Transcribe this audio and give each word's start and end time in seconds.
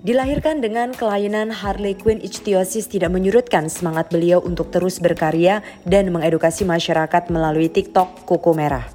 Dilahirkan 0.00 0.64
dengan 0.64 0.96
kelainan 0.96 1.52
Harley 1.52 1.92
Quinn 1.92 2.24
ichthyosis 2.24 2.88
tidak 2.88 3.12
menyurutkan 3.12 3.68
semangat 3.68 4.08
beliau 4.08 4.40
untuk 4.40 4.72
terus 4.72 4.96
berkarya 4.96 5.60
dan 5.84 6.08
mengedukasi 6.08 6.64
masyarakat 6.64 7.28
melalui 7.28 7.68
TikTok 7.68 8.24
Koko 8.24 8.56
Merah. 8.56 8.88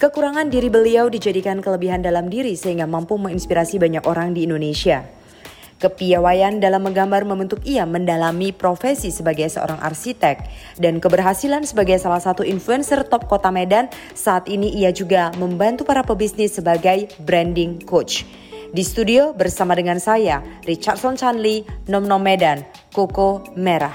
Kekurangan 0.00 0.48
diri 0.48 0.72
beliau 0.72 1.12
dijadikan 1.12 1.60
kelebihan 1.60 2.00
dalam 2.00 2.32
diri 2.32 2.56
sehingga 2.56 2.88
mampu 2.88 3.20
menginspirasi 3.20 3.76
banyak 3.76 4.00
orang 4.08 4.32
di 4.32 4.48
Indonesia. 4.48 5.04
Kepiawaian 5.76 6.56
dalam 6.56 6.88
menggambar 6.88 7.28
membentuk 7.28 7.60
ia 7.68 7.84
mendalami 7.84 8.56
profesi 8.56 9.12
sebagai 9.12 9.44
seorang 9.52 9.76
arsitek 9.84 10.40
dan 10.80 11.04
keberhasilan 11.04 11.68
sebagai 11.68 12.00
salah 12.00 12.20
satu 12.20 12.48
influencer 12.48 13.04
top 13.04 13.28
kota 13.28 13.52
Medan. 13.52 13.92
Saat 14.16 14.48
ini 14.48 14.72
ia 14.72 14.88
juga 14.88 15.36
membantu 15.36 15.84
para 15.84 16.00
pebisnis 16.00 16.56
sebagai 16.56 17.12
branding 17.20 17.84
coach. 17.84 18.24
Di 18.70 18.86
studio 18.86 19.34
bersama 19.34 19.74
dengan 19.74 19.98
saya, 19.98 20.38
Richardson 20.62 21.18
Chanli, 21.18 21.66
Nom 21.90 22.06
Nom 22.06 22.22
Medan, 22.22 22.62
Koko 22.94 23.42
Merah. 23.58 23.90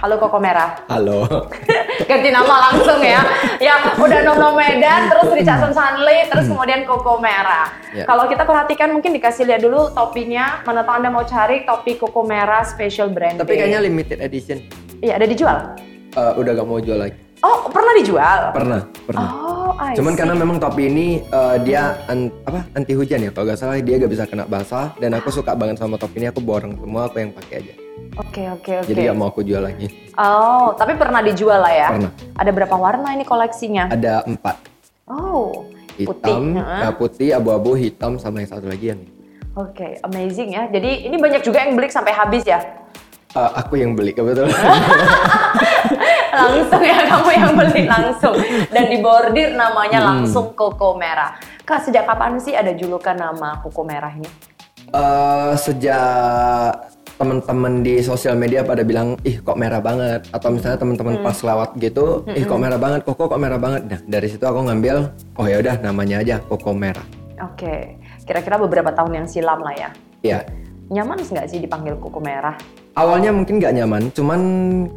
Halo 0.00 0.16
Koko 0.16 0.40
Merah. 0.40 0.80
Halo. 0.88 1.28
Ganti 2.08 2.32
nama 2.32 2.72
langsung 2.72 3.04
ya. 3.04 3.20
Ya, 3.60 3.76
udah 4.00 4.24
Nom 4.24 4.40
Nom 4.40 4.56
Medan, 4.56 5.12
terus 5.12 5.28
Richardson 5.28 5.76
Chanli, 5.76 6.24
terus 6.24 6.48
kemudian 6.48 6.88
Koko 6.88 7.20
Merah. 7.20 7.68
Ya. 7.92 8.08
Kalau 8.08 8.24
kita 8.32 8.48
perhatikan 8.48 8.96
mungkin 8.96 9.12
dikasih 9.12 9.44
lihat 9.44 9.60
dulu 9.60 9.92
topinya. 9.92 10.64
Mana 10.64 10.88
tahu 10.88 11.04
Anda 11.04 11.12
mau 11.12 11.28
cari 11.28 11.68
topi 11.68 12.00
Koko 12.00 12.24
Merah 12.24 12.64
Special 12.64 13.12
Branding. 13.12 13.44
Tapi 13.44 13.60
kayaknya 13.60 13.84
limited 13.84 14.24
edition. 14.24 14.64
Iya, 15.04 15.20
ada 15.20 15.28
dijual. 15.28 15.76
Eh, 16.16 16.32
udah 16.32 16.50
gak 16.56 16.64
mau 16.64 16.80
jual 16.80 16.96
lagi. 16.96 17.27
Oh, 17.38 17.70
pernah 17.70 17.92
dijual? 17.94 18.50
Pernah, 18.50 18.80
pernah. 19.06 19.28
Oh, 19.30 19.70
I 19.78 19.94
Cuman 19.94 20.12
see. 20.12 20.18
karena 20.18 20.34
memang 20.34 20.58
topi 20.58 20.82
ini 20.84 21.06
eh, 21.22 21.56
dia 21.62 21.94
an- 22.04 22.34
apa 22.42 22.66
anti 22.72 22.92
hujan 22.92 23.22
ya 23.22 23.30
kalau 23.30 23.46
nggak 23.46 23.56
salah 23.56 23.78
dia 23.78 23.94
gak 23.96 24.10
bisa 24.10 24.24
kena 24.26 24.42
basah 24.44 24.90
dan 24.96 25.14
aku 25.14 25.30
suka 25.30 25.54
banget 25.54 25.78
sama 25.78 25.94
topi 25.94 26.18
ini 26.18 26.26
aku 26.26 26.40
borong 26.40 26.74
semua 26.74 27.06
aku 27.06 27.16
yang 27.18 27.30
pakai 27.30 27.54
aja. 27.60 27.74
Oke, 28.18 28.42
oke, 28.48 28.72
oke. 28.82 28.88
Jadi 28.88 29.00
gak 29.04 29.14
mau 29.14 29.30
aku 29.30 29.40
jual 29.40 29.60
lagi. 29.60 29.86
Oh, 30.14 30.74
tapi 30.74 30.94
pernah 30.94 31.22
dijual 31.22 31.60
lah 31.60 31.70
ya? 31.70 31.88
Pernah. 31.88 32.10
Ada 32.34 32.50
berapa 32.50 32.74
warna 32.74 33.08
ini 33.12 33.22
koleksinya? 33.22 33.86
Ada 33.88 34.26
empat 34.26 34.56
Oh, 35.06 35.62
putih. 35.96 36.10
hitam, 36.10 36.42
heeh. 36.58 36.80
eh, 36.84 36.92
putih, 36.92 37.28
abu-abu, 37.32 37.72
hitam 37.72 38.18
sama 38.18 38.42
yang 38.42 38.50
satu 38.50 38.66
lagi 38.66 38.92
yang 38.92 39.00
Oke, 39.54 39.98
amazing 40.04 40.52
ya. 40.52 40.66
Jadi 40.66 41.06
ini 41.06 41.16
banyak 41.16 41.40
juga 41.40 41.62
yang 41.62 41.74
beli 41.74 41.86
sampai 41.88 42.10
habis 42.10 42.42
ya? 42.42 42.58
eh, 43.30 43.50
aku 43.54 43.78
yang 43.78 43.94
beli 43.94 44.10
kebetulan. 44.10 44.50
langsung 46.30 46.82
ya, 46.82 46.98
kamu 47.06 47.30
yang 47.32 47.52
beli 47.54 47.82
langsung. 47.84 48.34
Dan 48.68 48.84
di 48.88 48.98
bordir 48.98 49.52
namanya 49.52 49.98
Hmm. 49.98 50.08
langsung 50.22 50.52
Koko 50.52 50.94
Merah. 50.94 51.36
Kak, 51.62 51.84
sejak 51.84 52.04
kapan 52.04 52.36
sih 52.38 52.52
ada 52.52 52.72
julukan 52.72 53.14
nama 53.14 53.60
Koko 53.60 53.84
Merah 53.84 54.10
ini? 54.10 54.28
Eh, 54.88 55.52
sejak 55.54 56.72
teman-teman 57.14 57.82
di 57.82 57.98
sosial 57.98 58.38
media 58.38 58.62
pada 58.62 58.86
bilang 58.86 59.18
ih 59.20 59.42
kok 59.42 59.58
merah 59.58 59.82
banget 59.82 60.22
atau 60.30 60.54
misalnya 60.54 60.78
teman-teman 60.78 61.18
pas 61.18 61.34
lewat 61.34 61.74
gitu 61.76 62.22
ih 62.30 62.46
kok 62.46 62.62
merah 62.62 62.78
banget 62.78 63.02
koko 63.02 63.26
kok 63.26 63.42
merah 63.42 63.58
banget 63.58 63.90
nah 63.90 64.00
dari 64.06 64.30
situ 64.30 64.46
aku 64.46 64.70
ngambil 64.70 65.10
oh 65.34 65.50
ya 65.50 65.58
udah 65.58 65.82
namanya 65.82 66.22
aja 66.22 66.38
koko 66.38 66.70
merah 66.70 67.02
Oke, 67.38 67.98
kira-kira 68.22 68.58
beberapa 68.58 68.90
tahun 68.90 69.18
yang 69.18 69.26
silam 69.26 69.62
lah 69.62 69.74
ya. 69.74 69.90
ya 70.22 70.38
Nyaman 70.88 71.20
nggak 71.20 71.46
sih 71.48 71.60
dipanggil 71.60 71.96
Koko 72.00 72.20
Merah? 72.20 72.56
awalnya 72.98 73.30
mungkin 73.30 73.62
nggak 73.62 73.74
nyaman 73.78 74.02
cuman 74.10 74.40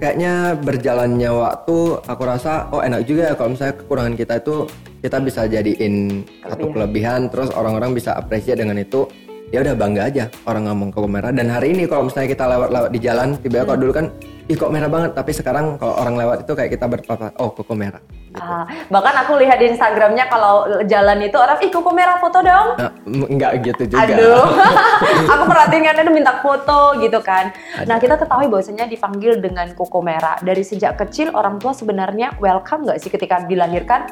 kayaknya 0.02 0.58
berjalannya 0.58 1.30
waktu 1.30 2.02
aku 2.02 2.22
rasa 2.26 2.66
oh 2.74 2.82
enak 2.82 3.06
juga 3.06 3.30
ya 3.30 3.34
kalau 3.38 3.54
misalnya 3.54 3.78
kekurangan 3.78 4.16
kita 4.18 4.34
itu 4.42 4.56
kita 5.02 5.18
bisa 5.22 5.42
jadiin 5.50 6.26
satu 6.46 6.70
kelebihan. 6.74 7.26
terus 7.30 7.50
orang-orang 7.54 7.98
bisa 7.98 8.14
apresiasi 8.14 8.62
dengan 8.62 8.78
itu. 8.78 9.10
Ya 9.52 9.60
udah 9.60 9.76
bangga 9.76 10.08
aja 10.08 10.26
orang 10.48 10.72
ngomong 10.72 10.96
koko 10.96 11.12
merah. 11.12 11.34
Dan 11.36 11.52
hari 11.52 11.76
ini 11.76 11.84
kalau 11.84 12.08
misalnya 12.08 12.32
kita 12.32 12.46
lewat-lewat 12.48 12.90
di 12.96 13.00
jalan 13.04 13.36
tiba-tiba 13.36 13.66
kalau 13.68 13.80
dulu 13.84 13.92
kan 13.92 14.06
ih 14.52 14.60
kok 14.60 14.68
merah 14.68 14.92
banget 14.92 15.16
tapi 15.16 15.32
sekarang 15.32 15.80
kalau 15.80 15.96
orang 15.96 16.20
lewat 16.20 16.38
itu 16.44 16.52
kayak 16.52 16.76
kita 16.76 16.86
berpapa 16.86 17.32
oh 17.40 17.56
koko 17.56 17.72
merah 17.72 18.04
Ah, 18.32 18.64
bahkan 18.88 19.12
aku 19.28 19.36
lihat 19.44 19.60
di 19.60 19.76
Instagramnya 19.76 20.32
kalau 20.32 20.64
jalan 20.88 21.20
itu 21.20 21.36
orang, 21.36 21.60
ih 21.60 21.68
Koko 21.68 21.92
Merah 21.92 22.16
foto 22.16 22.40
dong. 22.40 22.80
nah, 22.80 22.88
m- 23.04 23.28
nggak 23.28 23.60
gitu 23.60 23.92
juga 23.92 24.08
Aduh, 24.08 24.48
aku 25.36 25.44
perhatiin 25.52 25.84
kan 25.84 26.00
ada 26.00 26.08
minta 26.08 26.40
foto 26.40 26.96
gitu 27.04 27.20
kan. 27.20 27.52
Nah 27.84 28.00
kita 28.00 28.16
ketahui 28.16 28.48
bahwasanya 28.48 28.88
dipanggil 28.88 29.36
dengan 29.44 29.76
koko 29.76 30.00
merah. 30.00 30.40
Dari 30.40 30.64
sejak 30.64 30.96
kecil 30.96 31.36
orang 31.36 31.60
tua 31.60 31.76
sebenarnya 31.76 32.40
welcome 32.40 32.88
nggak 32.88 33.04
sih 33.04 33.12
ketika 33.12 33.44
dilahirkan? 33.44 34.08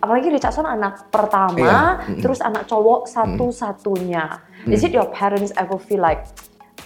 Apalagi 0.00 0.32
Richardson 0.32 0.64
anak 0.64 1.12
pertama, 1.12 1.60
Iya, 1.60 1.80
mm-mm. 2.00 2.20
terus 2.24 2.40
anak 2.40 2.64
cowok 2.64 3.12
satu-satunya. 3.12 4.40
Is 4.72 4.80
it 4.80 4.96
your 4.96 5.12
parents 5.12 5.52
ever 5.60 5.76
feel 5.76 6.00
like, 6.00 6.24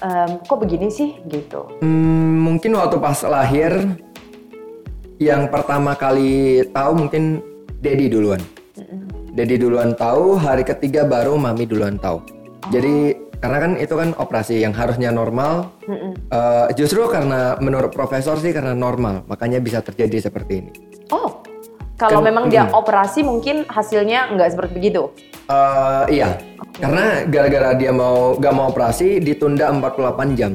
"Em, 0.04 0.36
kok 0.44 0.60
begini 0.60 0.92
sih 0.92 1.16
gitu? 1.32 1.80
Hmm, 1.80 2.44
mungkin 2.44 2.76
waktu 2.76 3.00
pas 3.00 3.16
lahir 3.24 3.72
yang 5.16 5.48
pertama 5.48 5.96
kali 5.96 6.60
tahu 6.68 6.92
mungkin 6.92 7.40
Dedi 7.80 8.12
duluan. 8.12 8.40
Dedi 9.34 9.56
duluan 9.60 9.96
tahu, 9.96 10.36
hari 10.36 10.64
ketiga 10.64 11.04
baru 11.04 11.40
Mami 11.40 11.64
duluan 11.64 11.96
tahu. 11.96 12.20
Jadi 12.68 13.12
karena 13.44 13.58
kan 13.60 13.72
itu 13.76 13.92
kan 13.92 14.16
operasi 14.16 14.64
yang 14.64 14.72
harusnya 14.72 15.12
normal, 15.12 15.68
eh, 16.32 16.66
justru 16.80 17.04
karena 17.12 17.60
menurut 17.60 17.92
profesor 17.92 18.40
sih 18.40 18.56
karena 18.56 18.72
normal, 18.72 19.28
makanya 19.28 19.60
bisa 19.60 19.84
terjadi 19.84 20.32
seperti 20.32 20.64
ini. 20.64 20.72
Oh, 21.12 21.44
kalau 21.94 22.20
Kan- 22.20 22.26
memang 22.26 22.44
dia 22.46 22.66
operasi 22.68 23.22
mungkin 23.22 23.62
hasilnya 23.64 24.32
nggak 24.32 24.50
seperti 24.50 24.72
begitu. 24.74 25.02
Eh, 25.44 26.04
iya, 26.10 26.40
karena 26.74 27.22
gara-gara 27.24 27.70
dia 27.72 27.90
mau 27.90 28.34
gak 28.34 28.50
mau 28.50 28.66
operasi 28.68 29.18
ditunda 29.18 29.68
48 29.70 30.34
jam. 30.34 30.52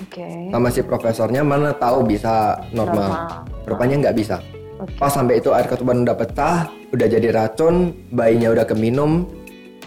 Oke. 0.00 0.24
sama 0.48 0.72
si 0.72 0.80
profesornya 0.80 1.44
mana 1.44 1.76
tahu 1.76 2.08
bisa 2.08 2.56
normal, 2.72 3.04
Normal. 3.04 3.44
rupanya 3.68 3.96
nggak 4.00 4.16
bisa 4.16 4.40
Oke. 4.80 4.96
pas 4.96 5.12
sampai 5.12 5.36
itu 5.36 5.52
air 5.52 5.68
ketuban 5.68 6.00
udah 6.00 6.16
pecah 6.16 6.56
udah 6.88 7.04
jadi 7.04 7.28
racun 7.28 7.92
bayinya 8.08 8.48
udah 8.48 8.64
keminum 8.64 9.28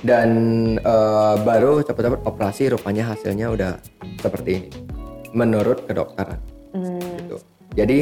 dan 0.05 0.29
eh, 0.77 1.35
baru 1.41 1.81
cepet-cepet 1.81 2.21
operasi 2.23 2.69
rupanya 2.69 3.09
hasilnya 3.09 3.49
udah 3.49 3.71
seperti 4.21 4.51
ini 4.53 4.69
menurut 5.33 5.81
kedokteran 5.83 6.37
Hmm. 6.77 7.01
gitu 7.17 7.41
jadi 7.73 7.97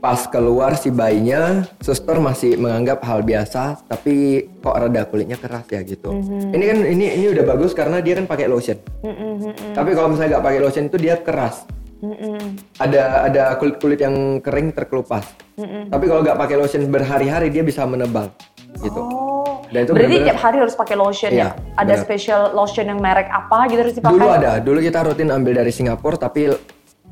pas 0.00 0.24
keluar 0.32 0.80
si 0.80 0.88
bayinya 0.88 1.68
suster 1.84 2.16
masih 2.16 2.56
menganggap 2.56 3.04
hal 3.04 3.20
biasa 3.20 3.84
tapi 3.84 4.48
kok 4.64 4.72
rada 4.72 5.04
kulitnya 5.04 5.36
keras 5.36 5.68
ya 5.68 5.84
gitu 5.84 6.16
ini 6.56 6.64
kan 6.64 6.78
ini 6.88 7.06
ini 7.20 7.26
udah 7.28 7.44
bagus 7.44 7.76
karena 7.76 8.00
dia 8.00 8.16
kan 8.16 8.24
pakai 8.24 8.48
lotion 8.48 8.80
Mm-mm-mm-mm. 9.04 9.76
tapi 9.76 9.92
kalau 9.92 10.08
misalnya 10.08 10.40
nggak 10.40 10.44
pakai 10.48 10.60
lotion 10.64 10.84
itu 10.88 10.96
dia 10.96 11.20
keras 11.20 11.68
Mm-mm. 12.00 12.56
ada 12.80 13.28
ada 13.28 13.42
kulit 13.60 13.76
kulit 13.76 14.00
yang 14.00 14.40
kering 14.40 14.72
terkelupas. 14.72 15.20
Tapi 15.60 16.04
kalau 16.08 16.24
nggak 16.24 16.40
pakai 16.40 16.56
lotion 16.56 16.88
berhari-hari 16.88 17.52
dia 17.52 17.60
bisa 17.60 17.84
menebal 17.84 18.32
gitu. 18.80 19.04
Oh, 19.04 19.60
Dan 19.68 19.84
itu 19.84 19.92
berarti 19.92 20.16
tiap 20.24 20.40
hari 20.40 20.56
harus 20.64 20.72
pakai 20.72 20.96
lotion 20.96 21.28
ya? 21.28 21.36
Iya, 21.36 21.48
Ada 21.76 22.00
benar. 22.00 22.04
special 22.08 22.40
lotion 22.56 22.88
yang 22.88 23.04
merek 23.04 23.28
apa 23.28 23.68
gitu 23.68 23.80
harus 23.84 23.92
dipakai? 23.92 24.16
Dulu 24.16 24.28
ada, 24.32 24.52
dulu 24.64 24.78
kita 24.80 25.04
rutin 25.04 25.28
ambil 25.28 25.60
dari 25.60 25.68
Singapura 25.68 26.16
tapi 26.16 26.48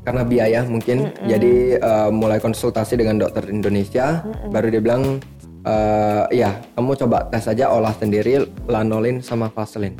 karena 0.08 0.24
biaya 0.24 0.64
mungkin 0.64 1.12
jadi 1.28 1.76
eh, 1.76 2.08
mulai 2.08 2.40
konsultasi 2.40 2.96
dengan 2.96 3.20
dokter 3.20 3.44
Indonesia 3.52 4.24
baru 4.48 4.72
dia 4.72 4.80
bilang 4.80 5.20
eh, 5.68 6.24
ya 6.32 6.56
kamu 6.72 6.96
coba 7.04 7.28
tes 7.28 7.44
aja 7.44 7.68
olah 7.68 7.92
sendiri 7.92 8.48
lanolin 8.64 9.20
sama 9.20 9.52
vaselin. 9.52 9.92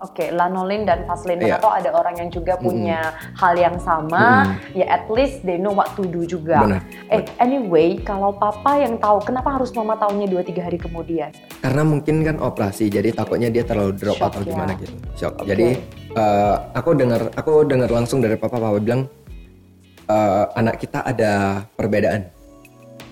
Oke, 0.00 0.32
lanolin 0.32 0.88
dan 0.88 1.04
vaseline. 1.04 1.44
Iya. 1.44 1.60
Atau 1.60 1.68
ada 1.68 1.92
orang 1.92 2.16
yang 2.16 2.32
juga 2.32 2.56
punya 2.56 3.12
hal 3.36 3.52
yang 3.52 3.76
sama, 3.76 4.56
ya 4.72 4.88
at 4.88 5.04
least 5.12 5.44
they 5.44 5.60
know 5.60 5.76
what 5.76 5.92
to 5.92 6.08
do 6.08 6.24
juga. 6.24 6.64
Benar. 6.64 6.80
Eh, 7.12 7.20
anyway, 7.36 8.00
kalau 8.00 8.32
papa 8.32 8.80
yang 8.80 8.96
tahu, 8.96 9.20
kenapa 9.20 9.60
harus 9.60 9.68
mama 9.76 10.00
tahunya 10.00 10.24
2-3 10.32 10.56
hari 10.72 10.80
kemudian? 10.80 11.28
Karena 11.60 11.84
mungkin 11.84 12.24
kan 12.24 12.40
operasi 12.40 12.88
jadi 12.88 13.12
takutnya 13.12 13.52
dia 13.52 13.60
terlalu 13.60 13.92
drop 13.92 14.16
Shock, 14.16 14.28
atau 14.32 14.40
ya. 14.40 14.48
gimana 14.48 14.72
gitu. 14.80 14.94
Shock. 15.20 15.34
Oke. 15.36 15.52
Jadi 15.52 15.68
eh, 16.16 16.54
aku 16.72 16.90
dengar 16.96 17.20
aku 17.36 17.52
dengar 17.68 17.92
langsung 17.92 18.24
dari 18.24 18.40
papa 18.40 18.56
papa 18.56 18.80
bilang 18.80 19.04
eh, 20.10 20.44
anak 20.58 20.82
kita 20.82 21.06
ada 21.06 21.62
perbedaan. 21.78 22.26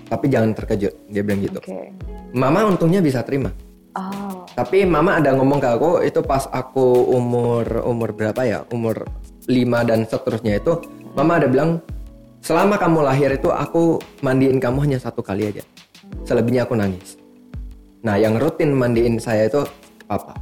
Tapi 0.09 0.25
jangan 0.27 0.51
terkejut, 0.57 0.93
dia 1.07 1.21
bilang 1.21 1.39
gitu. 1.45 1.59
Oke. 1.61 1.93
Mama 2.33 2.65
untungnya 2.65 2.99
bisa 2.99 3.21
terima. 3.23 3.53
Oh, 3.97 4.45
Tapi 4.53 4.85
mama 4.85 5.17
ada 5.17 5.33
ngomong 5.33 5.57
ke 5.57 5.69
aku 5.69 5.91
itu 6.05 6.21
pas 6.21 6.45
aku 6.49 7.09
umur 7.09 7.65
umur 7.85 8.13
berapa 8.13 8.41
ya? 8.45 8.59
Umur 8.69 9.05
5 9.49 9.89
dan 9.89 10.05
seterusnya 10.05 10.61
itu 10.61 10.77
mama 11.17 11.41
ada 11.41 11.49
bilang 11.49 11.81
selama 12.45 12.77
kamu 12.77 13.01
lahir 13.01 13.33
itu 13.33 13.49
aku 13.49 13.97
mandiin 14.21 14.61
kamu 14.61 14.85
hanya 14.85 14.99
satu 15.01 15.25
kali 15.25 15.49
aja. 15.49 15.63
Selebihnya 16.25 16.69
aku 16.69 16.77
nangis. 16.77 17.17
Nah, 18.05 18.15
yang 18.15 18.39
rutin 18.39 18.71
mandiin 18.73 19.19
saya 19.19 19.49
itu 19.49 19.65
papa. 20.07 20.37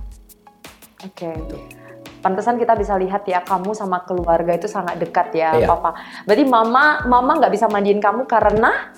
oke. 1.47 1.76
Pantesan 2.17 2.55
kita 2.55 2.73
bisa 2.73 2.95
lihat 2.95 3.23
ya 3.23 3.39
kamu 3.39 3.71
sama 3.71 4.01
keluarga 4.01 4.51
itu 4.51 4.65
sangat 4.65 4.97
dekat 4.97 5.29
ya, 5.31 5.53
Iya. 5.55 5.67
papa. 5.67 5.93
Berarti 6.23 6.43
mama, 6.43 6.83
mama 7.03 7.31
nggak 7.35 7.51
bisa 7.51 7.65
mandiin 7.65 7.97
kamu 7.97 8.25
karena 8.25 8.91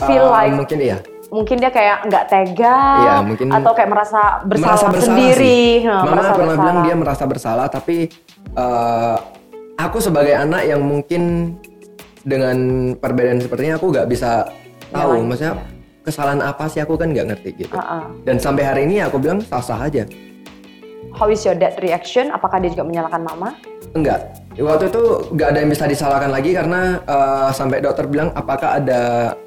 feel 0.00 0.24
Eh, 0.24 0.32
like 0.32 0.54
mungkin 0.54 0.78
iya. 0.78 0.98
mungkin 1.28 1.56
dia 1.56 1.68
kayak 1.68 2.06
nggak 2.06 2.24
tega 2.26 2.78
Iya, 2.96 3.14
mungkin 3.22 3.46
atau 3.50 3.72
kayak 3.72 3.90
merasa 3.90 4.20
bersalah, 4.42 4.70
merasa 4.70 4.86
bersalah 4.88 5.08
sendiri. 5.08 5.38
sih. 5.40 5.70
Nah, 5.82 6.00
Mama 6.00 6.10
merasa 6.10 6.30
pernah 6.30 6.46
bersalah. 6.48 6.62
bilang 6.62 6.78
dia 6.80 6.94
merasa 6.94 7.24
bersalah, 7.24 7.66
tapi 7.68 7.96
eh, 8.54 9.16
aku 9.76 9.98
sebagai 9.98 10.34
anak 10.34 10.62
yang 10.64 10.80
mungkin 10.80 11.22
dengan 12.22 12.56
perbedaan 12.94 13.38
sepertinya 13.38 13.76
aku 13.76 13.90
nggak 13.90 14.06
bisa 14.06 14.48
tahu, 14.88 15.10
Nyalain, 15.12 15.26
maksudnya 15.26 15.54
kesalahan 16.00 16.40
apa 16.40 16.64
sih 16.66 16.78
aku 16.78 16.94
kan 16.94 17.08
nggak 17.08 17.26
ngerti 17.28 17.50
gitu. 17.58 17.74
Uh-uh. 17.74 18.08
Dan 18.22 18.36
sampai 18.36 18.62
hari 18.62 18.80
ini 18.84 18.98
aku 18.98 19.16
bilang 19.16 19.40
sah-sah 19.40 19.80
aja. 19.80 20.04
How 21.14 21.30
is 21.30 21.46
your 21.46 21.54
dad 21.54 21.78
reaction? 21.78 22.34
Apakah 22.34 22.58
dia 22.58 22.74
juga 22.74 22.82
menyalahkan 22.82 23.22
mama? 23.22 23.54
Enggak. 23.94 24.34
Waktu 24.54 24.90
itu 24.90 25.02
nggak 25.30 25.48
ada 25.50 25.58
yang 25.62 25.70
bisa 25.70 25.84
disalahkan 25.86 26.30
lagi 26.30 26.50
karena 26.50 26.98
eh, 27.00 27.48
sampai 27.50 27.78
dokter 27.78 28.06
bilang 28.06 28.34
apakah 28.34 28.82
ada 28.82 29.02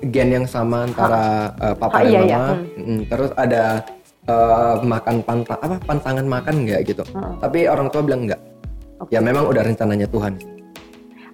gen 0.08 0.32
yang 0.32 0.46
sama 0.48 0.88
antara 0.88 1.52
eh, 1.60 1.76
papa 1.76 1.92
Ah, 1.94 2.02
dan 2.04 2.08
iya, 2.08 2.20
mama. 2.20 2.32
iya. 2.32 2.42
Mm, 2.80 3.02
Terus 3.08 3.32
ada 3.36 3.64
eh, 4.24 4.76
makan 4.82 5.16
panta 5.22 5.56
apa 5.58 5.76
pantangan 5.84 6.26
makan 6.26 6.56
nggak 6.64 6.80
gitu. 6.88 7.04
Tapi 7.44 7.60
orang 7.68 7.92
tua 7.92 8.02
bilang 8.02 8.24
enggak. 8.24 8.40
Ya 9.12 9.20
memang 9.20 9.46
udah 9.46 9.62
rencananya 9.62 10.08
Tuhan. 10.08 10.40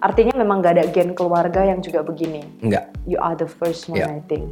Artinya 0.04 0.36
memang 0.36 0.60
nggak 0.60 0.74
ada 0.76 0.86
gen 0.90 1.14
keluarga 1.14 1.62
yang 1.64 1.80
juga 1.80 2.02
begini. 2.02 2.42
Enggak. 2.60 2.90
You 3.06 3.22
are 3.22 3.38
the 3.38 3.48
first 3.48 3.86
one, 3.86 4.02
Iya. 4.02 4.18
I 4.18 4.22
think. 4.26 4.50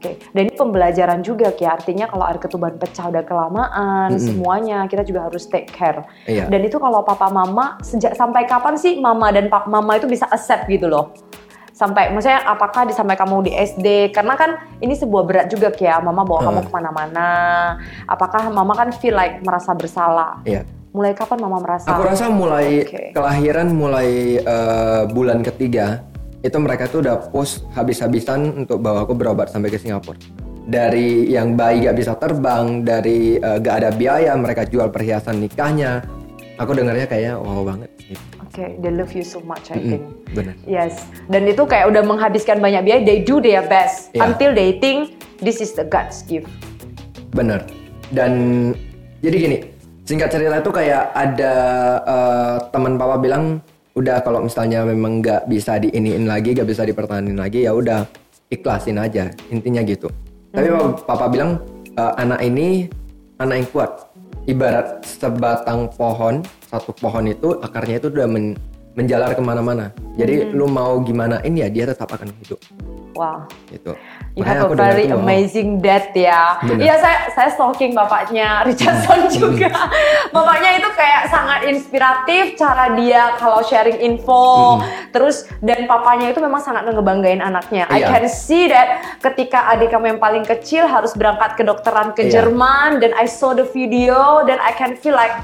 Oke, 0.00 0.16
dan 0.32 0.48
ini 0.48 0.56
pembelajaran 0.56 1.20
juga 1.20 1.52
ya. 1.52 1.76
Artinya 1.76 2.08
kalau 2.08 2.24
air 2.24 2.40
ketuban 2.40 2.72
pecah 2.80 3.12
udah 3.12 3.20
kelamaan, 3.20 4.16
semuanya 4.16 4.88
kita 4.88 5.04
juga 5.04 5.28
harus 5.28 5.44
take 5.44 5.68
care. 5.68 6.08
Iya. 6.24 6.48
Dan 6.48 6.64
itu 6.64 6.80
kalau 6.80 7.04
papa 7.04 7.28
mama 7.28 7.76
sejak 7.84 8.16
sampai 8.16 8.48
kapan 8.48 8.80
sih 8.80 8.96
mama 8.96 9.28
dan 9.28 9.52
pap 9.52 9.68
mama 9.68 10.00
itu 10.00 10.08
bisa 10.08 10.24
accept 10.32 10.72
gitu 10.72 10.88
loh? 10.88 11.12
Sampai, 11.76 12.08
maksudnya 12.16 12.40
apakah 12.48 12.88
di 12.88 12.96
sampai 12.96 13.12
kamu 13.12 13.44
di 13.44 13.52
SD? 13.52 14.16
Karena 14.16 14.40
kan 14.40 14.56
ini 14.80 14.96
sebuah 14.96 15.22
berat 15.28 15.46
juga 15.52 15.68
ya, 15.76 16.00
mama 16.00 16.24
bawa 16.24 16.48
kamu 16.48 16.64
Heeh. 16.64 16.68
ke 16.68 16.72
mana-mana. 16.72 17.28
Apakah 18.08 18.48
mama 18.48 18.72
kan 18.72 18.88
feel 18.96 19.12
like 19.12 19.44
merasa 19.44 19.76
bersalah? 19.76 20.40
Iya. 20.48 20.64
Mulai 20.96 21.12
kapan 21.12 21.44
mama 21.44 21.60
merasa? 21.60 21.92
Aku 21.92 22.08
rasa 22.08 22.32
mulai 22.32 22.88
Oke. 22.88 23.12
kelahiran 23.12 23.68
mulai 23.68 24.40
eh, 24.40 25.02
bulan 25.12 25.44
ketiga 25.44 26.08
itu 26.40 26.56
mereka 26.56 26.88
tuh 26.88 27.04
udah 27.04 27.28
post 27.28 27.68
habis-habisan 27.72 28.64
untuk 28.64 28.80
bawa 28.80 29.04
aku 29.04 29.12
berobat 29.12 29.52
sampai 29.52 29.68
ke 29.68 29.76
Singapura. 29.76 30.16
Dari 30.64 31.28
yang 31.28 31.52
bayi 31.52 31.84
gak 31.84 31.96
bisa 31.98 32.12
terbang, 32.16 32.80
dari 32.80 33.36
eh, 33.36 33.58
gak 33.58 33.74
ada 33.82 33.90
biaya, 33.90 34.32
mereka 34.36 34.64
jual 34.64 34.88
perhiasan 34.88 35.40
nikahnya. 35.40 36.00
Aku 36.56 36.76
dengarnya 36.76 37.08
kayak 37.08 37.40
wow 37.40 37.64
banget. 37.64 37.88
Gitu. 37.98 38.20
Oke, 38.40 38.64
they 38.78 38.92
love 38.92 39.12
you 39.12 39.24
so 39.24 39.40
much, 39.40 39.70
I 39.70 39.78
Mm-mm, 39.78 39.90
think. 39.90 40.02
bener. 40.34 40.54
Yes, 40.66 41.06
dan 41.30 41.46
itu 41.46 41.62
kayak 41.62 41.88
udah 41.88 42.02
menghabiskan 42.02 42.58
banyak 42.58 42.82
biaya. 42.82 43.00
They 43.00 43.22
do 43.22 43.38
their 43.38 43.64
best 43.64 44.12
Iya. 44.12 44.26
until 44.26 44.50
they 44.52 44.76
think 44.76 45.16
this 45.40 45.62
is 45.62 45.72
the 45.72 45.86
God's 45.86 46.20
gift. 46.26 46.50
Bener. 47.32 47.62
Dan 48.10 48.32
jadi 49.22 49.36
gini, 49.38 49.56
singkat 50.02 50.34
cerita 50.34 50.58
itu 50.58 50.70
kayak 50.70 51.14
ada 51.14 51.54
eh, 52.02 52.56
teman 52.68 52.98
papa 52.98 53.16
bilang, 53.16 53.62
udah 53.94 54.22
kalau 54.22 54.44
misalnya 54.46 54.86
memang 54.86 55.22
nggak 55.22 55.50
bisa 55.50 55.80
diiniin 55.82 56.26
lagi, 56.26 56.54
nggak 56.54 56.68
bisa 56.68 56.82
dipertahanin 56.86 57.38
lagi, 57.38 57.66
ya 57.66 57.74
udah 57.74 58.06
ikhlasin 58.50 58.98
aja. 58.98 59.30
Intinya 59.50 59.82
gitu. 59.82 60.10
Tapi 60.50 60.66
papa, 60.70 60.88
papa 61.06 61.26
bilang 61.30 61.62
"Eh, 61.94 62.12
anak 62.18 62.40
ini 62.42 62.86
anak 63.38 63.54
yang 63.64 63.68
kuat. 63.70 63.90
Ibarat 64.48 65.04
sebatang 65.04 65.92
pohon, 65.94 66.42
satu 66.66 66.90
pohon 66.96 67.28
itu 67.28 67.60
akarnya 67.60 68.00
itu 68.00 68.08
udah 68.08 68.26
men- 68.26 68.56
menjalar 69.00 69.32
ke 69.32 69.40
mana-mana. 69.40 69.90
Jadi 70.14 70.52
lu 70.52 70.68
mau 70.68 71.00
gimana 71.00 71.40
ini 71.40 71.64
ya 71.64 71.68
dia 71.72 71.84
tetap 71.88 72.12
akan 72.12 72.28
hidup. 72.44 72.60
Wow, 73.10 73.42
Gitu. 73.66 73.90
you 74.32 74.46
Makanya 74.46 74.62
have 74.64 74.70
a 74.70 74.76
very 74.78 75.04
tuh, 75.04 75.18
wow. 75.18 75.24
amazing 75.26 75.82
dad 75.82 76.14
ya. 76.14 76.56
Iya, 76.62 76.94
saya 76.96 77.18
saya 77.34 77.48
stalking 77.50 77.90
bapaknya 77.90 78.62
Richardson 78.62 79.26
juga. 79.28 79.66
bapaknya 80.36 80.78
itu 80.78 80.88
kayak 80.94 81.26
sangat 81.26 81.60
inspiratif 81.66 82.54
cara 82.54 82.94
dia 82.94 83.34
kalau 83.36 83.60
sharing 83.60 83.98
info. 83.98 84.78
Terus 85.10 85.50
dan 85.58 85.84
papanya 85.84 86.30
itu 86.30 86.38
memang 86.38 86.62
sangat 86.62 86.86
ngebanggain 86.86 87.42
anaknya. 87.42 87.90
I 87.90 87.98
Iya. 87.98 88.08
can 88.08 88.24
see 88.30 88.70
that 88.70 88.88
ketika 89.20 89.68
adik 89.68 89.90
kamu 89.90 90.16
yang 90.16 90.20
paling 90.22 90.46
kecil 90.46 90.86
harus 90.86 91.10
berangkat 91.12 91.58
ke 91.58 91.66
dokteran 91.66 92.14
ke 92.14 92.24
Iya. 92.24 92.40
Jerman 92.40 93.02
dan 93.02 93.10
I 93.18 93.26
saw 93.26 93.52
the 93.52 93.66
video 93.66 94.46
dan 94.46 94.62
I 94.62 94.70
can 94.70 94.94
feel 94.94 95.12
like 95.12 95.34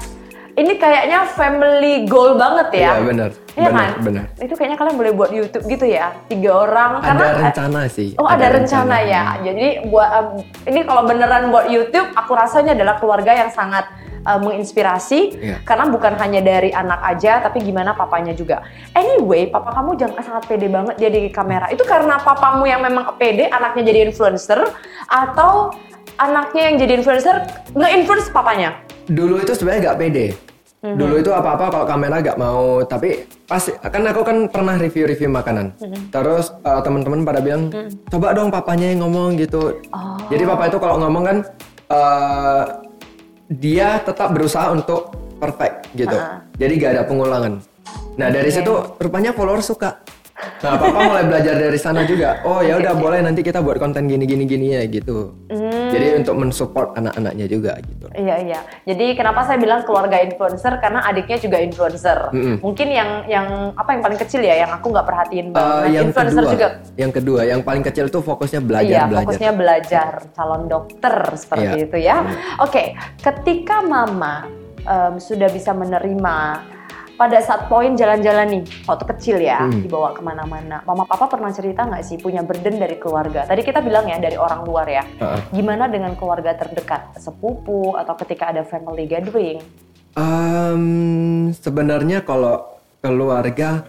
ini 0.57 0.73
kayaknya 0.81 1.29
family 1.37 2.09
goal 2.09 2.33
banget 2.33 2.67
ya. 2.73 2.97
Iya 2.97 3.05
benar. 3.05 3.31
Iya 3.57 3.69
benar, 3.69 3.89
kan? 3.93 4.01
benar. 4.01 4.25
Itu 4.41 4.53
kayaknya 4.57 4.77
kalian 4.77 4.97
boleh 4.97 5.13
buat 5.13 5.31
YouTube 5.33 5.65
gitu 5.69 5.85
ya, 5.85 6.17
tiga 6.29 6.51
orang. 6.65 7.01
Ada 7.01 7.05
karena 7.05 7.25
rencana 7.45 7.81
sih. 7.89 8.09
Oh 8.17 8.25
ada, 8.25 8.45
rencana, 8.53 8.97
ya. 9.05 9.37
Jadi 9.41 9.85
buat 9.89 10.09
um, 10.13 10.27
ini 10.65 10.81
kalau 10.85 11.05
beneran 11.05 11.53
buat 11.53 11.69
YouTube, 11.69 12.09
aku 12.17 12.33
rasanya 12.33 12.73
adalah 12.73 12.97
keluarga 12.97 13.33
yang 13.37 13.49
sangat 13.53 13.85
uh, 14.25 14.41
menginspirasi. 14.41 15.19
Iya. 15.37 15.57
Karena 15.61 15.89
bukan 15.93 16.17
hanya 16.17 16.41
dari 16.41 16.73
anak 16.73 17.01
aja, 17.05 17.41
tapi 17.41 17.61
gimana 17.61 17.93
papanya 17.93 18.33
juga. 18.33 18.65
Anyway, 18.97 19.53
papa 19.53 19.73
kamu 19.73 19.93
jangan 19.97 20.21
sangat 20.25 20.43
pede 20.49 20.69
banget 20.73 20.97
dia 20.97 21.09
di 21.13 21.29
kamera. 21.29 21.69
Itu 21.69 21.85
karena 21.85 22.17
papamu 22.17 22.65
yang 22.65 22.81
memang 22.81 23.13
pede, 23.21 23.45
anaknya 23.49 23.93
jadi 23.93 24.09
influencer, 24.09 24.65
atau 25.05 25.69
anaknya 26.17 26.61
yang 26.73 26.75
jadi 26.81 26.93
influencer 26.97 27.35
nge-influence 27.77 28.29
papanya? 28.33 28.86
Dulu 29.07 29.39
itu 29.41 29.51
sebenarnya 29.55 29.91
nggak 29.91 29.99
pede. 29.99 30.27
Mhm. 30.77 30.93
Dulu 30.93 31.13
itu 31.17 31.31
apa-apa 31.33 31.73
kalau 31.73 31.85
kamera 31.89 32.21
nggak 32.21 32.37
mau, 32.37 32.85
tapi 32.85 33.25
pas 33.49 33.63
kan 33.65 34.03
aku 34.05 34.21
kan 34.21 34.37
pernah 34.45 34.77
review-review 34.77 35.31
makanan. 35.31 35.73
Mhm. 35.81 35.99
Terus 36.13 36.53
uh, 36.61 36.81
teman-teman 36.85 37.25
pada 37.25 37.41
bilang, 37.41 37.73
coba 38.13 38.37
dong 38.37 38.53
papanya 38.53 38.93
yang 38.93 39.01
ngomong 39.01 39.41
gitu. 39.41 39.81
Oh. 39.89 40.21
Jadi 40.29 40.43
papa 40.45 40.69
itu 40.69 40.77
kalau 40.77 41.01
ngomong 41.01 41.23
kan 41.25 41.37
uh, 41.89 42.63
dia 43.49 43.97
tetap 44.03 44.35
berusaha 44.35 44.69
untuk 44.69 45.15
perfect 45.41 45.89
gitu. 45.95 46.17
Ah. 46.17 46.43
Jadi 46.59 46.73
gak 46.77 46.91
ada 46.99 47.03
pengulangan. 47.07 47.63
Nah 48.17 48.27
dari 48.33 48.49
situ 48.49 48.73
rupanya 48.97 49.31
follower 49.31 49.61
suka. 49.61 50.01
Nah 50.37 50.77
papa 50.77 50.99
mulai 51.01 51.25
belajar 51.25 51.57
dari 51.57 51.79
sana 51.81 52.05
juga. 52.05 52.41
Oh 52.45 52.61
ya 52.61 52.77
udah 52.77 52.93
boleh 52.93 53.25
nanti 53.25 53.41
kita 53.41 53.57
buat 53.57 53.81
konten 53.81 54.05
gini 54.05 54.23
gini 54.23 54.45
gini 54.45 54.67
ya 54.77 54.85
gitu. 54.85 55.33
Hmm. 55.49 55.89
Jadi 55.89 56.21
untuk 56.21 56.37
mensupport 56.37 56.93
anak-anaknya 56.93 57.45
juga 57.49 57.73
gitu. 57.81 58.05
Iya 58.13 58.35
iya. 58.45 58.59
Jadi 58.85 59.17
kenapa 59.17 59.49
saya 59.49 59.57
bilang 59.57 59.81
keluarga 59.81 60.21
influencer 60.21 60.77
karena 60.77 61.01
adiknya 61.03 61.41
juga 61.41 61.57
influencer. 61.57 62.29
Mm-mm. 62.29 62.55
Mungkin 62.61 62.87
yang 62.87 63.09
yang 63.25 63.47
apa 63.73 63.97
yang 63.97 64.01
paling 64.05 64.19
kecil 64.19 64.41
ya 64.41 64.61
yang 64.61 64.71
aku 64.71 64.93
nggak 64.93 65.07
perhatiin 65.07 65.45
Uh, 65.47 65.53
banget. 65.57 65.89
yang 65.89 66.05
influencer 66.11 66.43
kedua, 66.43 66.53
juga. 66.53 66.67
yang 66.93 67.11
kedua, 67.11 67.41
yang 67.41 67.61
paling 67.65 67.83
kecil 67.83 68.05
tuh 68.07 68.21
fokusnya 68.21 68.61
belajar 68.61 68.93
iya, 68.93 69.03
belajar. 69.09 69.25
fokusnya 69.25 69.51
belajar 69.55 70.11
calon 70.37 70.63
dokter 70.67 71.15
seperti 71.33 71.65
Iya. 71.65 71.85
itu 71.87 71.97
ya. 71.97 72.17
Oke, 72.61 72.83
ketika 73.17 73.81
mama 73.81 74.45
em, 74.83 75.17
sudah 75.17 75.49
bisa 75.49 75.73
menerima 75.73 76.35
pada 77.17 77.41
saat 77.41 77.65
poin 77.65 77.97
jalan-jalan 77.97 78.61
nih 78.61 78.63
waktu 78.85 79.03
kecil 79.17 79.37
ya 79.41 79.57
Hmm. 79.65 79.81
dibawa 79.81 80.13
ke 80.13 80.21
mana-mana, 80.21 80.85
mama 80.85 81.03
papa 81.03 81.25
pernah 81.25 81.49
cerita 81.49 81.83
nggak 81.89 82.05
sih 82.05 82.21
punya 82.21 82.45
burden 82.45 82.77
dari 82.77 82.95
keluarga? 83.01 83.43
Tadi 83.49 83.65
kita 83.65 83.81
bilang 83.81 84.05
ya 84.05 84.21
dari 84.21 84.37
orang 84.37 84.61
luar 84.61 84.85
ya. 84.85 85.01
Heeh. 85.01 85.41
Gimana 85.49 85.89
dengan 85.89 86.13
keluarga 86.13 86.53
terdekat, 86.53 87.17
sepupu 87.17 87.97
atau 87.97 88.13
ketika 88.21 88.53
ada 88.53 88.61
family 88.61 89.09
gathering? 89.09 89.57
Um, 90.13 91.49
sebenarnya 91.57 92.21
kalau 92.21 92.77
keluarga 93.01 93.81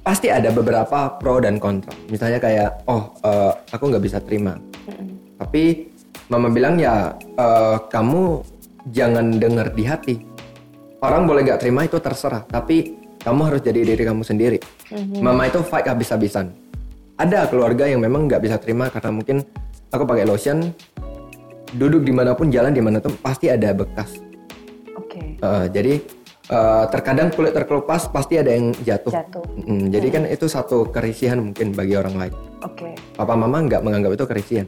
pasti 0.00 0.32
ada 0.32 0.48
beberapa 0.48 1.14
pro 1.20 1.36
dan 1.38 1.60
kontra. 1.60 1.92
Misalnya 2.08 2.40
kayak, 2.40 2.84
oh 2.88 3.12
eh, 3.22 3.52
aku 3.70 3.92
nggak 3.92 4.04
bisa 4.04 4.18
terima. 4.24 4.56
Tapi 5.36 5.88
mama 6.32 6.48
bilang 6.48 6.80
ya 6.80 7.12
eh, 7.16 7.76
kamu 7.92 8.40
jangan 8.88 9.36
dengar 9.36 9.68
di 9.76 9.84
hati. 9.84 10.16
Orang 11.02 11.26
boleh 11.26 11.42
nggak 11.42 11.66
terima 11.66 11.82
itu 11.82 11.98
terserah. 11.98 12.46
Tapi 12.46 12.94
kamu 13.26 13.40
harus 13.50 13.58
jadi 13.58 13.82
diri 13.82 14.06
kamu 14.06 14.22
sendiri. 14.22 14.62
Mama 15.18 15.50
itu 15.50 15.58
fight 15.66 15.90
habis-habisan. 15.90 16.54
Ada 17.18 17.50
keluarga 17.50 17.90
yang 17.90 17.98
memang 17.98 18.30
nggak 18.30 18.38
bisa 18.38 18.54
terima 18.62 18.86
karena 18.86 19.10
mungkin 19.10 19.42
aku 19.90 20.06
pakai 20.06 20.22
lotion, 20.22 20.70
duduk 21.74 22.06
di 22.06 22.14
mana 22.14 22.38
pun 22.38 22.54
jalan 22.54 22.70
di 22.70 22.78
mana 22.78 23.02
pun 23.02 23.18
pasti 23.18 23.50
ada 23.50 23.74
bekas. 23.74 24.22
Oke. 24.94 25.42
Uh, 25.42 25.66
jadi 25.74 25.98
uh, 26.54 26.86
terkadang 26.86 27.34
kulit 27.34 27.50
terkelupas 27.50 28.06
pasti 28.06 28.38
ada 28.38 28.54
yang 28.54 28.70
jatuh. 28.86 29.10
Jatuh. 29.10 29.42
Mm, 29.58 29.90
jadi 29.90 30.06
kan 30.06 30.22
itu 30.30 30.46
satu 30.46 30.86
kerisian 30.86 31.50
mungkin 31.50 31.74
bagi 31.74 31.98
orang 31.98 32.14
lain. 32.14 32.34
Oke. 32.62 32.94
Papa 33.18 33.34
mama 33.34 33.58
nggak 33.58 33.82
menganggap 33.82 34.14
itu 34.14 34.24
kerisian. 34.30 34.66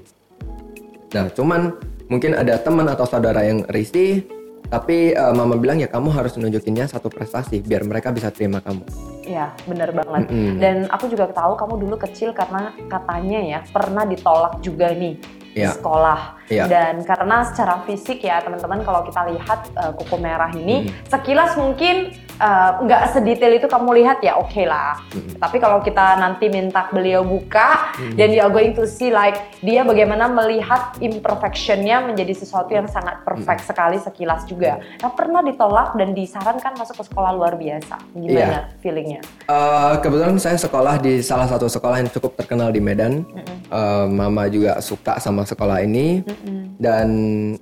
Nah 1.15 1.31
cuman 1.31 1.79
mungkin 2.11 2.35
ada 2.35 2.59
teman 2.59 2.91
atau 2.91 3.07
saudara 3.07 3.47
yang 3.47 3.63
risih, 3.71 4.27
tapi 4.69 5.13
uh, 5.13 5.33
mama 5.37 5.55
bilang 5.61 5.79
ya 5.79 5.89
kamu 5.89 6.09
harus 6.11 6.35
nunjukinnya 6.41 6.89
satu 6.89 7.13
prestasi 7.13 7.61
biar 7.61 7.85
mereka 7.85 8.11
bisa 8.11 8.33
terima 8.33 8.59
kamu. 8.65 8.85
Iya, 9.25 9.53
bener 9.65 9.93
banget. 9.93 10.29
Mm-mm. 10.29 10.61
Dan 10.61 10.77
aku 10.93 11.09
juga 11.09 11.29
tahu 11.33 11.57
kamu 11.57 11.75
dulu 11.81 11.97
kecil 11.97 12.37
karena 12.37 12.73
katanya 12.89 13.41
ya 13.41 13.59
pernah 13.65 14.05
ditolak 14.05 14.61
juga 14.61 14.93
nih 14.93 15.17
di 15.55 15.63
Iya. 15.63 15.71
sekolah. 15.79 16.21
Iya. 16.51 16.65
Dan 16.67 16.95
karena 17.07 17.47
secara 17.47 17.87
fisik 17.87 18.27
ya 18.27 18.43
teman-teman 18.43 18.83
kalau 18.83 19.07
kita 19.07 19.23
lihat 19.31 19.61
uh, 19.79 19.93
kuku 19.95 20.17
merah 20.19 20.51
ini 20.51 20.91
Mm. 20.91 21.09
sekilas 21.09 21.55
mungkin 21.55 22.11
uh, 22.41 22.83
nggak 22.83 23.03
sedetail 23.15 23.53
itu 23.59 23.67
kamu 23.71 24.03
lihat 24.03 24.19
ya 24.25 24.39
oke 24.39 24.51
okay 24.51 24.65
lah. 24.67 24.99
Hmm. 25.13 25.39
Tapi 25.39 25.57
kalau 25.61 25.83
kita 25.83 26.19
nanti 26.19 26.51
minta 26.51 26.89
beliau 26.91 27.23
buka 27.23 27.95
hmm. 27.99 28.17
dan 28.19 28.29
you 28.35 28.43
are 28.43 28.51
going 28.51 28.75
to 28.75 28.87
see 28.89 29.11
like 29.11 29.37
dia 29.61 29.83
bagaimana 29.87 30.31
melihat 30.31 30.97
imperfectionnya 30.99 32.03
menjadi 32.07 32.35
sesuatu 32.35 32.73
yang 32.75 32.87
sangat 32.91 33.23
perfect 33.23 33.67
hmm. 33.67 33.69
sekali 33.69 33.97
sekilas 34.01 34.43
juga. 34.49 34.81
Nah 35.03 35.11
pernah 35.13 35.43
ditolak 35.45 35.95
dan 35.99 36.17
disarankan 36.17 36.75
masuk 36.79 37.03
ke 37.03 37.05
sekolah 37.11 37.31
luar 37.35 37.55
biasa. 37.59 38.01
Gimana 38.15 38.71
yeah. 38.71 38.81
feelingnya? 38.83 39.21
Uh, 39.47 39.99
kebetulan 40.01 40.39
saya 40.41 40.59
sekolah 40.59 40.99
di 40.99 41.21
salah 41.21 41.47
satu 41.47 41.67
sekolah 41.71 42.03
yang 42.03 42.11
cukup 42.11 42.35
terkenal 42.39 42.71
di 42.71 42.81
Medan. 42.81 43.23
Hmm. 43.27 43.47
Uh, 43.75 44.07
mama 44.07 44.47
juga 44.47 44.79
suka 44.79 45.19
sama 45.19 45.43
sekolah 45.43 45.83
ini 45.83 46.23
hmm. 46.23 46.79
dan 46.79 47.09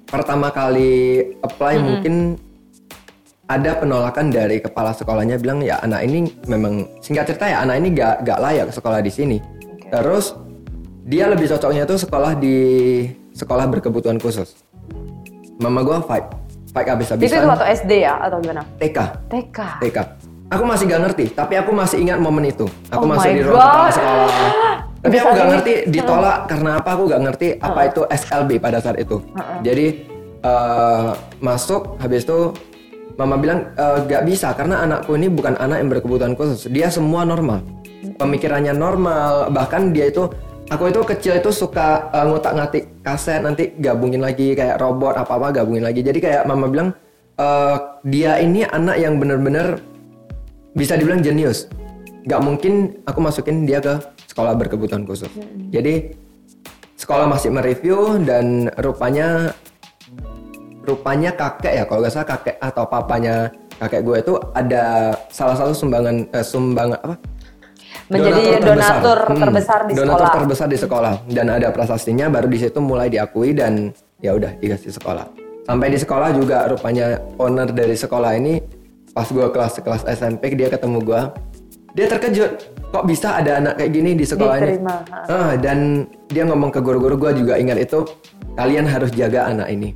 pertama 0.04 0.52
kali 0.52 1.32
apply 1.40 1.74
hmm. 1.78 1.84
mungkin 1.86 2.14
ada 3.52 3.76
penolakan 3.76 4.32
dari 4.32 4.64
kepala 4.64 4.96
sekolahnya 4.96 5.36
bilang 5.36 5.60
ya 5.60 5.76
anak 5.84 6.08
ini 6.08 6.32
memang 6.48 6.88
singkat 7.04 7.28
cerita 7.28 7.44
ya 7.52 7.60
anak 7.60 7.84
ini 7.84 7.88
gak 7.92 8.24
gak 8.24 8.38
layak 8.40 8.66
sekolah 8.72 9.04
di 9.04 9.12
sini. 9.12 9.38
Okay. 9.40 9.92
Terus 9.92 10.32
dia 11.04 11.28
lebih 11.28 11.50
cocoknya 11.52 11.84
tuh 11.84 12.00
sekolah 12.00 12.32
di 12.38 12.56
sekolah 13.36 13.68
berkebutuhan 13.68 14.16
khusus. 14.16 14.56
Mama 15.60 15.84
gue 15.84 16.00
fight, 16.08 16.26
fight 16.72 16.88
abis-abisan. 16.88 17.44
Itu 17.44 17.48
waktu 17.48 17.66
SD 17.84 17.92
ya 18.08 18.16
atau 18.24 18.40
gimana? 18.40 18.64
TK. 18.80 18.98
TK. 19.28 19.58
TK. 19.84 19.98
Aku 20.52 20.64
masih 20.68 20.84
gak 20.84 21.00
ngerti, 21.08 21.24
tapi 21.32 21.56
aku 21.56 21.72
masih 21.72 21.96
ingat 22.04 22.20
momen 22.20 22.44
itu. 22.48 22.68
Aku 22.92 23.04
oh 23.04 23.08
masih 23.08 23.40
di 23.40 23.42
ruang 23.44 23.60
kepala 23.60 23.90
sekolah. 23.92 24.28
Tapi 25.02 25.18
aku 25.18 25.30
gak 25.34 25.48
ngerti 25.50 25.72
ditolak 25.90 26.38
hmm. 26.38 26.48
karena 26.52 26.70
apa? 26.78 26.88
Aku 26.94 27.02
gak 27.10 27.22
ngerti 27.26 27.46
apa 27.58 27.80
hmm. 27.82 27.88
itu 27.90 28.00
SLB 28.06 28.50
pada 28.62 28.78
saat 28.78 28.96
itu. 29.02 29.18
Hmm. 29.34 29.58
Jadi 29.66 29.86
uh, 30.46 31.10
masuk, 31.42 31.98
habis 31.98 32.22
itu 32.22 32.54
mama 33.16 33.36
bilang 33.36 33.72
e, 33.76 33.84
gak 34.08 34.22
bisa 34.24 34.52
karena 34.56 34.84
anakku 34.84 35.16
ini 35.16 35.28
bukan 35.28 35.56
anak 35.58 35.82
yang 35.82 35.90
berkebutuhan 35.92 36.34
khusus. 36.36 36.68
Dia 36.72 36.88
semua 36.88 37.26
normal. 37.26 37.64
Pemikirannya 38.16 38.74
normal. 38.76 39.52
Bahkan 39.52 39.92
dia 39.94 40.10
itu 40.10 40.28
aku 40.72 40.88
itu 40.88 41.00
kecil 41.04 41.32
itu 41.36 41.50
suka 41.52 42.08
uh, 42.12 42.24
ngutak 42.28 42.56
ngatik 42.56 42.84
kaset 43.04 43.44
nanti 43.44 43.76
gabungin 43.76 44.24
lagi 44.24 44.56
kayak 44.56 44.80
robot 44.80 45.20
apa 45.20 45.32
apa 45.36 45.62
gabungin 45.62 45.84
lagi. 45.84 46.00
Jadi 46.00 46.18
kayak 46.18 46.48
mama 46.48 46.66
bilang 46.70 46.88
uh, 47.36 48.00
dia 48.06 48.40
ini 48.40 48.64
anak 48.64 48.96
yang 48.96 49.20
bener-bener 49.20 49.80
bisa 50.72 50.96
dibilang 50.96 51.20
jenius. 51.20 51.68
Gak 52.24 52.40
mungkin 52.40 53.02
aku 53.04 53.18
masukin 53.18 53.66
dia 53.66 53.82
ke 53.82 53.98
sekolah 54.30 54.54
berkebutuhan 54.56 55.04
khusus. 55.04 55.28
Jadi 55.74 56.14
sekolah 56.96 57.26
masih 57.26 57.50
mereview 57.50 58.22
dan 58.22 58.70
rupanya 58.78 59.52
rupanya 60.82 61.30
kakek 61.34 61.72
ya 61.78 61.84
kalau 61.86 62.02
nggak 62.02 62.12
salah 62.12 62.28
kakek 62.36 62.56
atau 62.58 62.84
papanya 62.86 63.50
kakek 63.78 64.02
gue 64.02 64.16
itu 64.18 64.34
ada 64.54 65.14
salah 65.30 65.54
satu 65.54 65.72
sumbangan 65.74 66.26
eh, 66.30 66.44
sumbangan 66.44 66.98
apa? 67.02 67.16
Menjadi 68.10 68.60
donatur 68.60 69.18
terbesar, 69.24 69.26
hmm, 69.30 69.40
terbesar 69.40 69.80
di 69.88 69.92
donatur 69.94 70.26
sekolah. 70.26 70.36
terbesar 70.36 70.66
di 70.68 70.78
sekolah. 70.78 71.14
Dan 71.28 71.46
ada 71.48 71.68
prasastinya 71.72 72.26
baru 72.28 72.48
di 72.50 72.58
situ 72.60 72.78
mulai 72.82 73.08
diakui 73.08 73.56
dan 73.56 73.94
ya 74.20 74.36
udah 74.36 74.52
dikasih 74.60 74.92
sekolah. 74.92 75.26
Sampai 75.64 75.88
di 75.94 75.98
sekolah 76.00 76.28
juga 76.34 76.66
rupanya 76.68 77.22
owner 77.38 77.70
dari 77.70 77.96
sekolah 77.96 78.36
ini 78.36 78.58
pas 79.12 79.28
gue 79.28 79.46
kelas 79.48 79.80
kelas 79.84 80.02
SMP 80.08 80.56
dia 80.56 80.72
ketemu 80.72 80.98
gue 81.04 81.20
dia 81.92 82.08
terkejut 82.08 82.52
kok 82.88 83.04
bisa 83.04 83.36
ada 83.36 83.60
anak 83.60 83.76
kayak 83.76 83.92
gini 83.92 84.16
di 84.16 84.24
sekolah 84.24 84.56
ini? 84.56 84.80
Ah, 85.28 85.52
dan 85.60 86.08
dia 86.32 86.48
ngomong 86.48 86.72
ke 86.72 86.80
guru-guru 86.80 87.28
gue 87.28 87.44
juga 87.44 87.60
ingat 87.60 87.76
itu 87.76 88.08
kalian 88.56 88.88
harus 88.88 89.12
jaga 89.12 89.52
anak 89.52 89.68
ini 89.68 89.92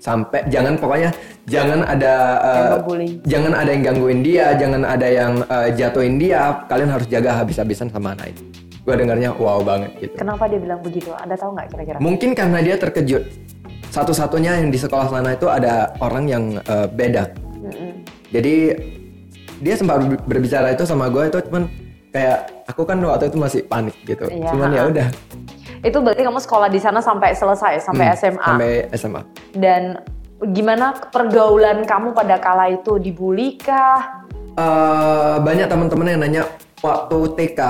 sampai 0.00 0.48
jangan 0.48 0.80
pokoknya 0.80 1.12
jangan 1.44 1.84
ada 1.84 2.14
uh, 2.40 2.80
jangan 3.28 3.52
ada 3.52 3.68
yang 3.68 3.82
gangguin 3.84 4.20
dia 4.24 4.56
jangan 4.56 4.82
ada 4.82 5.06
yang 5.06 5.32
uh, 5.46 5.68
jatuhin 5.68 6.16
dia. 6.16 6.64
Kalian 6.66 6.90
harus 6.90 7.06
jaga 7.06 7.36
habis-habisan 7.36 7.92
sama 7.92 8.16
anak 8.16 8.32
itu 8.32 8.42
gue 8.80 8.94
dengarnya 8.96 9.30
wow 9.36 9.60
banget 9.60 9.92
gitu. 10.00 10.14
Kenapa 10.16 10.48
dia 10.48 10.56
bilang 10.56 10.80
begitu? 10.80 11.12
Anda 11.12 11.36
tahu 11.36 11.52
nggak 11.52 11.68
kira-kira? 11.68 11.98
Mungkin 12.00 12.32
karena 12.32 12.58
dia 12.64 12.74
terkejut. 12.80 13.22
Satu-satunya 13.92 14.62
yang 14.62 14.70
di 14.72 14.78
sekolah 14.80 15.10
sana 15.10 15.34
itu 15.36 15.46
ada 15.50 15.94
orang 16.00 16.24
yang 16.26 16.44
uh, 16.64 16.88
beda. 16.88 17.30
Mm-hmm. 17.60 17.92
jadi 18.32 18.54
dia 19.60 19.74
sempat 19.76 20.00
berbicara 20.24 20.72
itu 20.72 20.88
sama 20.88 21.12
gue 21.12 21.28
itu 21.28 21.38
cuman 21.44 21.68
kayak 22.08 22.64
aku 22.64 22.88
kan 22.88 22.96
waktu 23.04 23.28
itu 23.28 23.36
masih 23.36 23.60
panik 23.68 23.92
gitu. 24.08 24.24
Yeah. 24.32 24.48
cuman 24.48 24.68
ya 24.72 24.82
udah 24.88 25.08
itu 25.80 25.98
berarti 26.00 26.22
kamu 26.24 26.40
sekolah 26.40 26.68
di 26.68 26.80
sana 26.80 27.00
sampai 27.00 27.32
selesai, 27.32 27.80
sampai 27.80 28.06
hmm, 28.12 28.18
SMA. 28.20 28.44
Sampai 28.44 28.72
SMA. 28.92 29.22
Dan 29.56 29.82
gimana 30.52 30.96
pergaulan 31.08 31.84
kamu 31.88 32.12
pada 32.12 32.36
kala 32.36 32.72
itu 32.72 33.00
dibully 33.00 33.56
kah? 33.56 34.24
Uh, 34.60 35.40
banyak 35.40 35.70
teman-teman 35.70 36.10
yang 36.12 36.20
nanya 36.20 36.42
waktu 36.84 37.16
TK 37.32 37.60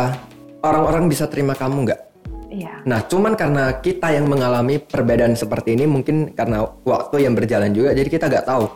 orang-orang 0.67 1.07
bisa 1.07 1.31
terima 1.31 1.55
kamu 1.55 1.87
nggak? 1.87 2.01
Iya. 2.51 2.83
Nah, 2.83 3.07
cuman 3.07 3.39
karena 3.39 3.79
kita 3.79 4.11
yang 4.11 4.27
mengalami 4.27 4.83
perbedaan 4.83 5.39
seperti 5.39 5.79
ini, 5.79 5.87
mungkin 5.87 6.35
karena 6.35 6.67
waktu 6.83 7.31
yang 7.31 7.39
berjalan 7.39 7.71
juga, 7.71 7.95
jadi 7.95 8.11
kita 8.11 8.27
nggak 8.27 8.47
tahu 8.51 8.67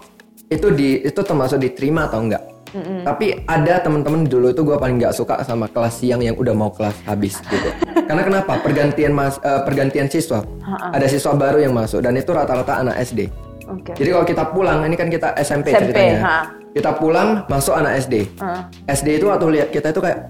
itu 0.47 0.67
di 0.71 1.03
itu 1.03 1.21
termasuk 1.27 1.59
diterima 1.59 2.07
atau 2.07 2.23
enggak. 2.23 2.54
Mm-hmm. 2.75 3.01
Tapi 3.07 3.27
ada 3.47 3.75
teman-teman 3.79 4.27
dulu 4.27 4.51
itu 4.51 4.67
gue 4.67 4.75
paling 4.75 4.99
nggak 4.99 5.15
suka 5.15 5.39
sama 5.47 5.71
kelas 5.71 5.95
siang 6.03 6.19
yang 6.19 6.35
udah 6.35 6.51
mau 6.51 6.75
kelas 6.75 6.99
habis 7.07 7.39
gitu. 7.47 7.71
Karena 8.11 8.23
kenapa? 8.27 8.59
Pergantian 8.59 9.15
mas 9.15 9.39
uh, 9.47 9.63
pergantian 9.63 10.11
siswa. 10.11 10.43
Ha-ha. 10.43 10.99
Ada 10.99 11.07
siswa 11.07 11.39
baru 11.39 11.63
yang 11.63 11.73
masuk 11.73 12.03
dan 12.03 12.19
itu 12.19 12.35
rata-rata 12.35 12.83
anak 12.83 12.99
SD. 13.07 13.31
Okay. 13.65 13.95
Jadi 13.97 14.09
kalau 14.13 14.27
kita 14.29 14.45
pulang, 14.53 14.85
ini 14.85 14.93
kan 14.93 15.09
kita 15.09 15.33
SMP, 15.41 15.73
SMP 15.73 15.97
ceritanya. 15.97 16.19
Ha. 16.21 16.37
Kita 16.75 16.91
pulang 17.01 17.49
masuk 17.49 17.73
anak 17.73 18.03
SD. 18.05 18.29
Ha. 18.43 18.69
SD 18.91 19.23
itu 19.23 19.31
waktu 19.31 19.47
lihat 19.55 19.69
kita 19.73 19.95
itu 19.95 20.03
kayak 20.05 20.29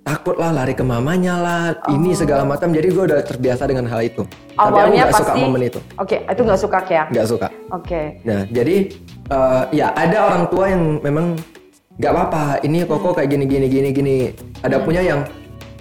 takut 0.00 0.36
lah 0.40 0.50
lari 0.50 0.72
ke 0.72 0.80
mamanya 0.80 1.36
lah 1.38 1.62
oh. 1.86 1.92
ini 1.92 2.16
segala 2.16 2.42
macam 2.42 2.72
jadi 2.72 2.88
gue 2.88 3.04
udah 3.04 3.20
terbiasa 3.20 3.68
dengan 3.68 3.84
hal 3.84 4.00
itu 4.00 4.24
awalnya 4.56 4.72
tapi 4.72 4.80
aku 4.80 4.96
gak 4.96 5.12
pasti 5.12 5.22
suka 5.22 5.34
momen 5.36 5.62
itu 5.62 5.80
oke 6.00 6.08
okay, 6.08 6.18
itu 6.24 6.40
nggak 6.40 6.60
suka 6.60 6.78
ya 6.88 7.04
nggak 7.12 7.26
suka 7.28 7.48
oke 7.68 7.84
okay. 7.84 8.06
nah 8.24 8.40
jadi 8.48 8.76
uh, 9.28 9.62
ya 9.70 9.86
ada 9.92 10.18
orang 10.32 10.44
tua 10.48 10.64
yang 10.72 10.82
memang 11.04 11.36
nggak 12.00 12.12
apa-apa 12.16 12.64
ini 12.64 12.88
koko 12.88 13.12
kayak 13.12 13.28
gini 13.28 13.44
gini 13.44 13.66
gini 13.68 13.88
gini 13.92 14.16
ada 14.64 14.80
hmm. 14.80 14.84
punya 14.88 15.04
yang 15.04 15.20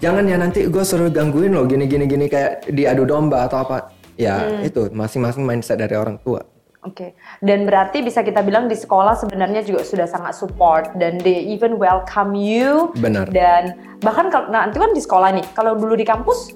jangan 0.04 0.28
ya 0.28 0.36
nanti 0.36 0.68
gue 0.68 0.84
suruh 0.84 1.08
gangguin 1.08 1.56
lo 1.56 1.64
gini 1.64 1.88
gini 1.88 2.04
gini 2.12 2.28
kayak 2.28 2.68
diadu 2.76 3.08
domba 3.08 3.48
atau 3.48 3.64
apa 3.64 3.96
ya 4.20 4.44
hmm. 4.44 4.68
itu 4.68 4.92
masing-masing 4.92 5.48
mindset 5.48 5.80
dari 5.80 5.96
orang 5.96 6.20
tua 6.20 6.44
Oke, 6.80 7.12
okay. 7.12 7.44
dan 7.44 7.68
berarti 7.68 8.00
bisa 8.00 8.24
kita 8.24 8.40
bilang 8.40 8.72
di 8.72 8.76
sekolah 8.80 9.12
sebenarnya 9.12 9.68
juga 9.68 9.84
sudah 9.84 10.08
sangat 10.08 10.32
support 10.32 10.96
dan 10.96 11.20
they 11.20 11.44
even 11.52 11.76
welcome 11.76 12.32
you. 12.32 12.96
Benar. 12.96 13.28
Dan 13.36 13.76
bahkan 14.00 14.32
kalau 14.32 14.48
nah, 14.48 14.64
nanti 14.64 14.80
kan 14.80 14.96
di 14.96 15.04
sekolah 15.04 15.36
nih, 15.36 15.44
kalau 15.52 15.76
dulu 15.76 16.00
di 16.00 16.08
kampus 16.08 16.56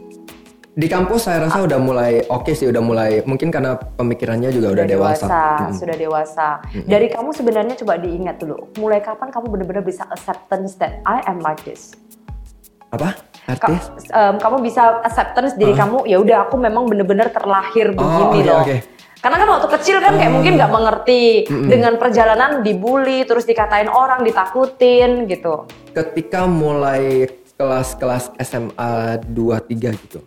di 0.74 0.88
kampus 0.90 1.30
saya 1.30 1.46
rasa 1.46 1.62
ah. 1.62 1.66
udah 1.70 1.80
mulai 1.80 2.26
oke 2.26 2.50
okay 2.50 2.54
sih, 2.58 2.66
udah 2.66 2.82
mulai 2.82 3.22
mungkin 3.30 3.54
karena 3.54 3.78
pemikirannya 3.78 4.50
juga 4.50 4.74
udah, 4.74 4.82
udah 4.82 4.86
dewasa. 4.90 5.26
dewasa 5.30 5.46
hmm. 5.70 5.74
Sudah 5.78 5.96
dewasa. 5.96 6.48
Hmm. 6.66 6.86
Dari 6.90 7.08
kamu 7.14 7.30
sebenarnya 7.30 7.76
coba 7.86 7.94
diingat 8.02 8.42
dulu, 8.42 8.58
mulai 8.82 9.00
kapan 9.06 9.30
kamu 9.30 9.46
benar-benar 9.54 9.86
bisa 9.86 10.10
acceptance 10.10 10.74
that 10.82 10.98
I 11.06 11.22
am 11.30 11.38
like 11.46 11.62
this? 11.62 11.94
Apa? 12.90 13.14
Artis? 13.46 13.86
Ka 14.10 14.18
um, 14.18 14.36
kamu 14.42 14.58
bisa 14.66 15.06
acceptance 15.06 15.54
diri 15.54 15.78
uh. 15.78 15.78
kamu, 15.78 16.10
ya 16.10 16.18
udah 16.18 16.50
aku 16.50 16.58
memang 16.58 16.90
benar-benar 16.90 17.30
terlahir 17.30 17.94
oh, 17.94 17.98
begini 18.02 18.18
oh, 18.18 18.30
okay, 18.34 18.42
loh. 18.42 18.62
Okay. 18.66 18.80
Karena 19.24 19.40
kan 19.40 19.48
waktu 19.56 19.68
kecil 19.78 19.98
kan 20.02 20.14
kayak 20.18 20.32
uh. 20.34 20.36
mungkin 20.42 20.54
nggak 20.58 20.72
mengerti 20.74 21.24
mm 21.46 21.54
-mm. 21.54 21.70
dengan 21.70 21.94
perjalanan 22.02 22.66
dibully, 22.66 23.30
terus 23.30 23.46
dikatain 23.46 23.94
orang, 23.94 24.26
ditakutin 24.26 25.30
gitu. 25.30 25.70
Ketika 25.94 26.50
mulai 26.50 27.30
kelas-kelas 27.54 28.34
SMA 28.42 29.22
2 29.22 29.70
3 29.70 30.02
gitu 30.02 30.26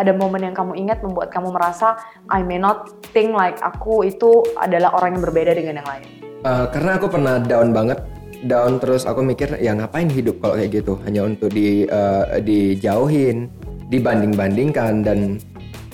ada 0.00 0.16
momen 0.16 0.40
yang 0.40 0.56
kamu 0.56 0.72
ingat 0.80 1.04
membuat 1.04 1.28
kamu 1.28 1.52
merasa 1.52 2.00
I 2.32 2.40
may 2.40 2.56
not 2.56 2.88
think 3.12 3.36
like 3.36 3.60
aku 3.60 4.08
itu 4.08 4.40
adalah 4.56 4.96
orang 4.96 5.20
yang 5.20 5.22
berbeda 5.28 5.52
dengan 5.52 5.84
yang 5.84 5.88
lain? 5.88 6.04
Uh, 6.40 6.64
karena 6.72 6.96
aku 6.96 7.06
pernah 7.12 7.36
down 7.36 7.76
banget, 7.76 8.00
down 8.48 8.80
terus 8.80 9.04
aku 9.04 9.20
mikir 9.20 9.60
ya 9.60 9.76
ngapain 9.76 10.08
hidup 10.08 10.40
kalau 10.40 10.56
kayak 10.56 10.72
gitu 10.72 10.96
hanya 11.04 11.28
untuk 11.28 11.52
di 11.52 11.84
uh, 11.92 12.40
dijauhin, 12.40 13.52
dibanding-bandingkan 13.92 15.04
dan 15.04 15.36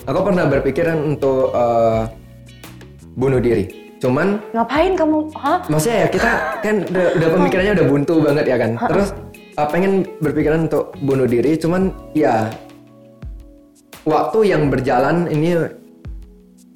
aku 0.07 0.31
pernah 0.31 0.47
berpikiran 0.47 0.97
untuk 1.03 1.51
uh, 1.51 2.07
bunuh 3.19 3.43
diri. 3.43 3.91
Cuman 3.99 4.39
ngapain 4.55 4.95
kamu? 4.95 5.35
Hah? 5.35 5.59
Maksudnya 5.67 6.05
ya 6.05 6.07
kita 6.07 6.31
kan 6.63 6.75
udah, 6.85 7.07
udah 7.17 7.29
pemikirannya 7.33 7.73
udah 7.75 7.87
buntu 7.91 8.15
banget 8.23 8.45
ya 8.47 8.55
kan. 8.55 8.71
Terus 8.87 9.07
uh, 9.59 9.67
pengen 9.67 10.07
berpikiran 10.23 10.71
untuk 10.71 10.95
bunuh 11.03 11.27
diri, 11.27 11.59
cuman 11.59 11.91
ya 12.15 12.47
waktu 14.07 14.55
yang 14.55 14.71
berjalan 14.71 15.27
ini 15.27 15.67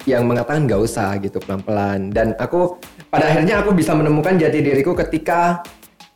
yang 0.04 0.28
mengatakan 0.28 0.68
gak 0.68 0.82
usah 0.84 1.16
gitu 1.24 1.40
pelan-pelan. 1.40 2.12
Dan 2.12 2.36
aku 2.36 2.76
pada 3.08 3.32
akhirnya 3.32 3.64
aku 3.64 3.72
bisa 3.72 3.96
menemukan 3.96 4.36
jati 4.36 4.60
diriku 4.60 4.92
ketika 4.92 5.64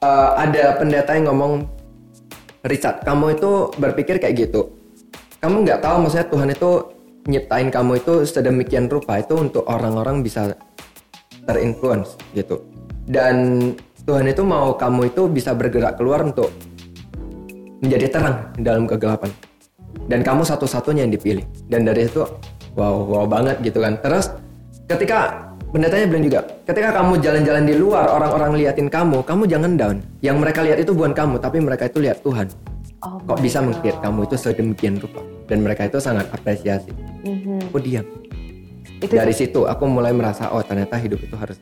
uh, 0.04 0.36
ada 0.36 0.76
pendeta 0.76 1.16
yang 1.16 1.32
ngomong 1.32 1.64
Richard 2.68 3.00
kamu 3.06 3.40
itu 3.40 3.72
berpikir 3.80 4.20
kayak 4.20 4.50
gitu. 4.50 4.74
Kamu 5.38 5.62
nggak 5.62 5.80
tahu 5.86 6.02
maksudnya 6.02 6.26
Tuhan 6.26 6.48
itu 6.50 6.70
nyiptain 7.30 7.68
kamu 7.70 8.02
itu 8.02 8.26
sedemikian 8.26 8.90
rupa. 8.90 9.22
Itu 9.22 9.38
untuk 9.38 9.62
orang-orang 9.70 10.26
bisa 10.26 10.58
terinfluence 11.46 12.18
gitu. 12.34 12.66
Dan 13.06 13.70
Tuhan 14.02 14.26
itu 14.26 14.42
mau 14.42 14.74
kamu 14.74 15.14
itu 15.14 15.30
bisa 15.30 15.54
bergerak 15.54 15.94
keluar 15.94 16.26
untuk 16.26 16.50
menjadi 17.78 18.18
terang 18.18 18.50
dalam 18.58 18.90
kegelapan. 18.90 19.30
Dan 20.06 20.22
kamu 20.22 20.42
satu-satunya 20.46 21.06
yang 21.06 21.12
dipilih. 21.14 21.44
Dan 21.66 21.86
dari 21.86 22.06
itu 22.06 22.22
wow 22.78 23.02
wow 23.06 23.24
banget 23.26 23.58
gitu 23.62 23.82
kan. 23.82 23.98
Terus 24.00 24.30
ketika 24.86 25.50
pendetanya 25.74 26.06
bilang 26.06 26.24
juga, 26.24 26.40
ketika 26.64 26.88
kamu 26.94 27.12
jalan-jalan 27.20 27.64
di 27.66 27.74
luar 27.74 28.06
orang-orang 28.08 28.50
liatin 28.58 28.86
kamu, 28.86 29.20
kamu 29.26 29.42
jangan 29.50 29.72
down. 29.74 29.96
Yang 30.22 30.36
mereka 30.40 30.60
lihat 30.62 30.78
itu 30.80 30.92
bukan 30.94 31.12
kamu, 31.12 31.34
tapi 31.42 31.58
mereka 31.58 31.90
itu 31.90 31.98
lihat 32.00 32.22
Tuhan. 32.22 32.46
Oh 33.04 33.20
Kok 33.22 33.38
bisa 33.44 33.60
mengkir 33.60 33.92
kamu 34.00 34.24
itu 34.24 34.36
sedemikian 34.40 34.96
rupa 34.96 35.20
dan 35.46 35.60
mereka 35.62 35.86
itu 35.86 36.00
sangat 36.00 36.26
apresiasi. 36.32 36.90
Mm-hmm. 37.22 37.70
Aku 37.70 37.78
diam. 37.78 38.06
Itu 38.96 39.12
Dari 39.12 39.34
situ 39.36 39.68
aku 39.68 39.84
mulai 39.84 40.16
merasa 40.16 40.48
oh 40.48 40.64
ternyata 40.64 40.96
hidup 40.96 41.20
itu 41.20 41.36
harus 41.36 41.60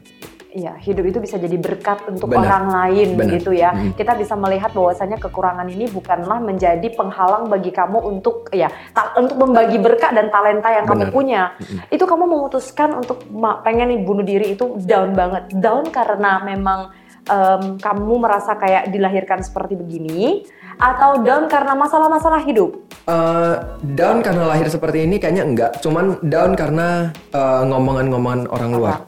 Iya, 0.55 0.79
hidup 0.79 1.03
itu 1.11 1.19
bisa 1.19 1.35
jadi 1.35 1.59
berkat 1.59 2.07
untuk 2.07 2.31
Benar. 2.31 2.47
orang 2.47 2.67
lain 2.71 3.19
Benar. 3.19 3.33
gitu 3.35 3.51
ya. 3.51 3.75
Hmm. 3.75 3.91
Kita 3.99 4.15
bisa 4.15 4.39
melihat 4.39 4.71
bahwasanya 4.71 5.19
kekurangan 5.19 5.67
ini 5.67 5.91
bukanlah 5.91 6.39
menjadi 6.39 6.95
penghalang 6.95 7.51
bagi 7.51 7.75
kamu 7.75 7.99
untuk 7.99 8.55
ya 8.55 8.71
ta- 8.95 9.19
untuk 9.19 9.35
membagi 9.35 9.83
berkat 9.83 10.15
dan 10.15 10.31
talenta 10.31 10.71
yang 10.71 10.87
Benar. 10.87 11.11
kamu 11.11 11.11
punya. 11.11 11.43
Hmm. 11.59 11.83
Itu 11.91 12.07
kamu 12.07 12.31
memutuskan 12.31 12.95
untuk 12.95 13.27
pengen 13.67 13.99
nih 13.99 14.01
bunuh 14.07 14.23
diri 14.23 14.55
itu 14.55 14.79
down 14.87 15.11
banget. 15.19 15.51
Down 15.59 15.91
karena 15.91 16.39
memang 16.47 16.95
um, 17.27 17.75
kamu 17.83 18.15
merasa 18.23 18.55
kayak 18.55 18.95
dilahirkan 18.95 19.43
seperti 19.43 19.75
begini 19.75 20.47
atau 20.79 21.23
down 21.23 21.51
karena 21.51 21.75
masalah-masalah 21.75 22.47
hidup? 22.47 22.79
Uh, 23.11 23.59
down 23.95 24.23
karena 24.23 24.55
lahir 24.55 24.71
seperti 24.71 25.03
ini 25.03 25.19
kayaknya 25.19 25.45
enggak, 25.45 25.71
cuman 25.83 26.19
down 26.25 26.55
karena 26.55 27.11
uh, 27.35 27.63
ngomongan-ngomongan 27.67 28.47
orang 28.51 28.71
Apa? 28.71 28.79
luar. 28.79 28.99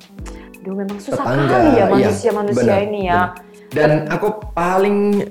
Aduh 0.66 0.82
memang 0.82 0.98
susah 0.98 1.22
Tetangga, 1.22 1.46
kali 1.46 1.70
ya 1.78 1.84
manusia-manusia 1.86 2.66
iya, 2.66 2.76
ini 2.82 3.00
ya. 3.06 3.20
Bener. 3.70 3.70
Dan 3.70 3.90
aku 4.10 4.28
paling 4.50 5.22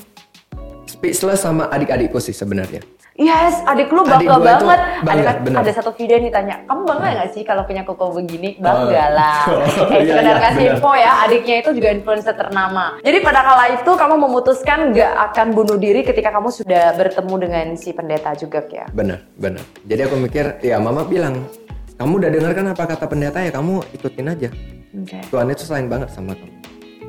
speechless 0.87 1.43
sama 1.43 1.67
adik-adikku 1.75 2.23
sih 2.23 2.31
sebenarnya. 2.31 2.79
Yes, 3.19 3.59
adik 3.67 3.91
lu 3.91 4.07
bangga 4.07 4.39
adik 4.39 4.47
banget. 4.47 4.79
Bangga, 5.03 5.31
ada, 5.43 5.59
ada 5.59 5.71
satu 5.75 5.91
video 5.91 6.19
yang 6.19 6.31
ditanya, 6.31 6.63
kamu 6.71 6.81
bangga 6.87 7.07
nggak 7.19 7.29
sih 7.35 7.43
kalau 7.43 7.67
punya 7.67 7.83
koko 7.83 8.15
begini? 8.15 8.55
Bangga 8.63 9.03
oh. 9.07 9.09
lah. 9.11 9.43
Oh, 9.43 9.91
eh, 9.91 10.07
iya, 10.07 10.23
sekedar 10.23 10.35
iya, 10.39 10.43
kasih 10.47 10.63
info 10.71 10.91
ya, 10.95 11.11
adiknya 11.27 11.55
itu 11.59 11.69
juga 11.75 11.89
influencer 11.91 12.35
ternama. 12.39 12.85
Jadi 13.03 13.17
pada 13.19 13.43
kala 13.43 13.65
itu 13.75 13.91
kamu 13.91 14.15
memutuskan 14.23 14.79
nggak 14.95 15.13
akan 15.31 15.47
bunuh 15.51 15.75
diri 15.75 16.07
ketika 16.07 16.31
kamu 16.31 16.47
sudah 16.47 16.95
bertemu 16.95 17.35
dengan 17.43 17.65
si 17.75 17.91
pendeta 17.91 18.31
juga 18.39 18.63
ya? 18.71 18.87
Benar, 18.87 19.19
benar. 19.35 19.67
Jadi 19.83 19.99
aku 19.99 20.15
mikir, 20.15 20.63
ya 20.63 20.79
mama 20.79 21.03
bilang, 21.03 21.43
kamu 21.95 22.11
udah 22.19 22.29
dengar 22.31 22.51
kan 22.51 22.65
apa 22.71 22.83
kata 22.91 23.05
pendeta 23.07 23.39
ya 23.39 23.51
kamu 23.55 23.79
ikutin 23.95 24.27
aja 24.31 24.49
okay. 25.03 25.21
Tuhan 25.31 25.47
itu 25.51 25.63
sayang 25.63 25.87
banget 25.87 26.11
sama 26.11 26.35
kamu 26.35 26.55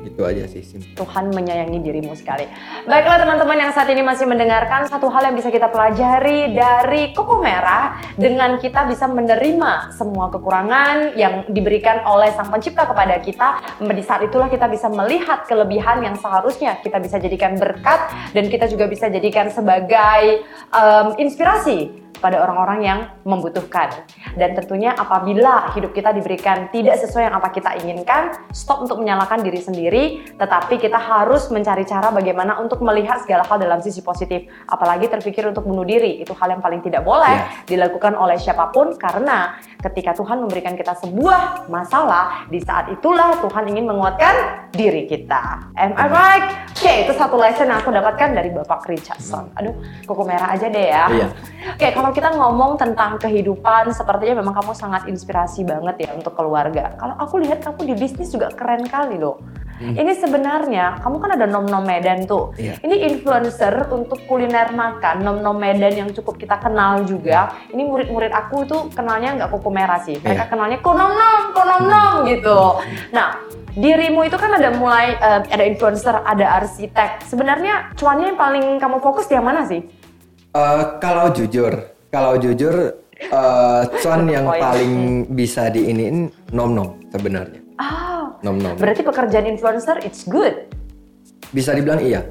itu 0.07 0.21
aja 0.23 0.43
sih 0.47 0.63
simple. 0.63 0.95
Tuhan 0.95 1.35
menyayangi 1.35 1.83
dirimu 1.83 2.15
sekali. 2.15 2.47
Baiklah 2.87 3.27
teman-teman 3.27 3.59
yang 3.59 3.71
saat 3.75 3.91
ini 3.91 3.99
masih 3.99 4.23
mendengarkan 4.23 4.87
satu 4.87 5.11
hal 5.11 5.29
yang 5.29 5.35
bisa 5.35 5.51
kita 5.51 5.67
pelajari 5.67 6.55
dari 6.55 7.11
Koko 7.11 7.43
Merah 7.43 7.99
dengan 8.15 8.55
kita 8.57 8.87
bisa 8.87 9.05
menerima 9.11 9.91
semua 9.93 10.31
kekurangan 10.31 11.19
yang 11.19 11.43
diberikan 11.51 12.07
oleh 12.07 12.31
Sang 12.33 12.47
Pencipta 12.47 12.87
kepada 12.87 13.19
kita. 13.19 13.59
Di 13.83 14.03
saat 14.05 14.23
itulah 14.23 14.47
kita 14.47 14.71
bisa 14.71 14.87
melihat 14.87 15.43
kelebihan 15.45 15.99
yang 16.01 16.15
seharusnya 16.15 16.79
kita 16.79 16.97
bisa 17.03 17.19
jadikan 17.19 17.59
berkat 17.59 18.07
dan 18.31 18.47
kita 18.47 18.71
juga 18.71 18.87
bisa 18.87 19.11
jadikan 19.11 19.51
sebagai 19.51 20.47
um, 20.71 21.19
inspirasi 21.19 22.06
pada 22.19 22.41
orang-orang 22.43 22.79
yang 22.83 22.99
membutuhkan. 23.23 24.05
Dan 24.37 24.57
tentunya 24.57 24.93
apabila 24.93 25.71
hidup 25.73 25.93
kita 25.93 26.13
diberikan 26.13 26.69
tidak 26.73 26.99
sesuai 27.01 27.29
yang 27.29 27.35
apa 27.37 27.49
kita 27.53 27.77
inginkan, 27.81 28.35
stop 28.51 28.83
untuk 28.83 29.01
menyalahkan 29.01 29.41
diri 29.41 29.61
sendiri, 29.61 30.03
tetapi 30.37 30.81
kita 30.81 30.97
harus 30.97 31.49
mencari 31.53 31.85
cara 31.85 32.09
bagaimana 32.13 32.59
untuk 32.61 32.81
melihat 32.83 33.21
segala 33.23 33.45
hal 33.45 33.57
dalam 33.61 33.79
sisi 33.81 34.01
positif. 34.01 34.45
Apalagi 34.67 35.09
terpikir 35.09 35.47
untuk 35.47 35.65
bunuh 35.65 35.85
diri, 35.85 36.21
itu 36.21 36.33
hal 36.37 36.57
yang 36.57 36.61
paling 36.61 36.81
tidak 36.83 37.05
boleh 37.05 37.33
yeah. 37.33 37.65
dilakukan 37.65 38.13
oleh 38.17 38.37
siapa 38.37 38.69
pun 38.73 38.97
karena 38.97 39.57
ketika 39.81 40.17
Tuhan 40.17 40.41
memberikan 40.41 40.73
kita 40.73 40.97
sebuah 40.99 41.69
masalah, 41.69 42.49
di 42.49 42.59
saat 42.61 42.89
itulah 42.89 43.37
Tuhan 43.39 43.69
ingin 43.69 43.85
menguatkan 43.85 44.67
diri 44.73 45.05
kita. 45.05 45.73
Am 45.77 45.93
I 45.93 46.05
right? 46.09 46.45
Oke, 46.77 46.85
okay, 46.85 46.95
itu 47.05 47.13
satu 47.17 47.37
lesson 47.41 47.69
yang 47.69 47.81
aku 47.81 47.89
dapatkan 47.89 48.29
dari 48.37 48.49
Bapak 48.53 48.85
Richardson. 48.85 49.49
Aduh, 49.57 49.73
kuku 50.05 50.23
merah 50.25 50.53
aja 50.53 50.69
deh 50.69 50.87
ya. 50.93 51.05
Iya. 51.09 51.27
Oke, 51.73 51.89
okay, 51.89 51.89
kalau 52.07 52.23
kita 52.23 52.39
ngomong 52.39 52.79
tentang 52.79 53.19
kehidupan, 53.19 53.91
sepertinya 53.91 54.39
memang 54.39 54.55
kamu 54.55 54.71
sangat 54.71 55.11
inspirasi 55.11 55.67
banget 55.67 56.07
ya 56.07 56.15
untuk 56.15 56.39
keluarga. 56.39 56.95
Kalau 56.95 57.19
aku 57.19 57.35
lihat 57.43 57.59
kamu 57.59 57.83
di 57.83 57.95
bisnis 57.99 58.31
juga 58.31 58.47
keren 58.55 58.87
kali 58.87 59.19
loh. 59.19 59.43
Hmm. 59.75 59.91
Ini 59.91 60.15
sebenarnya 60.15 61.03
kamu 61.03 61.19
kan 61.19 61.35
ada 61.35 61.43
nom-nom 61.43 61.83
Medan 61.83 62.23
tuh. 62.23 62.55
Yeah. 62.55 62.79
Ini 62.79 63.11
influencer 63.11 63.91
untuk 63.91 64.23
kuliner 64.23 64.71
makan, 64.71 65.19
nom-nom 65.19 65.59
Medan 65.59 65.99
yang 65.99 66.09
cukup 66.15 66.39
kita 66.39 66.55
kenal 66.63 67.03
juga. 67.03 67.51
Ini 67.75 67.83
murid-murid 67.83 68.31
aku 68.31 68.63
tuh 68.63 68.87
kenalnya 68.95 69.43
nggak 69.43 69.51
kuku 69.51 69.67
merah 69.67 69.99
sih. 69.99 70.15
Mereka 70.23 70.47
yeah. 70.47 70.47
kenalnya 70.47 70.79
konom-nom, 70.79 71.51
konom-nom 71.51 72.23
hmm. 72.23 72.27
gitu. 72.39 72.59
Nah, 73.11 73.35
dirimu 73.75 74.23
itu 74.23 74.39
kan 74.39 74.55
ada 74.55 74.71
mulai 74.79 75.19
uh, 75.19 75.43
ada 75.43 75.63
influencer, 75.67 76.23
ada 76.23 76.55
arsitek. 76.55 77.27
Sebenarnya 77.27 77.91
cuannya 77.99 78.31
yang 78.31 78.39
paling 78.39 78.79
kamu 78.79 79.03
fokus 79.03 79.27
di 79.27 79.35
yang 79.35 79.43
mana 79.43 79.67
sih? 79.67 79.83
Uh, 80.55 80.97
kalau 81.03 81.29
jujur, 81.35 81.96
kalau 82.17 82.33
jujur 82.41 82.75
uh, 83.29 83.81
cuan 84.01 84.25
yang 84.25 84.49
paling 84.49 84.93
bisa 85.37 85.69
diinin 85.69 86.33
nom-nom 86.49 86.97
sebenarnya. 87.13 87.61
Ah, 87.77 88.33
nom 88.41 88.57
nom. 88.57 88.73
Berarti 88.73 89.05
pekerjaan 89.05 89.45
influencer 89.45 90.01
it's 90.01 90.25
good. 90.25 90.65
Bisa 91.53 91.77
dibilang 91.77 92.01
iya. 92.01 92.25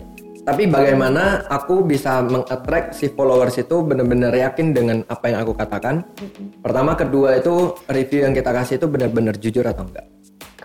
Tapi 0.47 0.71
bagaimana 0.71 1.43
aku 1.51 1.83
bisa 1.83 2.23
mengattract 2.23 2.95
si 2.95 3.11
followers 3.11 3.59
itu 3.59 3.83
benar-benar 3.83 4.31
yakin 4.31 4.71
dengan 4.71 5.03
apa 5.11 5.27
yang 5.27 5.43
aku 5.43 5.59
katakan? 5.59 6.07
Pertama, 6.63 6.95
kedua 6.95 7.43
itu 7.43 7.75
review 7.91 8.31
yang 8.31 8.35
kita 8.35 8.55
kasih 8.55 8.79
itu 8.79 8.87
benar-benar 8.87 9.35
jujur 9.43 9.67
atau 9.67 9.83
enggak? 9.83 10.07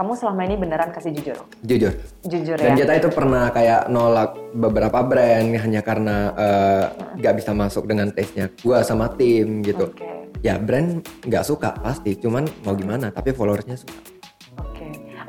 Kamu 0.02 0.18
selama 0.18 0.50
ini 0.50 0.58
beneran 0.58 0.90
kasih 0.90 1.14
jujur? 1.14 1.38
Jujur. 1.62 1.94
Jujur 2.26 2.58
Dan 2.58 2.74
ya. 2.74 2.78
kita 2.82 3.06
itu 3.06 3.10
pernah 3.14 3.54
kayak 3.54 3.86
nolak 3.86 4.34
beberapa 4.50 5.06
brand 5.06 5.54
hanya 5.54 5.86
karena 5.86 6.34
uh, 6.34 6.86
gak 7.22 7.38
bisa 7.38 7.54
masuk 7.54 7.86
dengan 7.86 8.10
taste-nya 8.10 8.50
gua 8.66 8.82
sama 8.82 9.14
tim 9.14 9.62
gitu. 9.62 9.94
Okay. 9.94 10.26
Ya 10.42 10.58
brand 10.58 11.06
nggak 11.22 11.46
suka 11.46 11.78
pasti, 11.86 12.18
cuman 12.18 12.50
mau 12.66 12.74
gimana? 12.74 13.14
Tapi 13.14 13.30
followersnya 13.30 13.78
suka. 13.78 13.94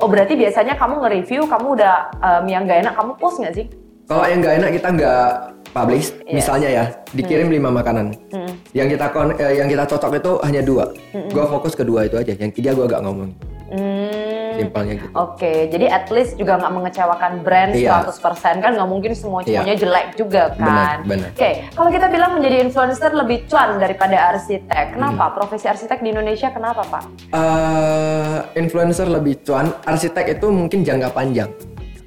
Oh 0.01 0.09
berarti 0.09 0.33
biasanya 0.33 0.73
kamu 0.73 1.05
nge-review, 1.05 1.45
kamu 1.45 1.67
udah 1.77 1.95
um, 2.17 2.43
yang 2.49 2.65
gak 2.65 2.81
enak, 2.81 2.97
kamu 2.97 3.13
post 3.21 3.45
nggak 3.45 3.53
sih? 3.53 3.69
Kalau 4.09 4.25
yang 4.25 4.41
gak 4.41 4.57
enak 4.57 4.69
kita 4.73 4.87
nggak 4.89 5.25
publish, 5.69 6.09
yeah. 6.25 6.33
misalnya 6.33 6.69
ya, 6.73 6.83
dikirim 7.13 7.45
hmm. 7.45 7.55
lima 7.61 7.69
makanan. 7.69 8.17
Hmm. 8.33 8.57
Yang 8.73 8.97
kita 8.97 9.05
kon 9.13 9.37
eh, 9.37 9.53
yang 9.53 9.69
kita 9.69 9.85
cocok 9.85 10.17
itu 10.17 10.31
hanya 10.41 10.65
dua. 10.65 10.89
Hmm. 11.13 11.29
Gue 11.29 11.45
fokus 11.45 11.77
ke 11.77 11.85
dua 11.85 12.09
itu 12.09 12.17
aja, 12.17 12.33
yang 12.33 12.49
tiga 12.49 12.73
gue 12.73 12.89
gak 12.89 13.05
ngomong. 13.05 13.29
Hmm. 13.69 14.22
Simpelnya 14.59 14.93
gitu. 14.97 15.07
Oke, 15.13 15.37
okay. 15.37 15.57
jadi 15.69 15.85
at 15.89 16.07
least 16.09 16.37
juga 16.37 16.57
nggak 16.57 16.73
mengecewakan 16.73 17.31
brand 17.45 17.71
iya. 17.77 18.01
100% 18.05 18.63
kan 18.63 18.71
nggak 18.73 18.89
mungkin 18.89 19.11
semua 19.13 19.41
semuanya 19.43 19.75
iya. 19.75 19.81
jelek 19.81 20.07
juga 20.15 20.43
kan. 20.55 20.97
Oke, 21.03 21.19
okay. 21.33 21.53
kalau 21.73 21.89
kita 21.89 22.07
bilang 22.09 22.31
menjadi 22.37 22.57
influencer 22.63 23.11
lebih 23.11 23.45
cuan 23.49 23.81
daripada 23.81 24.17
arsitek. 24.35 24.95
Kenapa? 24.95 25.25
Hmm. 25.29 25.35
Profesi 25.35 25.65
arsitek 25.65 25.99
di 26.05 26.09
Indonesia 26.13 26.47
kenapa, 26.53 26.81
Pak? 26.87 27.03
Uh, 27.33 28.37
influencer 28.55 29.09
lebih 29.09 29.41
cuan, 29.43 29.73
arsitek 29.83 30.39
itu 30.39 30.47
mungkin 30.49 30.85
jangka 30.85 31.09
panjang. 31.11 31.49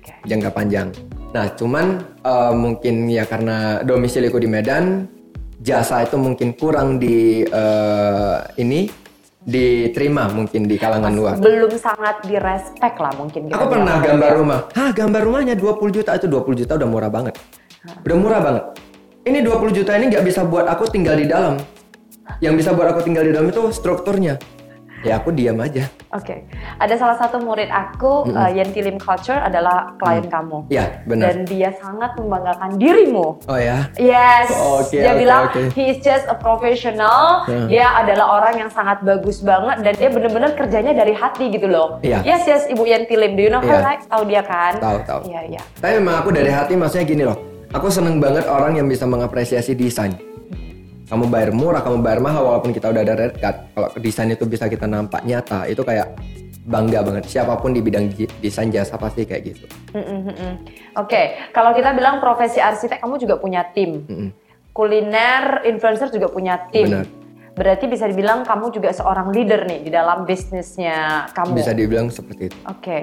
Okay. 0.00 0.16
Jangka 0.26 0.50
panjang. 0.54 0.88
Nah, 1.34 1.46
cuman 1.52 2.00
uh, 2.24 2.54
mungkin 2.54 3.10
ya 3.10 3.28
karena 3.28 3.84
domisiliku 3.84 4.40
di 4.40 4.48
Medan, 4.48 5.04
jasa 5.60 6.06
itu 6.06 6.16
mungkin 6.16 6.54
kurang 6.54 6.96
di 7.02 7.44
uh, 7.44 8.40
ini 8.56 9.05
diterima 9.46 10.26
mungkin 10.34 10.66
di 10.66 10.74
kalangan 10.74 11.14
luar. 11.14 11.34
Belum 11.38 11.70
sangat 11.78 12.26
direspek 12.26 12.98
lah 12.98 13.14
mungkin. 13.14 13.46
Aku 13.54 13.70
pernah 13.70 14.02
gambar 14.02 14.30
ya. 14.34 14.36
rumah. 14.42 14.60
Hah, 14.74 14.90
gambar 14.90 15.22
rumahnya 15.22 15.54
20 15.54 15.96
juta 16.02 16.18
itu 16.18 16.26
20 16.26 16.60
juta 16.66 16.72
udah 16.74 16.88
murah 16.90 17.10
banget. 17.10 17.38
Udah 18.02 18.16
murah 18.18 18.40
banget. 18.42 18.64
Ini 19.22 19.38
20 19.46 19.70
juta 19.70 19.94
ini 19.94 20.10
nggak 20.10 20.26
bisa 20.26 20.42
buat 20.42 20.66
aku 20.66 20.90
tinggal 20.90 21.14
di 21.14 21.30
dalam. 21.30 21.62
Yang 22.42 22.66
bisa 22.66 22.70
buat 22.74 22.90
aku 22.90 23.06
tinggal 23.06 23.22
di 23.22 23.30
dalam 23.30 23.46
itu 23.46 23.62
strukturnya 23.70 24.34
ya 25.06 25.22
aku 25.22 25.30
diam 25.30 25.56
aja. 25.62 25.86
Oke, 26.10 26.22
okay. 26.22 26.38
ada 26.82 26.94
salah 26.98 27.16
satu 27.16 27.38
murid 27.38 27.70
aku 27.70 28.26
mm 28.26 28.34
-hmm. 28.34 28.40
uh, 28.42 28.50
Yenti 28.50 28.80
Lim 28.82 28.98
Culture 28.98 29.38
adalah 29.38 29.94
klien 30.02 30.26
mm. 30.26 30.32
kamu. 30.32 30.58
Iya 30.68 30.84
benar. 31.06 31.24
Dan 31.30 31.36
dia 31.46 31.70
sangat 31.78 32.18
membanggakan 32.18 32.70
dirimu. 32.76 33.38
Oh 33.46 33.58
ya. 33.58 33.86
Yes. 33.96 34.50
Oh, 34.52 34.82
okay, 34.82 35.06
dia 35.06 35.14
okay, 35.14 35.22
bilang 35.22 35.42
okay. 35.50 35.66
he 35.72 35.94
is 35.94 35.98
just 36.02 36.26
a 36.26 36.36
professional. 36.36 37.46
Yeah. 37.46 37.66
Dia 37.70 37.86
adalah 38.02 38.26
orang 38.42 38.54
yang 38.66 38.70
sangat 38.74 39.06
bagus 39.06 39.40
banget 39.40 39.86
dan 39.86 39.92
dia 39.94 40.10
benar-benar 40.10 40.58
kerjanya 40.58 40.92
dari 40.92 41.14
hati 41.14 41.48
gitu 41.54 41.70
loh. 41.70 42.02
Iya. 42.02 42.20
Yeah. 42.26 42.36
Yes 42.36 42.42
yes 42.50 42.62
Ibu 42.66 42.82
Yenti 42.82 43.14
Lim, 43.14 43.38
do 43.38 43.42
you 43.46 43.52
know 43.52 43.62
yeah. 43.62 43.78
her 43.78 43.86
right? 43.86 44.02
Tahu 44.10 44.22
dia 44.26 44.42
kan? 44.42 44.82
Tahu 44.82 44.98
tahu. 45.06 45.20
Iya 45.30 45.40
iya. 45.56 45.62
Tapi 45.78 46.02
memang 46.02 46.20
aku 46.24 46.34
dari 46.34 46.50
hati 46.50 46.74
maksudnya 46.74 47.06
gini 47.06 47.22
loh. 47.22 47.38
Aku 47.74 47.90
seneng 47.90 48.22
banget 48.22 48.46
orang 48.46 48.78
yang 48.78 48.86
bisa 48.86 49.04
mengapresiasi 49.04 49.74
desain 49.74 50.14
kamu 51.06 51.24
bayar 51.30 51.50
murah, 51.54 51.82
kamu 51.86 52.02
bayar 52.02 52.18
mahal 52.18 52.42
walaupun 52.50 52.74
kita 52.74 52.90
udah 52.90 53.02
ada 53.06 53.14
red 53.14 53.34
card. 53.38 53.70
Kalau 53.70 53.88
desain 54.02 54.26
itu 54.26 54.42
bisa 54.42 54.66
kita 54.66 54.90
nampak 54.90 55.22
nyata, 55.22 55.70
itu 55.70 55.86
kayak 55.86 56.18
bangga 56.66 57.06
banget 57.06 57.30
siapa 57.30 57.54
pun 57.62 57.70
di 57.70 57.78
bidang 57.78 58.10
desain 58.42 58.74
jasa 58.74 58.98
pasti 58.98 59.22
kayak 59.22 59.54
gitu. 59.54 59.66
Mm 59.94 60.02
-mm. 60.02 60.52
Oke, 60.98 61.06
okay. 61.06 61.24
kalau 61.54 61.70
kita 61.78 61.94
bilang 61.94 62.18
profesi 62.18 62.58
arsitek, 62.58 62.98
kamu 62.98 63.22
juga 63.22 63.38
punya 63.38 63.62
tim. 63.70 64.02
Mm 64.02 64.16
-mm. 64.18 64.28
Kuliner 64.74 65.62
influencer 65.64 66.10
juga 66.10 66.26
punya 66.26 66.66
tim. 66.74 66.90
Benar. 66.90 67.06
Berarti 67.56 67.88
bisa 67.88 68.04
dibilang 68.04 68.44
kamu 68.44 68.68
juga 68.68 68.92
seorang 68.92 69.32
leader 69.32 69.64
nih 69.64 69.88
di 69.88 69.90
dalam 69.94 70.28
bisnisnya 70.28 71.30
kamu. 71.32 71.56
Bisa 71.56 71.72
dibilang 71.72 72.12
seperti 72.12 72.52
itu. 72.52 72.58
Oke. 72.68 72.82
Okay. 72.82 73.02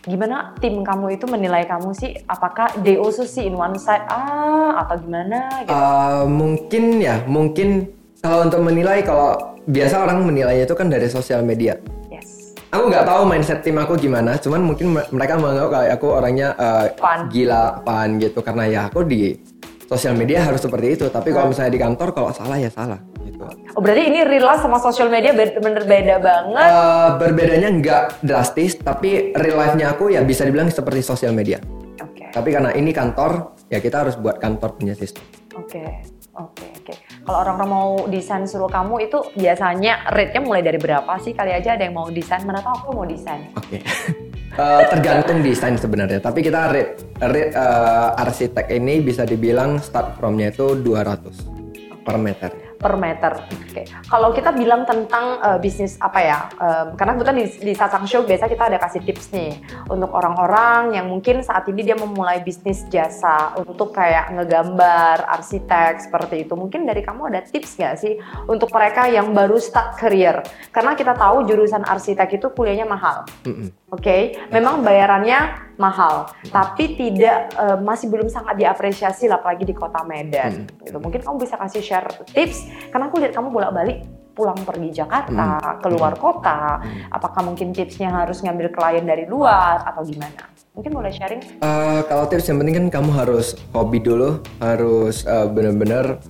Gimana 0.00 0.56
tim 0.56 0.80
kamu 0.80 1.20
itu 1.20 1.28
menilai 1.28 1.68
kamu 1.68 1.92
sih? 1.92 2.16
Apakah 2.24 2.72
they 2.80 2.96
also 2.96 3.28
see 3.28 3.44
in 3.44 3.52
one 3.52 3.76
side 3.76 4.00
ah 4.08 4.80
atau 4.80 4.96
gimana? 4.96 5.44
Gitu? 5.60 5.68
Uh, 5.68 6.24
mungkin 6.24 7.04
ya, 7.04 7.20
mungkin 7.28 7.84
kalau 8.24 8.48
untuk 8.48 8.64
menilai 8.64 9.04
kalau 9.04 9.36
biasa 9.68 10.00
orang 10.00 10.24
menilainya 10.24 10.64
itu 10.64 10.72
kan 10.72 10.88
dari 10.88 11.04
sosial 11.04 11.44
media. 11.44 11.76
Yes. 12.08 12.56
Aku 12.72 12.88
nggak 12.88 13.04
tahu 13.04 13.28
mindset 13.28 13.60
tim 13.60 13.76
aku 13.76 14.00
gimana, 14.00 14.40
cuman 14.40 14.64
mungkin 14.64 14.96
mereka 15.12 15.36
menganggap 15.36 15.68
kayak 15.68 15.92
aku 16.00 16.06
orangnya 16.16 16.48
uh, 16.56 16.88
fun. 16.96 17.28
gila, 17.28 17.84
fun 17.84 18.08
gitu 18.16 18.40
karena 18.40 18.64
ya 18.72 18.80
aku 18.88 19.04
di 19.04 19.36
sosial 19.84 20.16
media 20.16 20.40
harus 20.40 20.64
seperti 20.64 20.96
itu. 20.96 21.04
Tapi 21.12 21.28
kalau 21.28 21.52
misalnya 21.52 21.76
di 21.76 21.80
kantor 21.80 22.16
kalau 22.16 22.32
salah 22.32 22.56
ya 22.56 22.72
salah. 22.72 23.04
Gitu. 23.40 23.72
Oh 23.76 23.80
berarti 23.80 24.02
ini 24.04 24.20
real 24.28 24.44
life 24.44 24.60
sama 24.60 24.76
sosial 24.76 25.08
media 25.08 25.32
bener-bener 25.32 25.84
beda 25.88 26.16
banget? 26.20 26.70
Uh, 26.70 27.08
berbedanya 27.16 27.68
nggak 27.72 28.02
drastis, 28.20 28.76
tapi 28.76 29.32
real 29.32 29.56
life-nya 29.56 29.96
aku 29.96 30.12
ya 30.12 30.20
bisa 30.20 30.44
dibilang 30.44 30.68
seperti 30.68 31.00
sosial 31.00 31.32
media. 31.32 31.56
Oke. 32.00 32.28
Okay. 32.28 32.28
Tapi 32.36 32.48
karena 32.52 32.70
ini 32.76 32.92
kantor, 32.92 33.56
ya 33.72 33.80
kita 33.80 34.04
harus 34.04 34.20
buat 34.20 34.36
kantor 34.36 34.76
punya 34.76 34.92
sistem. 34.92 35.24
Oke. 35.56 35.80
Okay. 35.80 35.90
Oke, 36.30 36.62
okay, 36.62 36.68
oke. 36.72 36.94
Okay. 36.94 36.96
Kalau 37.26 37.38
orang-orang 37.42 37.68
mau 37.68 37.90
desain 38.06 38.46
suruh 38.46 38.70
kamu 38.70 39.10
itu 39.10 39.18
biasanya 39.34 40.08
rate-nya 40.14 40.40
mulai 40.40 40.62
dari 40.62 40.78
berapa 40.78 41.10
sih? 41.20 41.34
Kali 41.34 41.50
aja 41.50 41.74
ada 41.74 41.82
yang 41.84 41.98
mau 41.98 42.06
desain, 42.06 42.46
mana 42.46 42.62
tahu 42.62 42.74
aku 42.86 42.90
mau 43.02 43.04
desain. 43.04 43.50
Oke. 43.58 43.76
Okay. 43.76 43.80
uh, 44.62 44.78
eh, 44.78 44.84
tergantung 44.94 45.42
desain 45.42 45.74
sebenarnya, 45.74 46.22
tapi 46.22 46.46
kita 46.46 46.70
rate, 46.70 47.18
rate 47.18 47.52
uh, 47.52 48.14
arsitek 48.14 48.70
ini 48.72 49.02
bisa 49.02 49.26
dibilang 49.26 49.82
start 49.82 50.16
from-nya 50.22 50.54
itu 50.54 50.78
200 50.78 52.06
per 52.06 52.16
meter 52.16 52.69
per 52.80 52.96
meter. 52.96 53.44
Oke. 53.44 53.68
Okay. 53.68 53.84
Kalau 54.08 54.32
kita 54.32 54.56
bilang 54.56 54.88
tentang 54.88 55.36
uh, 55.44 55.60
bisnis 55.60 56.00
apa 56.00 56.18
ya? 56.24 56.38
Um, 56.56 56.96
karena 56.96 57.12
kebetulan 57.12 57.38
di, 57.44 57.46
di 57.60 57.72
Sasang 57.76 58.08
Show 58.08 58.24
biasa 58.24 58.48
kita 58.48 58.72
ada 58.72 58.80
kasih 58.80 59.04
tips 59.04 59.36
nih 59.36 59.60
untuk 59.92 60.08
orang-orang 60.16 60.96
yang 60.96 61.12
mungkin 61.12 61.44
saat 61.44 61.68
ini 61.68 61.84
dia 61.84 61.94
memulai 61.94 62.40
bisnis 62.40 62.88
jasa 62.88 63.52
untuk 63.60 63.92
kayak 63.92 64.32
ngegambar, 64.32 65.28
arsitek 65.28 66.00
seperti 66.00 66.48
itu. 66.48 66.56
Mungkin 66.56 66.88
dari 66.88 67.04
kamu 67.04 67.28
ada 67.28 67.44
tips 67.44 67.76
nggak 67.76 67.94
sih 68.00 68.16
untuk 68.48 68.72
mereka 68.72 69.04
yang 69.12 69.36
baru 69.36 69.60
start 69.60 70.00
career? 70.00 70.40
Karena 70.72 70.96
kita 70.96 71.12
tahu 71.12 71.44
jurusan 71.44 71.84
arsitek 71.84 72.40
itu 72.40 72.48
kuliahnya 72.48 72.88
mahal. 72.88 73.28
Mm 73.44 73.52
-mm. 73.52 73.68
Oke, 73.90 74.06
okay? 74.06 74.22
memang 74.54 74.86
bayarannya 74.86 75.69
mahal, 75.80 76.28
tapi 76.52 76.94
tidak 77.00 77.56
uh, 77.56 77.80
masih 77.80 78.12
belum 78.12 78.28
sangat 78.28 78.60
diapresiasi 78.60 79.32
lah 79.32 79.40
apalagi 79.40 79.64
di 79.64 79.72
kota 79.72 80.04
Medan. 80.04 80.68
Hmm. 80.68 80.84
Gitu. 80.84 80.98
Mungkin 81.00 81.24
kamu 81.24 81.36
bisa 81.40 81.56
kasih 81.56 81.80
share 81.80 82.08
tips 82.28 82.68
karena 82.92 83.08
aku 83.08 83.16
lihat 83.24 83.32
kamu 83.32 83.48
bolak-balik 83.48 84.04
pulang 84.36 84.60
pergi 84.62 85.02
Jakarta, 85.02 85.58
hmm. 85.58 85.80
keluar 85.80 86.12
hmm. 86.14 86.22
kota. 86.22 86.78
Hmm. 86.84 87.16
Apakah 87.16 87.40
mungkin 87.42 87.72
tipsnya 87.72 88.12
harus 88.12 88.44
ngambil 88.44 88.68
klien 88.70 89.08
dari 89.08 89.24
luar 89.24 89.80
atau 89.88 90.04
gimana? 90.04 90.52
Mungkin 90.76 90.92
boleh 90.92 91.10
sharing? 91.10 91.40
Uh, 91.64 92.04
kalau 92.06 92.28
tips 92.30 92.46
yang 92.46 92.60
penting 92.60 92.76
kan 92.76 92.86
kamu 93.00 93.10
harus 93.16 93.58
hobi 93.74 93.98
dulu, 93.98 94.38
harus 94.62 95.24
uh, 95.26 95.48
benar-benar 95.48 96.20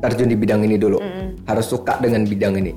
terjun 0.00 0.30
di 0.30 0.38
bidang 0.38 0.64
ini 0.66 0.78
dulu, 0.80 0.98
hmm. 0.98 1.46
harus 1.46 1.66
suka 1.68 1.98
dengan 1.98 2.26
bidang 2.26 2.58
ini. 2.58 2.72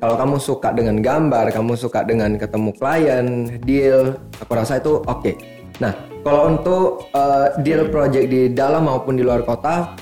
Kalau 0.00 0.16
kamu 0.16 0.40
suka 0.40 0.72
dengan 0.72 1.04
gambar, 1.04 1.52
kamu 1.52 1.76
suka 1.76 2.00
dengan 2.08 2.40
ketemu 2.40 2.72
klien, 2.80 3.26
deal, 3.68 4.16
aku 4.40 4.52
rasa 4.56 4.80
itu 4.80 5.04
oke. 5.04 5.20
Okay 5.20 5.59
Nah, 5.80 5.96
kalau 6.20 6.52
untuk 6.52 7.08
uh, 7.16 7.56
deal 7.64 7.88
project 7.88 8.28
di 8.28 8.52
dalam 8.52 8.84
maupun 8.84 9.16
di 9.16 9.24
luar 9.24 9.40
kota, 9.48 9.96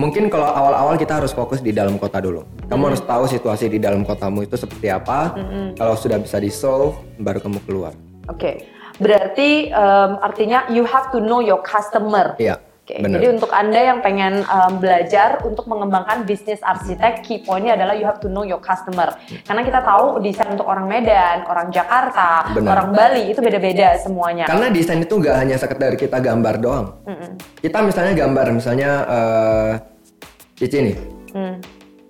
mungkin 0.00 0.32
kalau 0.32 0.48
awal-awal 0.48 0.96
kita 0.96 1.20
harus 1.20 1.36
fokus 1.36 1.60
di 1.60 1.76
dalam 1.76 2.00
kota 2.00 2.24
dulu. 2.24 2.48
Kamu 2.68 2.80
mm 2.80 2.88
harus 2.88 3.02
tahu 3.04 3.24
situasi 3.28 3.68
di 3.68 3.78
dalam 3.80 4.04
kotamu 4.08 4.44
itu 4.48 4.56
seperti 4.56 4.88
apa. 4.88 5.36
Mm 5.36 5.44
-hmm. 5.44 5.66
Kalau 5.76 5.94
sudah 6.00 6.16
bisa 6.16 6.40
di 6.40 6.48
solve, 6.48 6.96
baru 7.20 7.44
kamu 7.44 7.60
keluar. 7.68 7.92
Oke, 8.28 8.32
okay. 8.32 8.54
berarti 8.96 9.68
um, 9.76 10.20
artinya 10.24 10.64
you 10.72 10.88
have 10.88 11.12
to 11.12 11.20
know 11.20 11.44
your 11.44 11.60
customer. 11.60 12.32
Iya. 12.40 12.67
Okay. 12.88 13.04
Jadi 13.04 13.26
untuk 13.28 13.52
Anda 13.52 13.84
yang 13.84 14.00
pengen 14.00 14.48
um, 14.48 14.80
belajar 14.80 15.44
untuk 15.44 15.68
mengembangkan 15.68 16.24
bisnis 16.24 16.56
arsitek, 16.64 17.20
key 17.20 17.44
pointnya 17.44 17.76
adalah 17.76 17.92
you 17.92 18.08
have 18.08 18.16
to 18.16 18.32
know 18.32 18.48
your 18.48 18.64
customer. 18.64 19.12
Karena 19.44 19.60
kita 19.60 19.84
tahu 19.84 20.24
desain 20.24 20.48
untuk 20.56 20.64
orang 20.64 20.88
Medan, 20.88 21.44
orang 21.44 21.68
Jakarta, 21.68 22.48
Benar. 22.56 22.80
orang 22.80 22.88
Bali 22.96 23.28
itu 23.28 23.44
beda-beda 23.44 24.00
semuanya. 24.00 24.48
Karena 24.48 24.72
desain 24.72 25.04
itu 25.04 25.20
nggak 25.20 25.36
hanya 25.36 25.60
sekedar 25.60 26.00
kita 26.00 26.16
gambar 26.16 26.54
doang. 26.64 26.86
Mm 27.04 27.12
-mm. 27.12 27.30
Kita 27.60 27.78
misalnya 27.84 28.12
gambar, 28.16 28.46
misalnya 28.56 28.90
uh, 29.04 29.70
Cici 30.56 30.78
nih, 30.80 30.96
mm. 31.36 31.54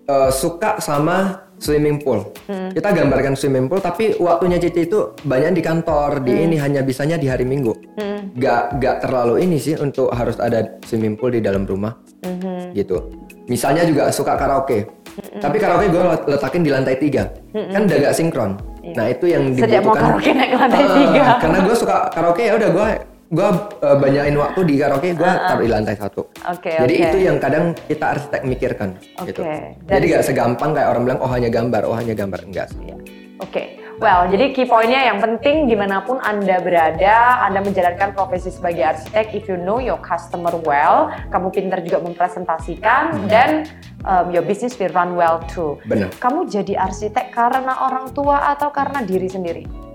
uh, 0.06 0.30
suka 0.30 0.78
sama 0.78 1.47
swimming 1.58 1.98
pool. 2.02 2.30
Hmm. 2.46 2.70
Kita 2.72 2.94
gambarkan 2.94 3.34
swimming 3.34 3.66
pool, 3.66 3.82
tapi 3.82 4.14
waktunya 4.18 4.58
Cici 4.58 4.86
itu 4.86 5.14
banyak 5.26 5.58
di 5.58 5.62
kantor, 5.62 6.22
di 6.22 6.34
hmm. 6.34 6.44
ini 6.48 6.56
hanya 6.58 6.80
bisanya 6.82 7.18
di 7.18 7.26
hari 7.26 7.44
Minggu. 7.46 7.74
Hmm. 7.98 8.34
Gak 8.38 8.78
gak 8.78 8.96
terlalu 9.04 9.42
ini 9.42 9.58
sih 9.58 9.74
untuk 9.78 10.10
harus 10.14 10.38
ada 10.38 10.78
swimming 10.86 11.18
pool 11.18 11.34
di 11.34 11.42
dalam 11.42 11.66
rumah, 11.66 11.98
hmm. 12.24 12.74
gitu. 12.74 13.10
Misalnya 13.48 13.84
juga 13.88 14.12
suka 14.12 14.36
karaoke, 14.36 14.84
hmm. 14.84 15.40
tapi 15.40 15.56
karaoke 15.56 15.88
gue 15.88 16.02
letakin 16.28 16.62
di 16.62 16.70
lantai 16.70 16.96
tiga, 17.00 17.32
hmm. 17.56 17.70
kan 17.74 17.80
udah 17.88 17.96
gak 18.08 18.14
sinkron. 18.14 18.52
Iya. 18.84 18.94
Nah 18.96 19.06
itu 19.12 19.24
yang 19.28 19.42
dibutuhkan. 19.52 19.68
Setiap 19.68 19.82
mau 19.84 19.96
karaoke 19.96 20.30
naik 20.32 20.50
ke 20.52 20.56
lantai 20.56 20.84
uh, 20.84 20.94
tiga. 20.96 21.24
Karena 21.40 21.58
gue 21.60 21.74
suka 21.76 21.96
karaoke 22.08 22.42
ya 22.48 22.52
udah 22.56 22.70
gue 22.72 22.88
gue 23.28 23.48
uh, 23.84 23.96
banyakin 24.00 24.36
waktu 24.40 24.60
di 24.64 24.74
karaoke 24.80 25.12
gue 25.12 25.20
uh, 25.20 25.36
uh. 25.36 25.48
taruh 25.52 25.64
di 25.64 25.70
lantai 25.70 25.96
satu. 26.00 26.32
Okay, 26.40 26.80
Jadi 26.80 26.94
okay. 26.96 27.06
itu 27.12 27.18
yang 27.28 27.36
kadang 27.36 27.76
kita 27.76 28.04
arsitek 28.16 28.42
mikirkan. 28.48 28.96
Okay. 29.20 29.28
Gitu. 29.28 29.40
Jadi 29.84 30.04
gak 30.08 30.24
segampang 30.24 30.72
kayak 30.72 30.88
orang 30.96 31.02
bilang 31.04 31.20
oh 31.20 31.30
hanya 31.30 31.52
gambar, 31.52 31.82
oh 31.84 31.96
hanya 31.96 32.16
gambar 32.16 32.40
enggak 32.48 32.72
sih. 32.72 32.88
Oke. 32.88 33.04
Okay. 33.44 33.66
Well, 33.98 34.30
jadi 34.30 34.54
key 34.54 34.70
pointnya 34.70 35.10
yang 35.10 35.18
penting 35.18 35.66
di 35.66 35.74
mana 35.74 36.06
pun 36.06 36.22
Anda 36.22 36.62
berada, 36.62 37.42
Anda 37.42 37.58
menjalankan 37.66 38.14
profesi 38.14 38.54
sebagai 38.54 38.86
arsitek, 38.86 39.34
if 39.34 39.50
you 39.50 39.58
know 39.58 39.82
your 39.82 39.98
customer 39.98 40.54
well, 40.62 41.10
kamu 41.34 41.50
pintar 41.50 41.82
juga 41.82 42.06
mempresentasikan, 42.06 43.10
hmm. 43.10 43.26
dan 43.26 43.66
um, 44.06 44.30
your 44.30 44.46
business 44.46 44.78
will 44.78 44.94
run 44.94 45.18
well 45.18 45.42
too. 45.50 45.82
Benar. 45.90 46.14
Kamu 46.22 46.46
jadi 46.46 46.78
arsitek 46.78 47.34
karena 47.34 47.74
orang 47.90 48.14
tua 48.14 48.54
atau 48.54 48.70
karena 48.70 49.02
diri 49.02 49.26
sendiri? 49.26 49.87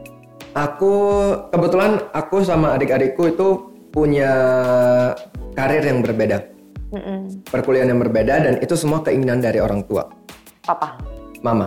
Aku 0.53 0.93
kebetulan 1.49 1.97
aku 2.13 2.45
sama 2.45 2.77
adik-adikku 2.77 3.25
itu 3.25 3.73
punya 3.89 4.29
karir 5.57 5.81
yang 5.81 6.05
berbeda, 6.05 6.45
Mm-mm. 6.93 7.41
perkuliahan 7.49 7.89
yang 7.89 7.97
berbeda 7.97 8.33
dan 8.37 8.53
itu 8.61 8.77
semua 8.77 9.01
keinginan 9.01 9.41
dari 9.41 9.57
orang 9.57 9.81
tua. 9.89 10.05
Papa. 10.61 10.93
Mama. 11.41 11.65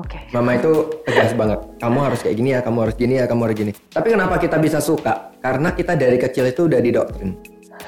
Oke. 0.00 0.16
Okay. 0.16 0.32
Mama 0.32 0.56
itu 0.56 0.96
tegas 1.04 1.36
banget. 1.36 1.60
Kamu 1.76 1.98
harus 2.08 2.20
kayak 2.24 2.36
gini 2.40 2.50
ya, 2.56 2.60
kamu 2.64 2.78
harus 2.88 2.96
gini 2.96 3.14
ya, 3.20 3.24
kamu 3.28 3.40
harus 3.44 3.56
gini. 3.56 3.72
Tapi 3.92 4.08
kenapa 4.08 4.34
kita 4.40 4.56
bisa 4.64 4.80
suka? 4.80 5.36
Karena 5.44 5.76
kita 5.76 5.92
dari 5.92 6.16
kecil 6.16 6.48
itu 6.48 6.72
udah 6.72 6.80
didoktrin 6.80 7.36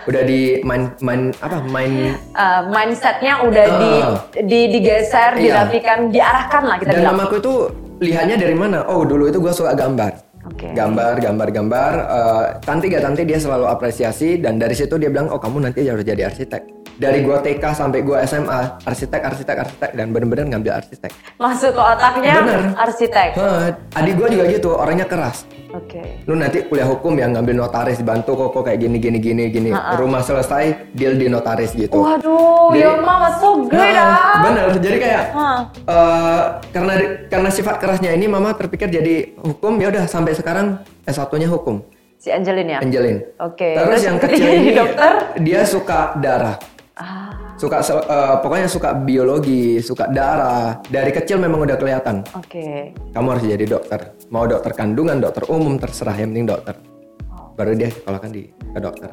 udah 0.08 0.22
di 0.24 0.60
main 0.64 0.92
main 1.04 1.32
apa 1.40 1.64
main 1.68 2.16
uh, 2.32 2.68
mindsetnya 2.72 3.44
udah 3.44 3.66
uh, 3.66 3.78
di, 3.80 3.90
di 4.44 4.60
digeser 4.78 5.36
iya. 5.36 5.64
dirapikan 5.64 6.08
diarahkan 6.12 6.62
lah 6.64 6.76
kita 6.80 6.92
dan 6.92 7.00
bilang. 7.02 7.16
mamaku 7.16 7.34
itu 7.40 7.54
lihatnya 7.98 8.36
dari 8.38 8.54
mana? 8.54 8.86
Oh 8.86 9.02
dulu 9.02 9.30
itu 9.30 9.38
gue 9.38 9.52
suka 9.54 9.74
gambar. 9.74 10.26
Okay. 10.54 10.72
Gambar, 10.72 11.20
gambar, 11.20 11.48
gambar. 11.50 11.92
Uh, 12.08 12.44
cantik 12.64 12.94
gak 12.94 13.04
cantik 13.04 13.26
dia 13.28 13.36
selalu 13.36 13.68
apresiasi 13.68 14.40
dan 14.40 14.56
dari 14.56 14.72
situ 14.72 14.96
dia 14.96 15.10
bilang 15.12 15.28
oh 15.28 15.36
kamu 15.36 15.68
nanti 15.68 15.84
harus 15.84 16.06
jadi 16.06 16.30
arsitek 16.30 16.78
dari 16.98 17.22
gua 17.22 17.38
TK 17.38 17.62
sampai 17.62 18.02
gua 18.02 18.26
SMA 18.26 18.82
arsitek 18.82 19.22
arsitek 19.22 19.56
arsitek 19.62 19.90
dan 19.94 20.10
bener-bener 20.10 20.50
ngambil 20.50 20.82
arsitek 20.82 21.14
masuk 21.38 21.70
ke 21.70 21.82
otaknya 21.82 22.34
Bener. 22.42 22.62
arsitek 22.74 23.28
ha, 23.38 23.70
adik 24.02 24.18
gua 24.18 24.28
juga 24.28 24.44
gitu 24.50 24.70
orangnya 24.74 25.06
keras 25.06 25.46
Oke. 25.68 26.00
Okay. 26.00 26.08
Lu 26.24 26.32
nanti 26.32 26.64
kuliah 26.64 26.88
hukum 26.88 27.12
yang 27.20 27.36
ngambil 27.36 27.68
notaris 27.68 28.00
dibantu 28.00 28.32
kok 28.40 28.48
kok 28.56 28.62
kayak 28.64 28.80
gini 28.80 28.96
gini 28.96 29.18
gini 29.20 29.44
gini. 29.52 29.70
Ha 29.72 29.76
-ha. 29.76 29.92
Rumah 30.00 30.24
selesai 30.24 30.96
deal 30.96 31.20
di 31.20 31.28
notaris 31.28 31.76
gitu. 31.76 32.00
Waduh, 32.00 32.72
jadi, 32.72 32.88
ya 32.88 32.90
mama 33.04 33.28
so 33.36 33.68
great 33.68 33.92
ah. 33.92 34.40
Bener, 34.48 34.64
jadi 34.80 34.96
kayak 34.96 35.24
uh, 35.84 36.40
karena 36.72 36.94
karena 37.28 37.50
sifat 37.52 37.76
kerasnya 37.84 38.16
ini 38.16 38.24
mama 38.24 38.56
terpikir 38.56 38.88
jadi 38.88 39.36
hukum 39.44 39.76
ya 39.76 39.92
udah 39.92 40.08
sampai 40.08 40.32
sekarang 40.32 40.80
S1-nya 41.04 41.52
hukum. 41.52 41.84
Si 42.16 42.32
Angelin 42.32 42.66
ya? 42.66 42.78
Angelin. 42.80 43.20
Oke. 43.38 43.60
Okay. 43.60 43.72
Terus, 43.76 43.86
Terus 43.92 44.02
yang 44.08 44.18
kecil 44.18 44.48
ini 44.58 44.70
dokter? 44.72 45.12
dia 45.44 45.60
suka 45.68 46.16
darah. 46.16 46.56
Ah. 46.96 47.47
Suka 47.58 47.82
uh, 47.82 48.38
pokoknya 48.38 48.70
suka 48.70 48.94
biologi, 48.94 49.82
suka 49.82 50.06
darah. 50.06 50.78
Dari 50.86 51.10
kecil 51.10 51.42
memang 51.42 51.66
udah 51.66 51.74
kelihatan. 51.74 52.22
Oke. 52.38 52.54
Okay. 52.54 52.78
Kamu 53.10 53.34
harus 53.34 53.42
jadi 53.50 53.66
dokter. 53.66 54.14
Mau 54.30 54.46
dokter 54.46 54.70
kandungan, 54.78 55.18
dokter 55.18 55.42
umum 55.50 55.74
terserah 55.74 56.14
yang 56.14 56.30
penting 56.30 56.46
dokter. 56.54 56.78
Oh. 57.34 57.50
Baru 57.58 57.74
dia 57.74 57.90
sekolahkan 57.90 58.30
di 58.30 58.46
ke 58.54 58.78
dokter. 58.78 59.10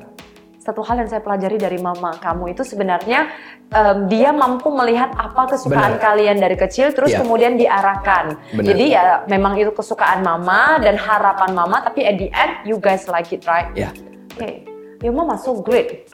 satu 0.65 0.81
hal 0.81 0.97
yang 0.97 1.05
saya 1.05 1.21
pelajari 1.21 1.62
dari 1.62 1.77
mama 1.77 2.17
kamu 2.17 2.58
itu 2.58 2.65
sebenarnya 2.65 3.29
um, 3.69 4.10
dia 4.10 4.34
mampu 4.34 4.73
melihat 4.73 5.13
apa 5.13 5.45
kesukaan 5.53 6.01
Benar. 6.01 6.01
kalian 6.01 6.41
dari 6.41 6.58
kecil 6.58 6.89
terus 6.89 7.13
Iya. 7.13 7.21
kemudian 7.21 7.53
diarahkan. 7.53 8.34
Benar. 8.49 8.73
Jadi 8.73 8.86
ya 8.97 9.21
memang 9.29 9.62
itu 9.62 9.69
kesukaan 9.69 10.25
mama 10.25 10.81
dan 10.81 10.97
harapan 10.97 11.53
mama 11.53 11.86
tapi 11.86 12.01
at 12.10 12.17
the 12.17 12.34
end 12.34 12.65
you 12.65 12.81
guys 12.81 13.05
like 13.05 13.29
it 13.29 13.45
right? 13.45 13.69
Ya, 13.77 13.93
Oke. 14.34 14.65
Your 15.05 15.13
mama 15.13 15.38
so 15.38 15.53
great. 15.62 16.10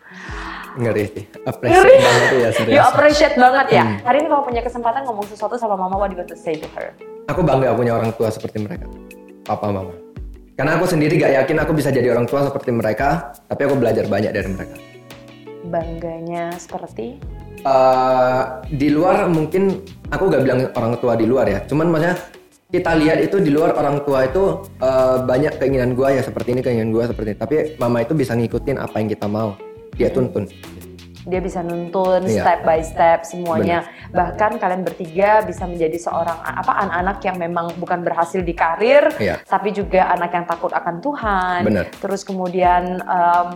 Ngeri 0.78 1.04
sih. 1.10 1.24
Appreciate 1.44 1.82
Ngeri. 1.84 1.96
banget 2.00 2.30
ya 2.30 2.38
You 2.46 2.52
serius. 2.56 2.84
appreciate 2.86 3.36
banget 3.36 3.68
ya. 3.72 3.84
Hmm. 3.84 3.98
Hari 4.06 4.18
ini 4.22 4.28
kalau 4.30 4.44
punya 4.44 4.62
kesempatan 4.62 5.02
ngomong 5.04 5.26
sesuatu 5.28 5.56
sama 5.56 5.76
mama 5.76 5.96
what 5.96 6.08
do 6.08 6.16
you 6.16 6.22
want 6.22 6.30
to 6.30 6.38
say 6.38 6.56
to 6.56 6.68
her? 6.76 6.96
Aku 7.28 7.42
bangga 7.42 7.74
punya 7.74 7.96
orang 7.96 8.12
tua 8.14 8.30
seperti 8.30 8.62
mereka. 8.62 8.88
Papa, 9.44 9.68
mama. 9.68 9.92
Karena 10.56 10.78
aku 10.78 10.86
sendiri 10.86 11.18
gak 11.18 11.34
yakin 11.34 11.58
aku 11.58 11.72
bisa 11.74 11.90
jadi 11.90 12.14
orang 12.14 12.30
tua 12.30 12.46
seperti 12.46 12.70
mereka, 12.70 13.34
tapi 13.50 13.66
aku 13.66 13.76
belajar 13.80 14.06
banyak 14.06 14.30
dari 14.30 14.50
mereka. 14.52 14.76
Bangganya 15.64 16.54
seperti 16.56 17.18
Eh, 17.62 18.42
di 18.74 18.90
luar 18.90 19.30
mungkin 19.30 19.86
aku 20.10 20.34
gak 20.34 20.42
bilang 20.42 20.66
orang 20.74 20.98
tua 20.98 21.14
di 21.14 21.30
luar 21.30 21.46
ya 21.46 21.62
cuman 21.70 21.94
maksudnya 21.94 22.18
kita 22.74 22.98
lihat 22.98 23.22
itu 23.22 23.38
di 23.38 23.54
luar 23.54 23.78
orang 23.78 24.02
tua 24.02 24.26
itu 24.26 24.66
eh, 24.82 25.18
banyak 25.22 25.62
keinginan 25.62 25.94
gua 25.94 26.10
ya 26.10 26.26
seperti 26.26 26.58
ini 26.58 26.66
keinginan 26.66 26.90
gua 26.90 27.06
seperti 27.06 27.30
ini 27.30 27.38
tapi 27.38 27.56
mama 27.78 28.02
itu 28.02 28.18
bisa 28.18 28.34
ngikutin 28.34 28.82
apa 28.82 28.98
yang 28.98 29.14
kita 29.14 29.30
mau 29.30 29.54
dia 30.02 30.10
tuntun 30.10 30.46
dia 31.22 31.38
bisa 31.38 31.62
nuntun 31.62 32.26
Iya. 32.26 32.42
step 32.42 32.60
by 32.66 32.82
step 32.82 33.20
semuanya 33.30 33.86
bahkan 34.10 34.58
kalian 34.58 34.82
bertiga 34.82 35.46
bisa 35.46 35.70
menjadi 35.70 35.94
seorang 36.02 36.34
apa 36.42 36.74
anak-anak 36.82 37.18
yang 37.22 37.38
memang 37.38 37.66
bukan 37.78 38.02
berhasil 38.02 38.42
di 38.42 38.58
karir 38.58 39.06
Iya. 39.22 39.38
tapi 39.46 39.70
juga 39.70 40.10
anak 40.10 40.34
yang 40.34 40.46
takut 40.50 40.74
akan 40.74 40.98
Tuhan 40.98 41.62
Benar. 41.70 41.86
terus 42.02 42.26
kemudian 42.26 42.98
em, 43.00 43.48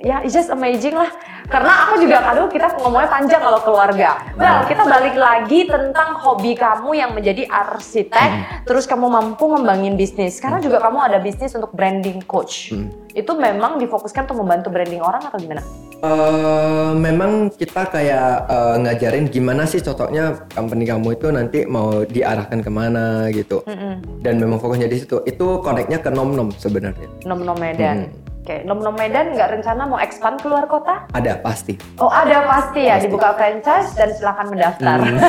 ya 0.00 0.24
it's 0.24 0.34
just 0.34 0.50
amazing 0.50 0.96
lah. 0.96 1.08
Karena 1.50 1.88
aku 1.88 2.04
juga 2.04 2.22
aduh 2.30 2.46
kita 2.46 2.78
ngomongnya 2.78 3.10
panjang 3.10 3.42
kalau 3.42 3.60
keluarga. 3.64 4.10
Well 4.38 4.64
kita 4.70 4.82
balik 4.86 5.16
lagi 5.18 5.66
tentang 5.66 6.20
hobi 6.20 6.54
kamu 6.56 6.90
yang 6.96 7.10
menjadi 7.12 7.46
arsitek. 7.48 8.30
Hmm. 8.30 8.42
terus 8.64 8.86
kamu 8.86 9.08
mampu 9.10 9.50
ngembangin 9.50 9.98
bisnis. 9.98 10.38
Sekarang 10.38 10.62
juga 10.62 10.78
kamu 10.78 10.98
ada 11.10 11.18
bisnis 11.18 11.52
untuk 11.56 11.72
branding 11.74 12.24
coach. 12.24 12.72
Hmm. 12.72 12.92
itu 13.10 13.34
memang 13.34 13.82
difokuskan 13.82 14.30
untuk 14.30 14.46
membantu 14.46 14.70
branding 14.70 15.02
orang 15.02 15.18
atau 15.26 15.34
gimana? 15.42 15.66
Eh, 16.00 16.90
memang 16.96 17.52
kita 17.52 17.90
kayak 17.92 18.48
eh, 18.48 18.74
ngajarin 18.86 19.26
gimana 19.28 19.68
sih 19.68 19.82
cocoknya 19.82 20.48
company 20.54 20.86
kamu 20.88 21.18
itu 21.18 21.28
nanti 21.28 21.58
mau 21.68 22.06
diarahkan 22.06 22.62
ke 22.62 22.70
mana 22.70 23.28
gitu. 23.34 23.60
Mm-mm. 23.68 24.22
dan 24.24 24.40
memang 24.40 24.62
fokusnya 24.62 24.88
di 24.88 25.02
situ. 25.02 25.20
Itu 25.28 25.60
koneknya 25.60 26.00
ke 26.00 26.08
nom 26.08 26.32
nom 26.32 26.48
sebenarnya. 26.54 27.10
Nom 27.28 27.42
Nom 27.44 27.58
Medan. 27.58 28.08
Hmm. 28.08 28.29
Oke, 28.50 28.66
Nom 28.66 28.82
Nom 28.82 28.98
Medan 28.98 29.30
nggak 29.38 29.62
rencana 29.62 29.86
mau 29.86 30.02
expand 30.02 30.34
keluar 30.42 30.66
kota? 30.66 31.06
ada 31.14 31.38
pasti 31.38 31.78
Oh 32.02 32.10
ada 32.10 32.42
pasti 32.50 32.82
ya, 32.82 32.98
dibuka 32.98 33.30
franchise 33.38 33.94
dan 33.94 34.10
silakan 34.10 34.50
mendaftar. 34.50 34.98
Hmm. 34.98 35.22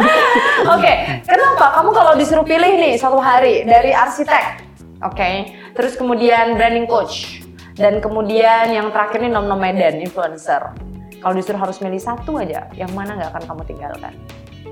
Oke, 0.80 0.92
kenapa 1.28 1.76
kamu 1.76 1.90
kalau 1.92 2.12
disuruh 2.16 2.40
pilih 2.40 2.72
nih 2.80 2.96
satu 2.96 3.20
hari 3.20 3.68
dari 3.68 3.92
arsitek, 3.92 4.64
oke, 5.04 5.30
terus 5.76 5.92
kemudian 5.92 6.56
branding 6.56 6.88
coach, 6.88 7.44
dan 7.76 8.00
kemudian 8.00 8.72
yang 8.72 8.88
terakhir 8.88 9.20
nih 9.20 9.28
Nom 9.28 9.44
Nom 9.44 9.60
Medan 9.60 10.00
influencer. 10.00 10.72
Kalau 11.20 11.36
disuruh 11.36 11.60
harus 11.60 11.84
milih 11.84 12.00
satu 12.00 12.40
aja, 12.40 12.64
yang 12.72 12.88
mana 12.96 13.12
nggak 13.12 13.28
akan 13.36 13.44
kamu 13.44 13.62
tinggalkan? 13.68 14.16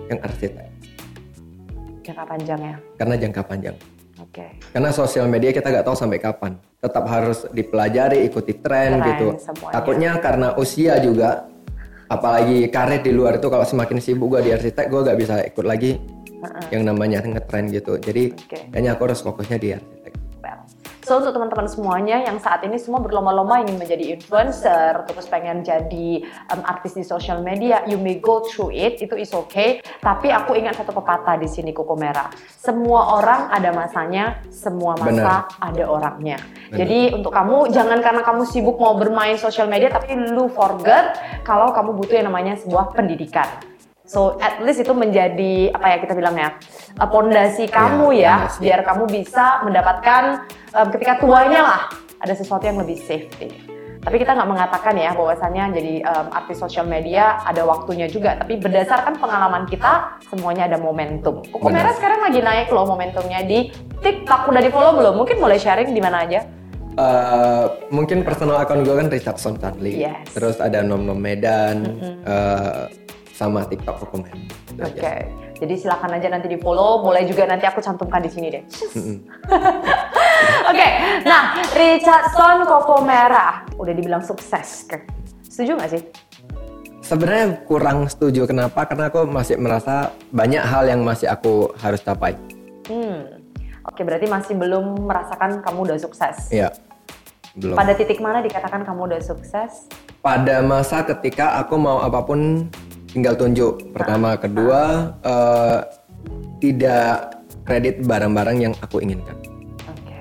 yang 0.09 0.17
arsitek 0.25 0.65
Jangka 2.01 2.25
panjang 2.25 2.61
ya. 2.65 2.77
karena 2.97 3.15
jangka 3.21 3.43
panjang 3.45 3.77
Oke. 4.21 4.57
Karena 4.73 4.89
sosial 4.95 5.29
media 5.29 5.53
kita 5.53 5.67
nggak 5.69 5.85
tahu 5.85 5.97
sampai 5.99 6.17
kapan. 6.23 6.55
Tetap 6.83 7.07
harus 7.07 7.47
dipelajari, 7.55 8.27
ikuti 8.27 8.59
tren, 8.59 8.99
Tren 8.99 9.07
gitu. 9.07 9.27
semuanya. 9.39 9.71
Takutnya 9.79 10.11
karena 10.19 10.49
usia 10.59 10.99
juga, 10.99 11.47
apalagi 12.11 12.67
karir 12.75 12.99
di 13.07 13.15
luar 13.15 13.39
itu 13.39 13.47
kalau 13.47 13.63
semakin 13.63 14.03
sibuk 14.03 14.35
gue 14.35 14.43
di 14.43 14.51
arsitek, 14.51 14.91
gue 14.91 15.01
nggak 15.07 15.19
bisa 15.23 15.35
ikut 15.47 15.63
lagi 15.63 15.95
Heeh. 16.43 16.67
yang 16.75 16.91
namanya 16.91 17.23
ngetren 17.23 17.71
gitu. 17.71 18.03
Jadi 18.03 18.35
Oke. 18.35 18.67
kayaknya 18.75 18.99
aku 18.99 19.03
harus 19.07 19.23
fokusnya 19.23 19.59
di 19.63 19.69
arsitek. 19.79 20.02
So 21.13 21.21
untuk 21.21 21.37
teman-teman 21.37 21.69
semuanya 21.69 22.25
yang 22.25 22.41
saat 22.41 22.65
ini 22.65 22.81
semua 22.81 22.97
berlomba-lomba 23.05 23.61
ingin 23.61 23.77
menjadi 23.77 24.17
influencer, 24.17 25.05
terus 25.05 25.29
pengen 25.29 25.61
jadi 25.61 26.25
um, 26.49 26.65
artis 26.65 26.97
di 26.97 27.05
social 27.05 27.45
media, 27.45 27.85
you 27.85 28.01
may 28.01 28.17
go 28.17 28.41
through 28.49 28.73
it, 28.73 28.97
itu 28.97 29.13
is 29.21 29.29
okay. 29.37 29.85
Tapi 30.01 30.33
aku 30.33 30.57
ingat 30.57 30.81
satu 30.81 30.97
pepatah 30.97 31.37
di 31.37 31.45
sini 31.53 31.77
Kuku 31.77 32.01
Merah. 32.01 32.33
Semua 32.57 33.21
orang 33.21 33.53
ada 33.53 33.77
masanya, 33.77 34.41
semua 34.49 34.97
masa 34.97 35.53
ada 35.61 35.85
orangnya. 35.85 36.41
Benar. 36.41 36.81
Jadi 36.81 37.01
untuk 37.13 37.37
kamu 37.37 37.69
jangan 37.69 38.01
karena 38.01 38.25
kamu 38.25 38.49
sibuk 38.49 38.81
mau 38.81 38.97
bermain 38.97 39.37
social 39.37 39.69
media, 39.69 39.93
tapi 39.93 40.17
lu 40.17 40.49
forget 40.49 41.13
kalau 41.45 41.77
kamu 41.77 41.93
butuh 41.93 42.25
yang 42.25 42.33
namanya 42.33 42.57
sebuah 42.57 42.97
pendidikan. 42.97 43.72
So 44.13 44.37
at 44.45 44.61
least 44.61 44.85
itu 44.85 44.93
menjadi 44.93 45.73
apa 45.73 45.87
ya 45.89 45.97
kita 46.05 46.13
bilang 46.13 46.37
ya 46.37 46.53
uh, 47.01 47.09
pondasi 47.09 47.65
kamu 47.65 48.13
ya, 48.21 48.45
pondasi. 48.45 48.61
biar 48.61 48.81
kamu 48.85 49.05
bisa 49.09 49.65
mendapatkan 49.65 50.45
um, 50.77 50.89
ketika 50.93 51.17
tuanya 51.17 51.61
lah 51.65 51.83
ada 52.21 52.37
sesuatu 52.37 52.69
yang 52.69 52.77
lebih 52.77 53.01
safety. 53.01 53.73
Tapi 54.03 54.19
kita 54.21 54.37
nggak 54.37 54.51
mengatakan 54.51 54.99
ya 55.01 55.17
bahwasannya 55.17 55.65
jadi 55.79 55.95
um, 56.05 56.27
artis 56.29 56.61
sosial 56.61 56.85
media 56.85 57.41
ada 57.49 57.65
waktunya 57.65 58.05
juga. 58.05 58.37
Tapi 58.37 58.61
berdasarkan 58.61 59.17
pengalaman 59.17 59.65
kita 59.65 60.21
semuanya 60.29 60.69
ada 60.69 60.77
momentum. 60.77 61.41
Kuku. 61.49 61.73
Merah 61.73 61.97
sekarang 61.97 62.21
lagi 62.21 62.45
naik 62.45 62.69
loh 62.69 62.85
momentumnya 62.85 63.41
di 63.49 63.73
TikTok 64.05 64.51
udah 64.53 64.61
di 64.61 64.69
follow 64.69 64.93
belum? 64.93 65.15
Mungkin 65.25 65.41
mulai 65.41 65.57
sharing 65.57 65.95
di 65.95 66.03
mana 66.05 66.29
aja? 66.29 66.45
Eh, 66.93 67.67
mungkin 67.89 68.21
personal 68.21 68.61
account 68.61 68.85
gue 68.85 68.93
kan 68.93 69.09
Richardson 69.09 69.55
Charlie. 69.57 70.05
Yes. 70.05 70.29
Terus 70.37 70.61
ada 70.61 70.85
Nom 70.85 71.01
Nom 71.01 71.17
Medan, 71.17 71.89
eh, 72.21 72.85
sama 73.33 73.65
TikTok 73.65 73.97
Kokomen. 74.05 74.37
Itu 74.71 74.85
Oke. 74.85 75.01
aja. 75.01 75.25
Jadi 75.57 75.75
silakan 75.79 76.21
aja 76.21 76.29
nanti 76.29 76.47
di 76.53 76.59
follow. 76.61 77.01
Boleh 77.01 77.25
juga 77.25 77.49
nanti 77.49 77.65
aku 77.65 77.81
cantumkan 77.81 78.21
di 78.21 78.31
sini 78.31 78.49
deh. 78.53 78.63
Oke, 80.71 80.89
nah 81.25 81.59
Richardson 81.73 82.67
Koko 82.67 83.03
Merah 83.03 83.65
udah 83.79 83.95
dibilang 83.95 84.21
sukses, 84.23 84.85
kan? 84.91 85.01
Setuju 85.47 85.79
nggak 85.79 85.91
sih? 85.91 86.03
Sebenarnya 87.03 87.63
kurang 87.67 88.07
setuju 88.07 88.47
kenapa? 88.47 88.87
Karena 88.87 89.11
aku 89.11 89.27
masih 89.27 89.59
merasa 89.59 90.15
banyak 90.31 90.63
hal 90.63 90.87
yang 90.87 91.03
masih 91.03 91.31
aku 91.31 91.71
harus 91.79 92.03
capai. 92.03 92.35
Hmm. 92.91 93.43
Oke, 93.83 94.07
berarti 94.07 94.31
masih 94.31 94.55
belum 94.55 95.11
merasakan 95.11 95.63
kamu 95.63 95.91
udah 95.91 95.99
sukses. 95.99 96.51
Iya. 96.51 96.71
Belum. 97.59 97.75
Pada 97.75 97.93
titik 97.95 98.23
mana 98.23 98.43
dikatakan 98.43 98.87
kamu 98.87 99.15
udah 99.15 99.21
sukses? 99.23 99.91
pada 100.23 100.63
masa 100.63 101.03
ketika 101.03 101.59
aku 101.59 101.75
mau 101.75 101.99
apa 101.99 102.23
pun 102.23 102.71
tinggal 103.13 103.35
tunjuk 103.35 103.93
pertama 103.93 104.35
kedua 104.35 104.81
eh, 105.21 105.79
tidak 106.59 107.37
kredit 107.63 108.03
barang-barang 108.03 108.57
yang 108.61 108.75
aku 108.81 108.99
inginkan 108.99 109.37
Oke. 109.85 110.19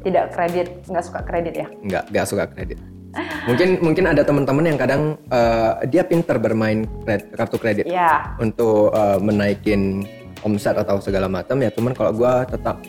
Tidak 0.00 0.24
kredit, 0.32 0.66
nggak 0.86 1.04
suka 1.04 1.20
kredit 1.22 1.54
ya? 1.56 1.66
nggak 1.84 2.04
nggak 2.08 2.26
suka 2.26 2.44
kredit 2.48 2.78
mungkin 3.44 3.82
mungkin 3.82 4.04
ada 4.06 4.22
teman-teman 4.22 4.64
yang 4.64 4.78
kadang 4.78 5.02
eh, 5.28 5.72
dia 5.86 6.02
pinter 6.02 6.38
bermain 6.38 6.86
kred- 7.02 7.28
kartu 7.32 7.58
kredit 7.58 7.84
Iya. 7.84 8.38
untuk 8.38 8.94
eh, 8.94 9.18
menaikin 9.18 10.06
omset 10.40 10.72
atau 10.74 10.96
segala 10.98 11.28
macam 11.28 11.60
ya 11.60 11.68
cuman 11.68 11.92
kalau 11.92 12.14
gua 12.14 12.46
tetap 12.46 12.80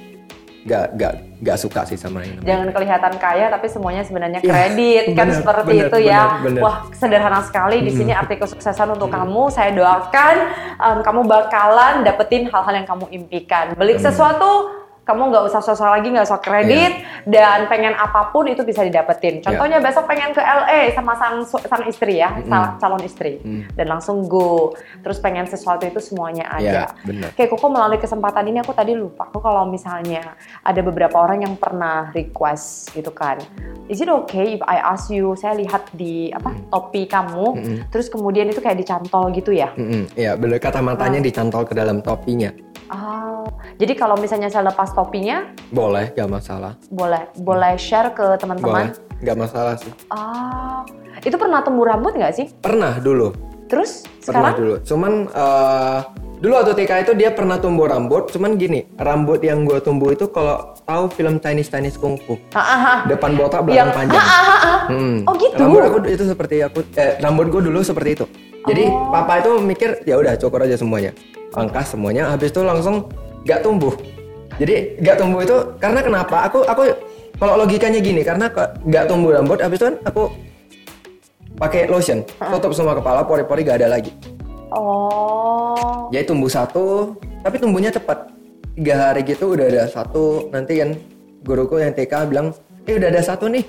nggak 0.62 0.86
nggak 0.94 1.14
nggak 1.42 1.58
suka 1.58 1.82
sih 1.90 1.98
sama 1.98 2.22
ini 2.22 2.38
Jangan 2.46 2.70
kelihatan 2.70 3.14
kaya 3.18 3.50
tapi 3.50 3.66
semuanya 3.66 4.06
sebenarnya 4.06 4.46
Iya, 4.46 4.54
kredit 4.54 5.04
kan 5.18 5.26
benar, 5.30 5.38
seperti 5.42 5.74
benar, 5.74 5.88
itu 5.90 5.98
ya. 6.06 6.24
benar. 6.38 6.62
Wah 6.62 6.78
sederhana 6.94 7.42
sekali 7.42 7.78
di 7.82 7.90
sini 7.90 8.14
arti 8.14 8.38
kesuksesan 8.38 8.94
untuk 8.94 9.10
kamu. 9.10 9.50
Saya 9.50 9.74
doakan 9.74 10.36
em, 10.78 10.98
kamu 11.02 11.22
bakalan 11.26 12.06
dapetin 12.06 12.46
hal-hal 12.46 12.74
yang 12.78 12.86
kamu 12.86 13.06
impikan. 13.10 13.74
Beli 13.74 13.98
sesuatu 13.98 14.81
kamu 15.12 15.28
nggak 15.28 15.44
usah 15.46 15.60
sosok 15.60 15.92
lagi 15.92 16.08
nggak 16.08 16.24
usah 16.24 16.40
kredit 16.40 16.94
dan 17.28 17.68
pengen 17.68 17.92
apa 17.94 18.32
pun 18.32 18.48
itu 18.48 18.64
bisa 18.64 18.80
didapetin. 18.82 19.44
Contohnya 19.44 19.84
besok 19.84 20.08
pengen 20.08 20.32
ke 20.32 20.40
LA 20.40 20.96
sama 20.96 21.20
sang 21.20 21.44
sang 21.44 21.84
istri 21.84 22.18
ya, 22.18 22.32
sal- 22.48 22.80
calon 22.80 23.04
istri 23.04 23.44
Mm. 23.44 23.76
dan 23.76 23.86
langsung 23.88 24.24
go. 24.24 24.72
Terus 25.04 25.20
pengen 25.20 25.44
sesuatu 25.46 25.84
itu 25.84 26.00
semuanya 26.00 26.48
ya 26.56 26.88
ada. 26.88 26.96
benar 27.04 27.30
Oke, 27.32 27.44
Koko 27.46 27.68
melalui 27.68 28.00
kesempatan 28.00 28.48
ini 28.48 28.64
aku 28.64 28.72
tadi 28.72 28.96
lupa. 28.96 29.28
Aku 29.28 29.44
kalau 29.44 29.68
misalnya 29.68 30.38
ada 30.62 30.80
beberapa 30.80 31.20
orang 31.20 31.44
yang 31.44 31.56
pernah 31.56 32.08
request 32.12 32.94
gitu 32.94 33.12
kan. 33.12 33.42
Is 33.86 34.00
it 34.00 34.08
okay 34.08 34.56
if 34.56 34.64
I 34.64 34.80
ask 34.80 35.12
you? 35.12 35.36
Saya 35.36 35.58
lihat 35.58 35.92
di 35.92 36.32
apa 36.32 36.56
topi 36.70 37.04
kamu, 37.04 37.46
Mm-mm. 37.52 37.78
terus 37.90 38.08
kemudian 38.08 38.48
itu 38.48 38.64
kayak 38.64 38.80
dicantol 38.80 39.28
gitu 39.32 39.52
ya. 39.52 39.74
Mm-mm, 39.76 40.16
Iya, 40.16 40.40
bener 40.40 40.62
kata 40.62 40.80
matanya 40.80 41.20
dicantol 41.20 41.68
ke 41.68 41.74
dalam 41.74 42.00
topinya. 42.00 42.71
Oh, 42.92 43.48
jadi 43.78 43.96
kalau 43.96 44.16
misalnya 44.16 44.48
saya 44.48 44.68
lepas 44.68 44.92
topinya, 44.92 45.48
Boleh, 45.70 46.12
gak 46.12 46.28
masalah. 46.28 46.76
boleh 46.88 47.24
boleh 47.38 47.74
share 47.76 48.12
ke 48.12 48.20
Boleh, 48.22 48.36
teman-teman. 48.36 48.86
gak 49.18 49.38
masalah 49.38 49.74
sih. 49.76 49.92
Ah, 50.08 50.84
itu 51.20 51.34
pernah 51.34 51.62
tumbuh 51.62 51.86
rambut 51.86 52.12
nggak 52.12 52.34
sih? 52.34 52.52
Pernah 52.58 53.00
dulu, 53.00 53.32
Terus 53.66 54.04
Pernah 54.20 54.52
sekarang? 54.52 54.54
dulu. 54.60 54.74
Cuman 54.84 55.14
eh, 55.26 56.00
dulu 56.38 56.52
waktu 56.54 56.72
TK 56.76 56.92
itu 57.02 57.12
dia 57.16 57.32
pernah 57.32 57.56
tumbuh 57.56 57.88
rambut. 57.88 58.28
Cuman 58.28 58.60
gini, 58.60 58.84
rambut 58.98 59.40
yang 59.40 59.64
gue 59.64 59.80
tumbuh 59.80 60.12
itu 60.12 60.28
kalau 60.28 60.60
tahu 60.82 61.08
film 61.10 61.40
Chinese 61.40 61.72
Chinese 61.72 61.96
Kung 61.96 62.20
Fu, 62.20 62.36
Ah, 62.52 62.60
ah, 62.60 62.68
ah. 62.68 62.98
depan 63.08 63.32
botak 63.34 63.64
Yang 63.64 63.88
belakang 63.88 63.92
panjang. 63.96 64.20
ah, 64.20 64.36
ah. 64.36 64.80
Hmm. 64.86 65.24
Oh 65.24 65.34
gitu. 65.40 65.56
Rambut 65.58 65.82
aku 65.82 65.98
itu 66.06 66.24
seperti 66.26 66.60
aku, 66.60 66.84
eh, 66.94 67.16
rambut 67.18 67.48
gue 67.48 67.62
dulu 67.64 67.80
seperti 67.80 68.10
itu. 68.14 68.26
Jadi 68.62 68.84
Oh. 68.86 69.08
papa 69.10 69.40
itu 69.40 69.52
mikir 69.58 70.04
ya 70.04 70.20
udah 70.20 70.36
cukur 70.36 70.62
aja 70.62 70.76
semuanya, 70.76 71.16
pangkas 71.52 71.94
semuanya. 71.94 72.32
Habis 72.32 72.50
itu 72.56 72.64
langsung 72.64 73.12
gak 73.46 73.62
tumbuh. 73.62 73.94
Jadi 74.58 74.98
gak 75.04 75.20
tumbuh 75.20 75.44
itu 75.44 75.58
karena 75.78 76.00
kenapa? 76.02 76.48
Aku 76.50 76.64
aku 76.66 76.96
kalau 77.42 77.58
logikanya 77.66 77.98
gini, 77.98 78.22
karena 78.22 78.50
gak 78.86 79.06
tumbuh 79.10 79.34
rambut, 79.34 79.58
habis 79.58 79.82
itu 79.82 79.90
kan 79.90 79.98
aku 80.06 80.30
pakai 81.58 81.90
lotion, 81.90 82.22
tutup 82.38 82.70
semua 82.70 82.94
kepala, 82.94 83.26
pori-pori 83.26 83.66
gak 83.66 83.82
ada 83.82 83.98
lagi. 83.98 84.14
Oh. 84.70 86.08
Jadi 86.14 86.30
tumbuh 86.30 86.48
satu, 86.48 87.18
tapi 87.42 87.58
tumbuhnya 87.58 87.90
cepat. 87.90 88.30
Tiga 88.78 88.96
hari 89.10 89.28
gitu 89.28 89.58
udah 89.58 89.68
ada 89.68 89.84
satu. 89.90 90.48
Nanti 90.54 90.80
kan 90.80 90.96
guruku 91.44 91.82
yang 91.82 91.92
TK 91.92 92.30
bilang, 92.30 92.56
eh 92.86 92.96
udah 92.96 93.10
ada 93.10 93.22
satu 93.26 93.50
nih. 93.50 93.66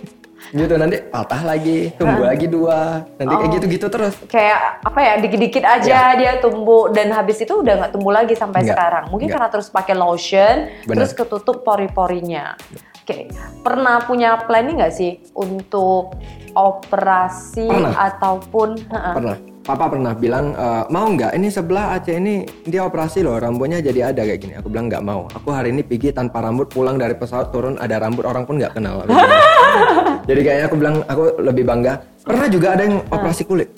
Gitu 0.51 0.75
nanti 0.75 0.99
patah 0.99 1.43
lagi, 1.47 1.95
tumbuh 1.95 2.27
lagi 2.27 2.51
dua. 2.51 3.07
Nanti 3.17 3.35
kayak 3.39 3.51
gitu-gitu 3.57 3.87
terus. 3.87 4.15
Kayak 4.27 4.83
apa 4.83 5.01
ya 5.01 5.15
dikit-dikit 5.23 5.65
aja 5.65 5.99
dia 6.19 6.33
tumbuh 6.43 6.91
dan 6.91 7.15
habis 7.15 7.39
itu 7.39 7.55
udah 7.55 7.87
nggak 7.87 7.93
tumbuh 7.95 8.11
lagi 8.11 8.35
sampai 8.35 8.67
Nggak, 8.67 8.75
sekarang. 8.75 9.05
Mungkin 9.09 9.31
nggak. 9.31 9.39
karena 9.39 9.49
terus 9.55 9.69
pakai 9.71 9.95
lotion, 9.97 10.57
Benar. 10.85 10.97
terus 10.99 11.13
ketutup 11.15 11.63
pori-porinya. 11.63 12.59
Oke, 13.03 13.27
pernah 13.67 13.99
punya 14.07 14.39
planning 14.47 14.79
nggak 14.79 14.95
sih 14.95 15.19
untuk 15.35 16.15
operasi 16.55 17.67
Pernah. 17.67 17.95
ataupun. 18.13 18.69
Pernah. 18.91 19.37
Papa 19.63 19.95
pernah 19.95 20.11
bilang, 20.11 20.59
e, 20.59 20.67
mau 20.91 21.07
nggak? 21.07 21.39
Ini 21.39 21.47
sebelah 21.47 21.95
Aceh 21.95 22.19
ini 22.19 22.43
dia 22.67 22.83
operasi 22.83 23.23
loh, 23.23 23.39
rambutnya 23.39 23.79
jadi 23.79 24.11
ada 24.11 24.27
kayak 24.27 24.41
gini. 24.43 24.55
Aku 24.59 24.67
bilang 24.67 24.91
nggak 24.91 25.07
mau. 25.07 25.31
Aku 25.31 25.55
hari 25.55 25.71
ini 25.71 25.87
pergi 25.87 26.11
tanpa 26.11 26.43
rambut, 26.43 26.67
pulang 26.67 26.99
dari 26.99 27.15
pesawat 27.15 27.55
turun 27.55 27.79
ada 27.79 28.03
rambut 28.03 28.27
orang 28.27 28.43
pun 28.43 28.59
nggak 28.59 28.75
kenal. 28.75 29.07
Jadi 30.23 30.41
kayaknya 30.47 30.67
aku 30.71 30.77
bilang 30.79 30.97
aku 31.11 31.23
lebih 31.43 31.65
bangga. 31.67 31.95
Pernah 32.23 32.47
juga 32.47 32.69
ada 32.79 32.83
yang 32.87 32.97
operasi 33.11 33.43
kulit. 33.43 33.69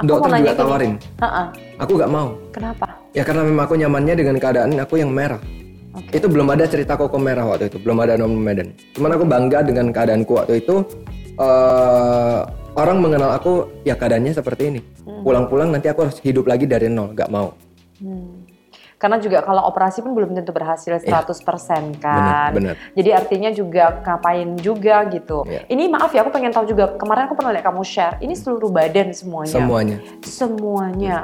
Aku 0.00 0.08
Dokter 0.08 0.40
juga 0.40 0.52
tawarin. 0.56 0.92
Ha-ha. 1.20 1.42
Aku 1.84 1.92
nggak 2.00 2.10
mau. 2.10 2.32
Kenapa? 2.48 2.86
Ya 3.12 3.22
karena 3.28 3.44
memang 3.44 3.68
aku 3.68 3.76
nyamannya 3.76 4.14
dengan 4.16 4.36
keadaan 4.40 4.72
aku 4.80 4.96
yang 4.96 5.12
merah. 5.12 5.40
Oke. 5.92 6.16
Itu 6.16 6.26
belum 6.32 6.48
ada 6.48 6.64
cerita 6.64 6.96
koko 6.96 7.20
merah 7.20 7.44
waktu 7.44 7.68
itu, 7.68 7.76
belum 7.76 8.00
ada 8.00 8.16
nom 8.16 8.32
Medan. 8.32 8.72
Cuman 8.96 9.12
aku 9.12 9.24
bangga 9.28 9.60
dengan 9.60 9.92
keadaanku 9.92 10.32
waktu 10.32 10.64
itu. 10.64 10.80
eh 11.32 12.40
orang 12.76 13.00
mengenal 13.00 13.32
aku 13.36 13.68
ya 13.88 13.96
keadaannya 13.96 14.32
seperti 14.36 14.62
ini. 14.72 14.80
Pulang-pulang 15.04 15.72
nanti 15.72 15.88
aku 15.92 16.08
harus 16.08 16.20
hidup 16.20 16.44
lagi 16.48 16.64
dari 16.68 16.88
nol, 16.92 17.12
nggak 17.12 17.28
mau. 17.32 17.52
Hmm. 18.00 18.51
Karena 19.02 19.18
juga 19.18 19.42
kalau 19.42 19.66
operasi 19.66 19.98
pun 19.98 20.14
belum 20.14 20.30
tentu 20.38 20.54
berhasil 20.54 20.94
100% 21.02 21.98
kan. 21.98 22.54
Iya. 22.54 22.54
benar. 22.54 22.74
Jadi 22.94 23.10
artinya 23.10 23.50
juga 23.50 23.98
ngapain 24.06 24.54
juga 24.62 25.02
gitu. 25.10 25.42
Iya. 25.42 25.66
Ini 25.66 25.90
maaf 25.90 26.14
ya 26.14 26.22
aku 26.22 26.30
pengen 26.30 26.54
tahu 26.54 26.70
juga 26.70 26.94
kemarin 26.94 27.26
aku 27.26 27.34
pernah 27.34 27.50
lihat 27.50 27.66
kamu 27.66 27.82
share. 27.82 28.14
Ini 28.22 28.38
seluruh 28.38 28.70
badan 28.70 29.10
semuanya. 29.10 29.58
Semuanya. 29.58 29.98
Semuanya. 30.22 31.18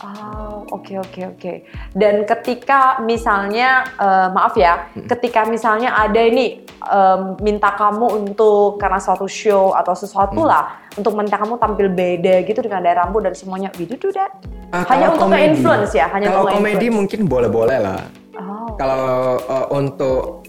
Oh, 0.00 0.64
oke 0.72 0.96
oke 0.96 1.20
oke. 1.28 1.52
Dan 1.92 2.24
ketika 2.24 2.96
misalnya 2.98 3.84
eh, 3.94 4.28
maaf 4.32 4.56
ya, 4.56 4.88
ketika 4.96 5.44
misalnya 5.44 5.92
ada 5.92 6.16
ini 6.16 6.64
em, 6.80 7.36
minta 7.38 7.68
kamu 7.70 8.24
untuk 8.24 8.80
karena 8.80 8.96
suatu 8.96 9.28
show 9.28 9.76
atau 9.76 9.92
sesuatu 9.92 10.40
lah 10.40 10.88
untuk 10.96 11.12
minta 11.12 11.36
kamu 11.36 11.60
tampil 11.60 11.92
beda 11.92 12.40
gitu 12.42 12.64
dengan 12.64 12.80
ada 12.80 13.04
rambut 13.04 13.22
dan 13.22 13.36
semuanya, 13.36 13.68
we 13.76 13.84
do 13.84 13.94
do 13.94 14.08
that. 14.10 14.32
Ah, 14.72 14.88
hanya 14.88 15.12
untuk 15.12 15.28
komedi- 15.28 15.52
influence 15.52 15.92
ya, 15.92 16.08
hanya 16.08 16.32
Kalau 16.32 16.40
untuk 16.42 16.56
komedi 16.56 16.72
influence. 16.80 16.96
mungkin 16.96 17.20
boleh-boleh 17.26 17.78
lah. 17.78 18.00
Oh, 18.40 18.72
Kalau 18.80 19.02
eh, 19.36 19.66
untuk 19.70 20.48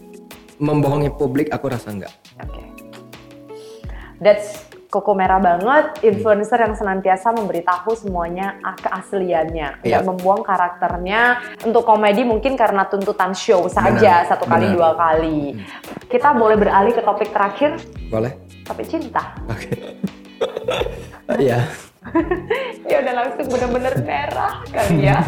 membohongi 0.58 1.12
publik 1.12 1.52
aku 1.52 1.68
rasa 1.68 1.92
enggak. 1.92 2.14
oke. 2.40 2.64
That's 4.22 4.71
koko 4.92 5.16
merah 5.16 5.40
banget, 5.40 6.04
influencer 6.04 6.60
yang 6.60 6.76
senantiasa 6.76 7.32
memberitahu 7.32 7.96
semuanya 7.96 8.60
ah, 8.60 8.76
keasliannya, 8.76 9.80
nggak 9.82 10.04
Iya. 10.04 10.06
membuang 10.06 10.44
karakternya. 10.44 11.40
Untuk 11.64 11.88
komedi 11.88 12.28
mungkin 12.28 12.60
karena 12.60 12.84
tuntutan 12.86 13.32
show 13.32 13.72
saja 13.72 14.28
Benar, 14.28 14.28
satu 14.28 14.44
kali 14.44 14.68
benar. 14.68 14.76
dua 14.76 14.90
kali. 15.00 15.40
Kita 16.12 16.36
boleh 16.36 16.60
beralih 16.60 16.92
ke 16.92 17.02
topik 17.02 17.32
terakhir, 17.32 17.80
Boleh? 18.12 18.36
topik 18.68 18.86
cinta. 18.86 19.32
Oke. 19.48 19.72
Iya. 21.32 21.64
ya 22.92 22.98
udah 23.00 23.14
langsung 23.14 23.46
bener-bener 23.48 23.94
merah 24.04 24.60
kali 24.68 25.08
ya. 25.08 25.22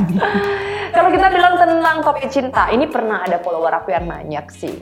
Kalau 0.95 1.09
kita 1.09 1.27
bilang 1.31 1.55
tentang 1.55 1.97
topik 2.03 2.27
cinta, 2.27 2.67
ini 2.69 2.89
pernah 2.89 3.23
ada 3.23 3.39
follower 3.39 3.71
aku 3.71 3.93
yang 3.93 4.09
nanya 4.09 4.43
sih. 4.51 4.73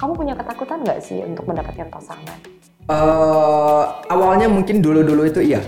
Kamu 0.00 0.16
punya 0.16 0.32
ketakutan 0.32 0.80
nggak 0.80 1.00
sih 1.04 1.20
untuk 1.20 1.44
mendapatkan 1.44 1.92
pasangan? 1.92 2.38
Eh, 2.88 3.84
awalnya 4.08 4.48
mungkin 4.48 4.80
dulu-dulu 4.80 5.28
itu 5.28 5.44
iya. 5.44 5.60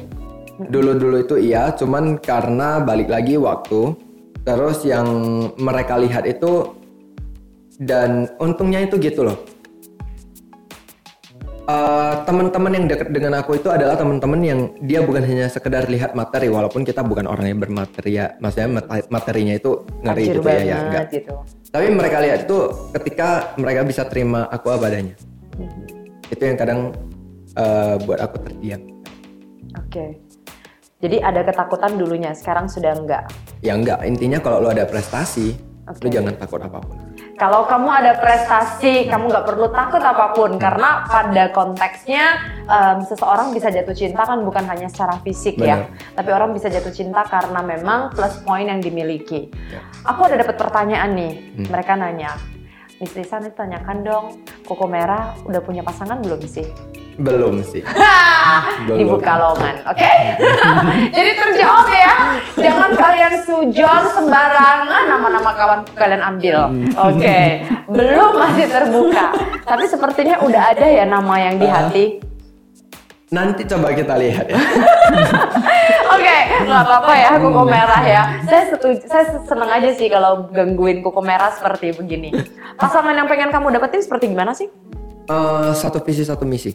Dulu-dulu 0.56 1.20
itu 1.20 1.36
iya, 1.36 1.68
cuman 1.76 2.16
karena 2.16 2.80
balik 2.80 3.12
lagi 3.12 3.36
waktu, 3.36 3.92
terus 4.40 4.88
yang 4.88 5.04
mereka 5.60 6.00
lihat 6.00 6.24
itu 6.24 6.72
dan 7.76 8.32
untungnya 8.40 8.80
itu 8.80 8.96
gitu 8.96 9.28
loh. 9.28 9.36
Eh, 11.62 12.14
teman-teman 12.26 12.72
yang 12.72 12.86
dekat 12.88 13.12
dengan 13.14 13.38
aku 13.38 13.60
itu 13.60 13.68
adalah 13.68 13.94
teman-teman 13.94 14.40
yang 14.42 14.60
dia 14.82 15.04
bukan 15.04 15.22
hanya 15.22 15.46
sekedar 15.46 15.86
lihat 15.86 16.16
materi 16.16 16.50
walaupun 16.50 16.82
kita 16.82 17.04
bukan 17.06 17.28
orang 17.28 17.54
yang 17.54 17.60
bermateri 17.62 18.18
ya 18.18 18.34
maksudnya 18.42 18.82
mat- 18.82 19.06
materinya 19.06 19.54
itu 19.54 19.86
ngeri 20.02 20.24
Tajir 20.26 20.36
gitu 20.42 20.48
ya, 20.50 20.62
ya 20.66 20.76
enggak 20.90 21.04
gitu. 21.14 21.34
Tapi 21.72 21.88
mereka 21.88 22.20
lihat 22.20 22.44
itu 22.44 22.58
ketika 23.00 23.56
mereka 23.56 23.80
bisa 23.82 24.04
terima 24.04 24.44
aku 24.52 24.68
apa 24.70 24.92
adanya 24.92 25.16
itu 26.28 26.42
yang 26.44 26.56
kadang 26.60 26.92
eh, 27.56 27.96
buat 28.04 28.20
aku 28.20 28.36
terdiam 28.44 28.92
Oke. 29.72 30.20
Jadi 31.00 31.16
ada 31.24 31.40
ketakutan 31.42 31.96
dulunya, 31.96 32.36
sekarang 32.36 32.68
sudah 32.68 32.92
enggak. 32.92 33.24
ya 33.64 33.72
enggak 33.72 34.04
intinya 34.04 34.36
kalau 34.36 34.60
lu 34.60 34.68
ada 34.68 34.84
prestasi 34.84 35.56
Oke. 35.88 36.04
lu 36.04 36.08
jangan 36.12 36.36
takut 36.36 36.60
apa 36.60 36.78
pun 36.78 36.96
Kalau 37.42 37.66
kamu 37.66 37.90
ada 37.90 38.22
prestasi, 38.22 39.10
kamu 39.10 39.26
nggak 39.26 39.42
perlu 39.50 39.66
takut 39.74 39.98
apa 39.98 40.30
pun 40.30 40.62
karena 40.62 41.02
pada 41.10 41.50
konteksnya 41.50 42.38
em, 42.70 43.02
seseorang 43.02 43.50
bisa 43.50 43.66
jatuh 43.66 43.90
cinta 43.90 44.22
kan 44.22 44.46
bukan 44.46 44.62
hanya 44.70 44.86
secara 44.86 45.18
fisik 45.26 45.58
ya, 45.58 45.90
tapi 46.14 46.30
orang 46.30 46.54
bisa 46.54 46.70
jatuh 46.70 46.94
cinta 46.94 47.26
karena 47.26 47.58
memang 47.66 48.14
plus 48.14 48.38
point 48.46 48.70
yang 48.70 48.78
dimiliki. 48.78 49.50
Ya. 49.74 49.82
Aku 50.06 50.22
ada 50.30 50.38
dapat 50.38 50.54
pertanyaan 50.54 51.18
nih, 51.18 51.32
Hmm. 51.58 51.66
mereka 51.66 51.98
nanya, 51.98 52.30
Miss 53.02 53.18
Lisa 53.18 53.42
nih 53.42 53.50
tanyakan 53.50 54.06
dong, 54.06 54.24
Koko 54.62 54.86
Merah 54.86 55.34
udah 55.42 55.58
punya 55.58 55.82
pasangan 55.82 56.22
belum 56.22 56.38
sih? 56.46 56.62
belum 57.12 57.60
sih 57.60 57.84
Belum. 58.88 58.96
di 58.96 59.04
Bukalongan, 59.04 59.84
oke? 59.84 60.12
Jadi 61.18 61.30
terjawab 61.36 61.86
ya, 61.92 62.14
jangan 62.56 62.90
kalian 62.96 63.34
sujon 63.44 64.02
sembarangan 64.08 65.02
nama-nama 65.10 65.50
kawan 65.52 65.80
kalian 65.92 66.22
ambil, 66.24 66.72
oke? 66.96 67.38
Belum 67.90 68.32
masih 68.32 68.64
terbuka, 68.64 69.28
tapi 69.60 69.84
sepertinya 69.84 70.40
udah 70.40 70.72
ada 70.72 70.86
ya 70.88 71.04
nama 71.04 71.34
yang 71.36 71.58
di 71.58 71.66
hati. 71.68 72.04
nanti 73.28 73.64
coba 73.64 73.96
kita 73.96 74.12
lihat 74.20 74.44
ya 74.44 74.60
Oke, 76.08 76.36
nggak 76.62 76.82
apa-apa 76.82 77.12
ya 77.14 77.30
kuku 77.36 77.62
merah 77.64 78.02
ya. 78.02 78.22
Saya 78.44 78.62
setuju, 78.68 79.02
saya 79.04 79.24
seneng 79.40 79.70
aja 79.70 79.90
sih 79.90 80.06
kalau 80.06 80.46
gangguin 80.48 81.00
kuku 81.00 81.20
merah 81.20 81.50
seperti 81.50 81.92
begini. 81.92 82.30
Pasangan 82.74 83.14
yang 83.14 83.26
pengen 83.26 83.48
kamu 83.48 83.72
dapetin 83.72 84.00
seperti 84.00 84.28
gimana 84.28 84.52
sih? 84.52 84.68
Eh, 85.24 85.72
satu 85.72 86.00
visi 86.00 86.22
satu 86.22 86.42
misi 86.42 86.74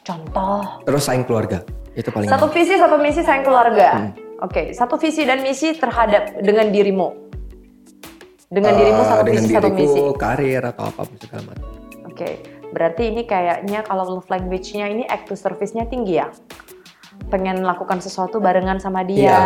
Contoh. 0.00 0.62
terus 0.82 1.02
saing 1.02 1.22
keluarga 1.22 1.64
itu 1.92 2.06
paling 2.08 2.26
Satu 2.26 2.46
visi, 2.48 2.74
satu 2.74 2.96
misi 2.96 3.20
sayang 3.20 3.42
keluarga. 3.42 3.88
Hmm. 3.96 4.10
Oke, 4.40 4.70
satu 4.70 4.94
visi 4.94 5.22
dan 5.22 5.40
misi 5.40 5.72
terhadap 5.72 6.38
dengan 6.38 6.68
dirimu. 6.68 7.08
Dengan 8.46 8.70
Eh, 8.70 8.78
dirimu 8.78 9.02
satu 9.02 9.22
dengan 9.24 9.42
visi, 9.42 9.54
satu 9.54 9.68
misi. 9.70 10.00
karir 10.14 10.62
atau 10.62 10.86
apa 10.86 11.02
pun 11.02 11.16
segala 11.16 11.42
macam 11.48 11.66
Oke, 12.04 12.30
berarti 12.70 13.02
ini 13.08 13.22
kayaknya 13.24 13.82
kalau 13.82 14.06
love 14.12 14.28
language-nya 14.28 14.86
ini 14.86 15.02
act 15.04 15.26
to 15.26 15.34
service-nya 15.34 15.84
tinggi 15.84 16.14
ya? 16.16 16.30
Pengen 17.28 17.64
lakukan 17.64 17.98
sesuatu 17.98 18.38
barengan 18.38 18.78
sama 18.78 19.00
dia. 19.02 19.32
Iya, 19.32 19.42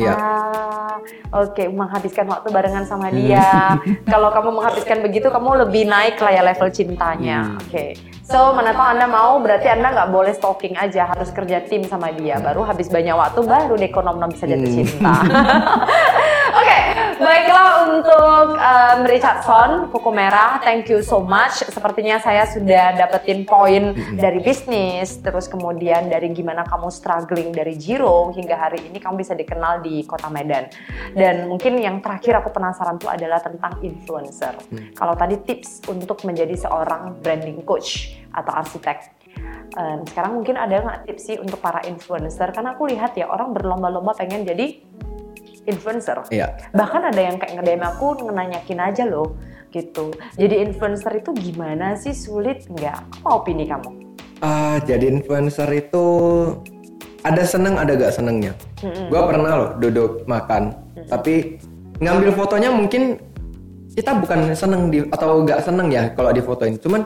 iya. 0.00 0.12
Ah, 0.14 0.96
Oke, 1.34 1.66
menghabiskan 1.66 2.30
waktu 2.30 2.48
barengan 2.48 2.86
sama 2.86 3.10
Hmm. 3.10 3.16
dia. 3.18 3.44
kalau 4.12 4.30
kamu 4.30 4.50
menghabiskan 4.54 4.98
begitu, 5.02 5.28
kamu 5.28 5.66
lebih 5.66 5.84
naik 5.84 6.16
lah 6.18 6.32
ya 6.32 6.42
level 6.42 6.70
cintanya. 6.70 7.54
Hmm. 7.54 7.60
Oke. 7.60 7.98
So, 8.24 8.56
mana 8.56 8.72
tahu 8.72 8.88
Anda 8.88 9.04
mau, 9.04 9.36
berarti 9.36 9.68
Anda 9.68 9.92
nggak 9.92 10.08
boleh 10.08 10.32
stalking 10.32 10.80
aja, 10.80 11.12
harus 11.12 11.28
kerja 11.28 11.60
tim 11.60 11.84
sama 11.84 12.08
dia. 12.08 12.40
Baru 12.40 12.64
habis 12.64 12.88
banyak 12.88 13.12
waktu, 13.12 13.44
baru 13.44 13.76
deh 13.76 13.90
nom-nom 13.92 14.32
bisa 14.32 14.48
jatuh 14.48 14.64
Hmm. 14.64 14.78
cinta. 14.80 15.14
Oke, 16.60 16.76
Baiklah 17.14 17.68
untuk 17.94 18.46
um, 18.56 18.98
Richardson, 19.04 19.70
Kuku 19.92 20.10
Merah, 20.10 20.58
thank 20.64 20.88
you 20.88 21.04
so 21.04 21.20
much. 21.20 21.60
Sepertinya 21.68 22.16
saya 22.18 22.48
sudah 22.48 22.96
dapetin 22.96 23.44
poin 23.44 23.92
dari 24.16 24.40
bisnis, 24.40 25.20
terus 25.20 25.46
kemudian 25.46 26.08
dari 26.08 26.32
gimana 26.32 26.64
kamu 26.64 26.88
struggling 26.88 27.52
dari 27.52 27.76
zero 27.76 28.32
hingga 28.32 28.56
hari 28.56 28.88
ini 28.88 28.98
kamu 28.98 29.20
bisa 29.20 29.36
dikenal 29.36 29.84
di 29.84 30.02
kota 30.08 30.32
Medan. 30.32 30.72
Dan 31.12 31.46
mungkin 31.46 31.76
yang 31.78 32.00
terakhir 32.00 32.40
aku 32.40 32.50
penasaran 32.50 32.96
tuh 32.96 33.12
adalah 33.12 33.38
tentang 33.38 33.78
influencer. 33.84 34.56
Hmm. 34.72 34.96
Kalau 34.96 35.14
tadi 35.14 35.36
tips 35.44 35.84
untuk 35.86 36.24
menjadi 36.24 36.56
seorang 36.56 37.20
branding 37.20 37.62
coach 37.62 38.16
atau 38.32 38.50
arsitek. 38.50 39.14
Um, 39.74 40.06
sekarang 40.06 40.38
mungkin 40.38 40.54
ada 40.54 40.78
nggak 40.78 41.10
tips 41.10 41.22
sih 41.26 41.36
untuk 41.42 41.58
para 41.58 41.82
influencer? 41.82 42.54
Karena 42.54 42.78
aku 42.78 42.86
lihat 42.86 43.18
ya 43.18 43.26
orang 43.26 43.50
berlomba-lomba 43.50 44.14
pengen 44.14 44.46
jadi 44.46 44.78
influencer. 45.64 46.24
Iya. 46.30 46.54
Bahkan 46.72 47.02
ada 47.12 47.20
yang 47.20 47.36
kayak 47.40 47.60
nge-DM 47.60 47.82
aku 47.84 48.06
nanyakin 48.28 48.80
aja 48.80 49.04
loh 49.08 49.36
gitu. 49.74 50.14
Jadi 50.38 50.62
influencer 50.62 51.18
itu 51.18 51.30
gimana 51.34 51.98
sih 51.98 52.14
sulit 52.14 52.64
nggak? 52.70 53.20
Apa 53.20 53.28
opini 53.42 53.66
kamu? 53.66 53.90
Uh, 54.42 54.76
jadi 54.86 55.10
influencer 55.10 55.66
itu 55.72 56.04
ada 57.24 57.42
seneng 57.42 57.74
ada 57.80 57.96
gak 57.96 58.12
senengnya. 58.14 58.52
Mm-hmm. 58.84 59.08
Gue 59.08 59.20
pernah 59.24 59.52
loh 59.56 59.70
duduk 59.80 60.28
makan, 60.28 60.76
mm-hmm. 60.76 61.08
tapi 61.08 61.56
ngambil 61.98 62.30
fotonya 62.36 62.68
mungkin 62.68 63.16
kita 63.96 64.12
bukan 64.20 64.52
seneng 64.52 64.92
di 64.92 65.00
atau 65.08 65.40
gak 65.42 65.64
seneng 65.64 65.88
ya 65.88 66.12
kalau 66.12 66.30
di 66.30 66.44
fotoin. 66.44 66.76
Cuman 66.76 67.02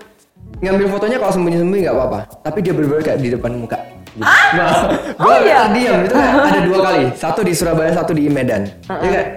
ngambil 0.59 0.87
fotonya 0.91 1.17
kalau 1.23 1.33
sembunyi-sembunyi 1.39 1.83
nggak 1.87 1.97
apa-apa. 1.97 2.21
Tapi 2.43 2.59
dia 2.67 2.75
berbeda 2.75 3.03
kayak 3.07 3.21
di 3.23 3.31
depan 3.31 3.53
muka. 3.55 3.79
Ah? 4.25 4.49
Nah, 4.55 4.71
gue 5.15 5.33
oh, 5.33 5.39
iya? 5.45 5.61
diam 5.71 5.99
itu 6.07 6.15
kan 6.15 6.29
ada 6.51 6.61
dua 6.65 6.79
kali. 6.83 7.03
Satu 7.15 7.41
di 7.45 7.53
Surabaya, 7.55 7.91
satu 7.93 8.13
di 8.17 8.27
Medan. 8.31 8.67
Jadi 8.87 9.09
kayak 9.13 9.29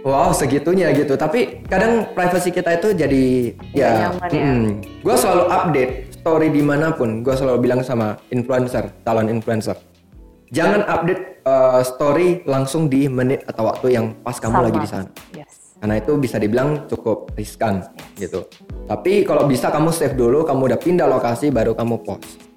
Wow 0.00 0.32
segitunya 0.32 0.88
gitu 0.96 1.12
Tapi 1.12 1.64
kadang 1.68 2.08
privasi 2.16 2.48
kita 2.48 2.80
itu 2.80 2.96
jadi 2.96 3.52
Ya, 3.76 4.08
ya. 4.32 4.32
Mm, 4.32 4.80
Gue 5.04 5.16
selalu 5.16 5.44
update 5.52 5.92
story 6.20 6.48
di 6.48 6.62
mana 6.64 6.92
pun 6.96 7.20
Gue 7.20 7.36
selalu 7.36 7.68
bilang 7.68 7.84
sama 7.84 8.16
influencer 8.32 8.88
Calon 9.04 9.28
influencer 9.28 9.76
Jangan 10.50 10.88
update 10.88 11.44
uh, 11.44 11.84
story 11.84 12.42
langsung 12.48 12.88
di 12.88 13.06
menit 13.06 13.44
atau 13.46 13.68
waktu 13.68 13.94
yang 13.94 14.16
pas 14.24 14.40
kamu 14.40 14.56
sama. 14.56 14.66
lagi 14.66 14.78
di 14.80 14.88
sana 14.88 15.06
yes. 15.36 15.52
Karena 15.80 15.94
itu 16.00 16.12
bisa 16.16 16.36
dibilang 16.40 16.88
cukup 16.88 17.36
riskan 17.36 17.84
yes. 18.16 18.28
gitu 18.28 18.40
Tapi 18.88 19.28
kalau 19.28 19.44
bisa 19.44 19.68
kamu 19.68 19.92
save 19.92 20.16
dulu 20.16 20.48
Kamu 20.48 20.64
udah 20.64 20.80
pindah 20.80 21.06
lokasi 21.12 21.52
baru 21.52 21.76
kamu 21.76 22.00
post 22.00 22.49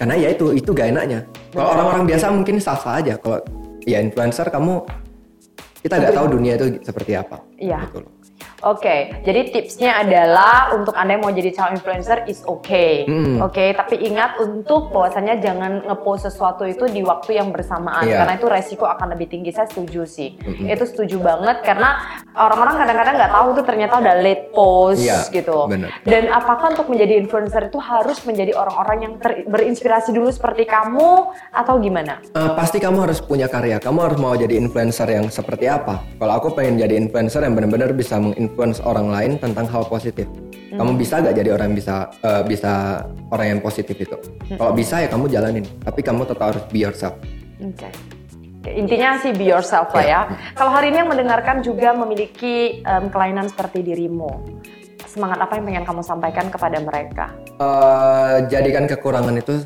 karena 0.00 0.16
ya 0.16 0.32
itu 0.32 0.56
itu 0.56 0.72
gak 0.72 0.96
enaknya. 0.96 1.28
Kalau 1.52 1.76
orang-orang 1.76 2.08
biasa 2.08 2.32
mungkin 2.32 2.56
sah-sah 2.56 3.04
aja. 3.04 3.20
Kalau 3.20 3.44
ya 3.84 4.00
influencer 4.00 4.48
kamu 4.48 4.80
kita 5.84 5.94
nggak 6.00 6.16
tahu 6.16 6.26
dunia 6.40 6.56
itu 6.56 6.80
seperti 6.80 7.20
apa. 7.20 7.44
Iya. 7.60 7.84
Gitu 7.92 8.19
Oke, 8.60 8.84
okay, 8.84 9.00
jadi 9.24 9.40
tipsnya 9.48 10.04
adalah 10.04 10.76
untuk 10.76 10.92
anda 10.92 11.16
yang 11.16 11.24
mau 11.24 11.32
jadi 11.32 11.48
calon 11.56 11.80
influencer 11.80 12.28
is 12.28 12.44
okay, 12.44 13.08
mm. 13.08 13.40
oke. 13.40 13.56
Okay, 13.56 13.72
tapi 13.72 14.04
ingat 14.04 14.36
untuk 14.36 14.92
bahwasannya 14.92 15.40
jangan 15.40 15.80
ngepost 15.88 16.28
sesuatu 16.28 16.68
itu 16.68 16.84
di 16.92 17.00
waktu 17.00 17.40
yang 17.40 17.56
bersamaan 17.56 18.04
yeah. 18.04 18.20
karena 18.20 18.36
itu 18.36 18.46
resiko 18.52 18.84
akan 18.84 19.16
lebih 19.16 19.32
tinggi. 19.32 19.48
Saya 19.48 19.64
setuju 19.64 20.04
sih, 20.04 20.36
mm-hmm. 20.36 20.76
itu 20.76 20.84
setuju 20.84 21.16
banget 21.24 21.64
karena 21.64 22.20
orang-orang 22.36 22.84
kadang-kadang 22.84 23.14
nggak 23.16 23.32
tahu 23.32 23.48
tuh 23.56 23.64
ternyata 23.64 23.94
udah 23.96 24.14
late 24.20 24.44
post 24.52 25.00
yeah, 25.08 25.24
gitu. 25.32 25.64
Bener. 25.64 25.88
Dan 26.04 26.28
apakah 26.28 26.76
untuk 26.76 26.92
menjadi 26.92 27.16
influencer 27.16 27.72
itu 27.72 27.80
harus 27.80 28.20
menjadi 28.28 28.52
orang-orang 28.60 28.98
yang 29.08 29.14
ter- 29.24 29.48
berinspirasi 29.48 30.12
dulu 30.12 30.28
seperti 30.28 30.68
kamu 30.68 31.32
atau 31.48 31.80
gimana? 31.80 32.20
Uh, 32.36 32.52
pasti 32.52 32.76
kamu 32.76 33.08
harus 33.08 33.24
punya 33.24 33.48
karya. 33.48 33.80
Kamu 33.80 34.04
harus 34.04 34.20
mau 34.20 34.36
jadi 34.36 34.60
influencer 34.60 35.08
yang 35.08 35.32
seperti 35.32 35.64
apa? 35.64 36.04
Kalau 36.20 36.34
aku 36.36 36.52
pengen 36.52 36.76
jadi 36.76 37.00
influencer 37.00 37.40
yang 37.40 37.56
benar-benar 37.56 37.96
bisa 37.96 38.20
meng 38.20 38.49
influence 38.50 38.82
orang 38.82 39.06
lain 39.14 39.38
tentang 39.38 39.70
hal 39.70 39.86
positif. 39.86 40.26
Hmm. 40.74 40.82
Kamu 40.82 40.90
bisa 40.98 41.22
gak 41.22 41.34
jadi 41.38 41.54
orang 41.54 41.70
yang 41.70 41.78
bisa 41.78 41.94
uh, 42.26 42.42
bisa 42.42 42.72
orang 43.30 43.46
yang 43.56 43.60
positif 43.62 43.94
itu? 43.94 44.18
Hmm. 44.50 44.58
Kalau 44.58 44.72
bisa 44.74 44.98
ya 44.98 45.08
kamu 45.08 45.30
jalanin, 45.30 45.64
tapi 45.86 46.02
kamu 46.02 46.26
tetap 46.26 46.50
harus 46.50 46.62
be 46.74 46.82
yourself. 46.82 47.14
Oke. 47.62 47.86
Okay. 47.86 47.92
Intinya 48.76 49.16
sih 49.22 49.32
be 49.32 49.48
yourself 49.48 49.88
lah 49.96 50.04
ya. 50.04 50.10
ya. 50.10 50.20
Kalau 50.52 50.70
hari 50.74 50.92
ini 50.92 51.00
yang 51.00 51.08
mendengarkan 51.08 51.64
juga 51.64 51.96
memiliki 51.96 52.84
um, 52.84 53.08
kelainan 53.08 53.48
seperti 53.48 53.80
dirimu, 53.80 54.28
semangat 55.08 55.40
apa 55.40 55.56
yang 55.56 55.64
pengen 55.64 55.84
kamu 55.88 56.02
sampaikan 56.04 56.46
kepada 56.52 56.76
mereka? 56.82 57.32
Uh, 57.56 58.44
jadikan 58.52 58.84
kekurangan 58.84 59.40
itu 59.40 59.64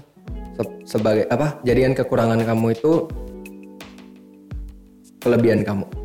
se 0.54 0.62
sebagai 0.86 1.26
apa? 1.26 1.58
Jadikan 1.66 1.98
kekurangan 1.98 2.38
kamu 2.46 2.66
itu 2.70 3.10
kelebihan 5.18 5.64
kamu 5.66 6.03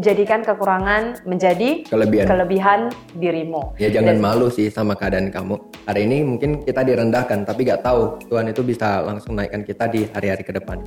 jadikan 0.00 0.40
kekurangan 0.40 1.22
menjadi 1.28 1.84
kelebihan, 1.86 2.26
kelebihan 2.26 2.80
dirimu. 3.20 3.76
Ya 3.76 3.92
jangan 3.92 4.16
Dan, 4.16 4.24
malu 4.24 4.48
sih 4.48 4.72
sama 4.72 4.96
keadaan 4.96 5.28
kamu. 5.28 5.60
Hari 5.84 6.08
ini 6.08 6.24
mungkin 6.24 6.64
kita 6.64 6.80
direndahkan, 6.82 7.44
tapi 7.44 7.68
gak 7.68 7.84
tahu 7.84 8.16
Tuhan 8.26 8.48
itu 8.48 8.64
bisa 8.64 9.04
langsung 9.04 9.36
naikkan 9.36 9.62
kita 9.62 9.92
di 9.92 10.08
hari-hari 10.08 10.42
ke 10.42 10.56
depan. 10.56 10.80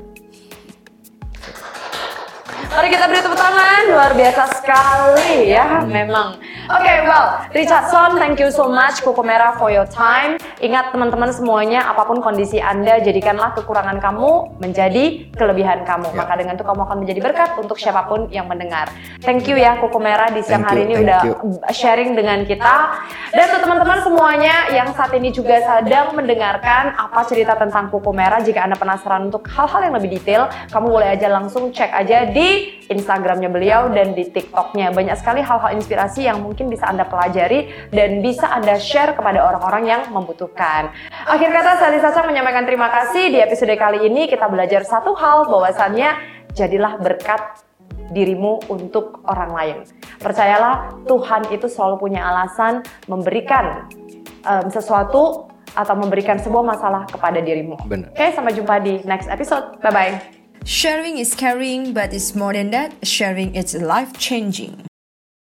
Mari 2.73 2.89
kita 2.89 3.05
beri 3.05 3.21
tepuk 3.21 3.37
tangan, 3.37 3.81
luar 3.93 4.11
biasa 4.17 4.43
sekali 4.57 5.53
ya, 5.53 5.85
memang. 5.85 6.41
Oke, 6.63 6.79
okay, 6.79 7.03
well, 7.03 7.43
Richardson, 7.51 8.15
thank 8.15 8.39
you 8.39 8.47
so 8.47 8.71
much, 8.71 9.03
Kuku 9.03 9.19
Merah 9.19 9.59
for 9.59 9.67
your 9.67 9.83
time. 9.83 10.39
Ingat 10.63 10.95
teman-teman 10.95 11.35
semuanya, 11.35 11.83
apa 11.91 12.07
pun 12.07 12.23
kondisi 12.23 12.55
Anda, 12.63 13.03
jadikanlah 13.03 13.51
kekurangan 13.51 13.99
kamu 13.99 14.63
menjadi 14.63 15.27
kelebihan 15.35 15.83
kamu. 15.83 16.15
Yeah. 16.15 16.23
Maka 16.23 16.39
dengan 16.39 16.55
itu 16.55 16.63
kamu 16.63 16.81
akan 16.87 16.97
menjadi 17.03 17.19
berkat 17.19 17.49
untuk 17.59 17.75
siapa 17.75 18.07
pun 18.07 18.31
yang 18.31 18.47
mendengar. 18.47 18.87
Thank 19.19 19.51
you 19.51 19.59
ya, 19.59 19.75
Kuku 19.75 19.99
Merah 19.99 20.31
di 20.31 20.39
siang 20.39 20.63
hari 20.63 20.87
ini 20.87 21.03
udah 21.03 21.19
you. 21.27 21.35
sharing 21.75 22.15
dengan 22.15 22.47
kita. 22.47 22.95
Dan 23.35 23.43
untuk 23.51 23.67
teman-teman 23.67 23.99
semuanya 23.99 24.55
yang 24.71 24.95
saat 24.95 25.11
ini 25.19 25.35
juga 25.35 25.59
sedang 25.59 26.15
mendengarkan 26.15 26.95
apa 26.95 27.27
cerita 27.27 27.59
tentang 27.59 27.91
Kuku 27.91 28.15
Merah, 28.15 28.39
jika 28.39 28.63
Anda 28.63 28.79
penasaran 28.79 29.27
untuk 29.27 29.43
hal-hal 29.51 29.91
yang 29.91 29.99
lebih 29.99 30.15
detail, 30.15 30.47
kamu 30.71 30.87
boleh 30.87 31.11
aja 31.11 31.27
langsung 31.27 31.75
cek 31.75 31.91
aja 31.91 32.23
di 32.31 32.79
Instagramnya 32.87 33.51
beliau 33.51 33.91
dan 33.91 34.15
di 34.15 34.31
TikToknya. 34.31 34.95
Banyak 34.95 35.19
sekali 35.19 35.43
hal-hal 35.43 35.75
inspirasi 35.75 36.23
yang 36.23 36.39
mungkin 36.39 36.52
bisa 36.53 36.85
Anda 36.85 37.09
pelajari 37.09 37.89
dan 37.89 38.21
bisa 38.21 38.45
Anda 38.53 38.77
share 38.77 39.17
kepada 39.17 39.41
orang-orang 39.41 39.83
yang 39.89 40.01
membutuhkan. 40.13 40.93
Akhir 41.25 41.49
kata, 41.49 41.81
saya 41.81 41.97
Saca 41.97 42.29
menyampaikan 42.29 42.69
terima 42.69 42.93
kasih. 42.93 43.33
Di 43.33 43.41
episode 43.41 43.73
kali 43.73 44.05
ini 44.05 44.29
kita 44.29 44.45
belajar 44.45 44.85
satu 44.85 45.17
hal 45.17 45.49
bahwasannya 45.49 46.13
jadilah 46.53 47.01
berkat 47.01 47.65
dirimu 48.13 48.61
untuk 48.69 49.25
orang 49.25 49.51
lain. 49.51 49.77
Percayalah, 50.21 50.93
Tuhan 51.09 51.49
itu 51.49 51.65
selalu 51.65 51.97
punya 51.97 52.21
alasan 52.29 52.85
memberikan 53.09 53.89
um, 54.45 54.69
sesuatu 54.69 55.49
atau 55.73 55.95
memberikan 55.97 56.37
sebuah 56.37 56.61
masalah 56.61 57.09
kepada 57.09 57.41
dirimu. 57.41 57.81
Benar. 57.89 58.13
Oke, 58.13 58.29
sampai 58.37 58.53
jumpa 58.53 58.77
di 58.85 59.01
next 59.09 59.25
episode. 59.25 59.81
Bye 59.81 59.91
bye. 59.91 60.13
Sharing 60.63 61.19
is 61.19 61.35
caring, 61.35 61.91
but 61.91 62.15
it's 62.15 62.31
more 62.37 62.53
than 62.55 62.71
that. 62.71 62.95
Sharing 63.03 63.51
is 63.51 63.75
life 63.75 64.15
changing. 64.15 64.87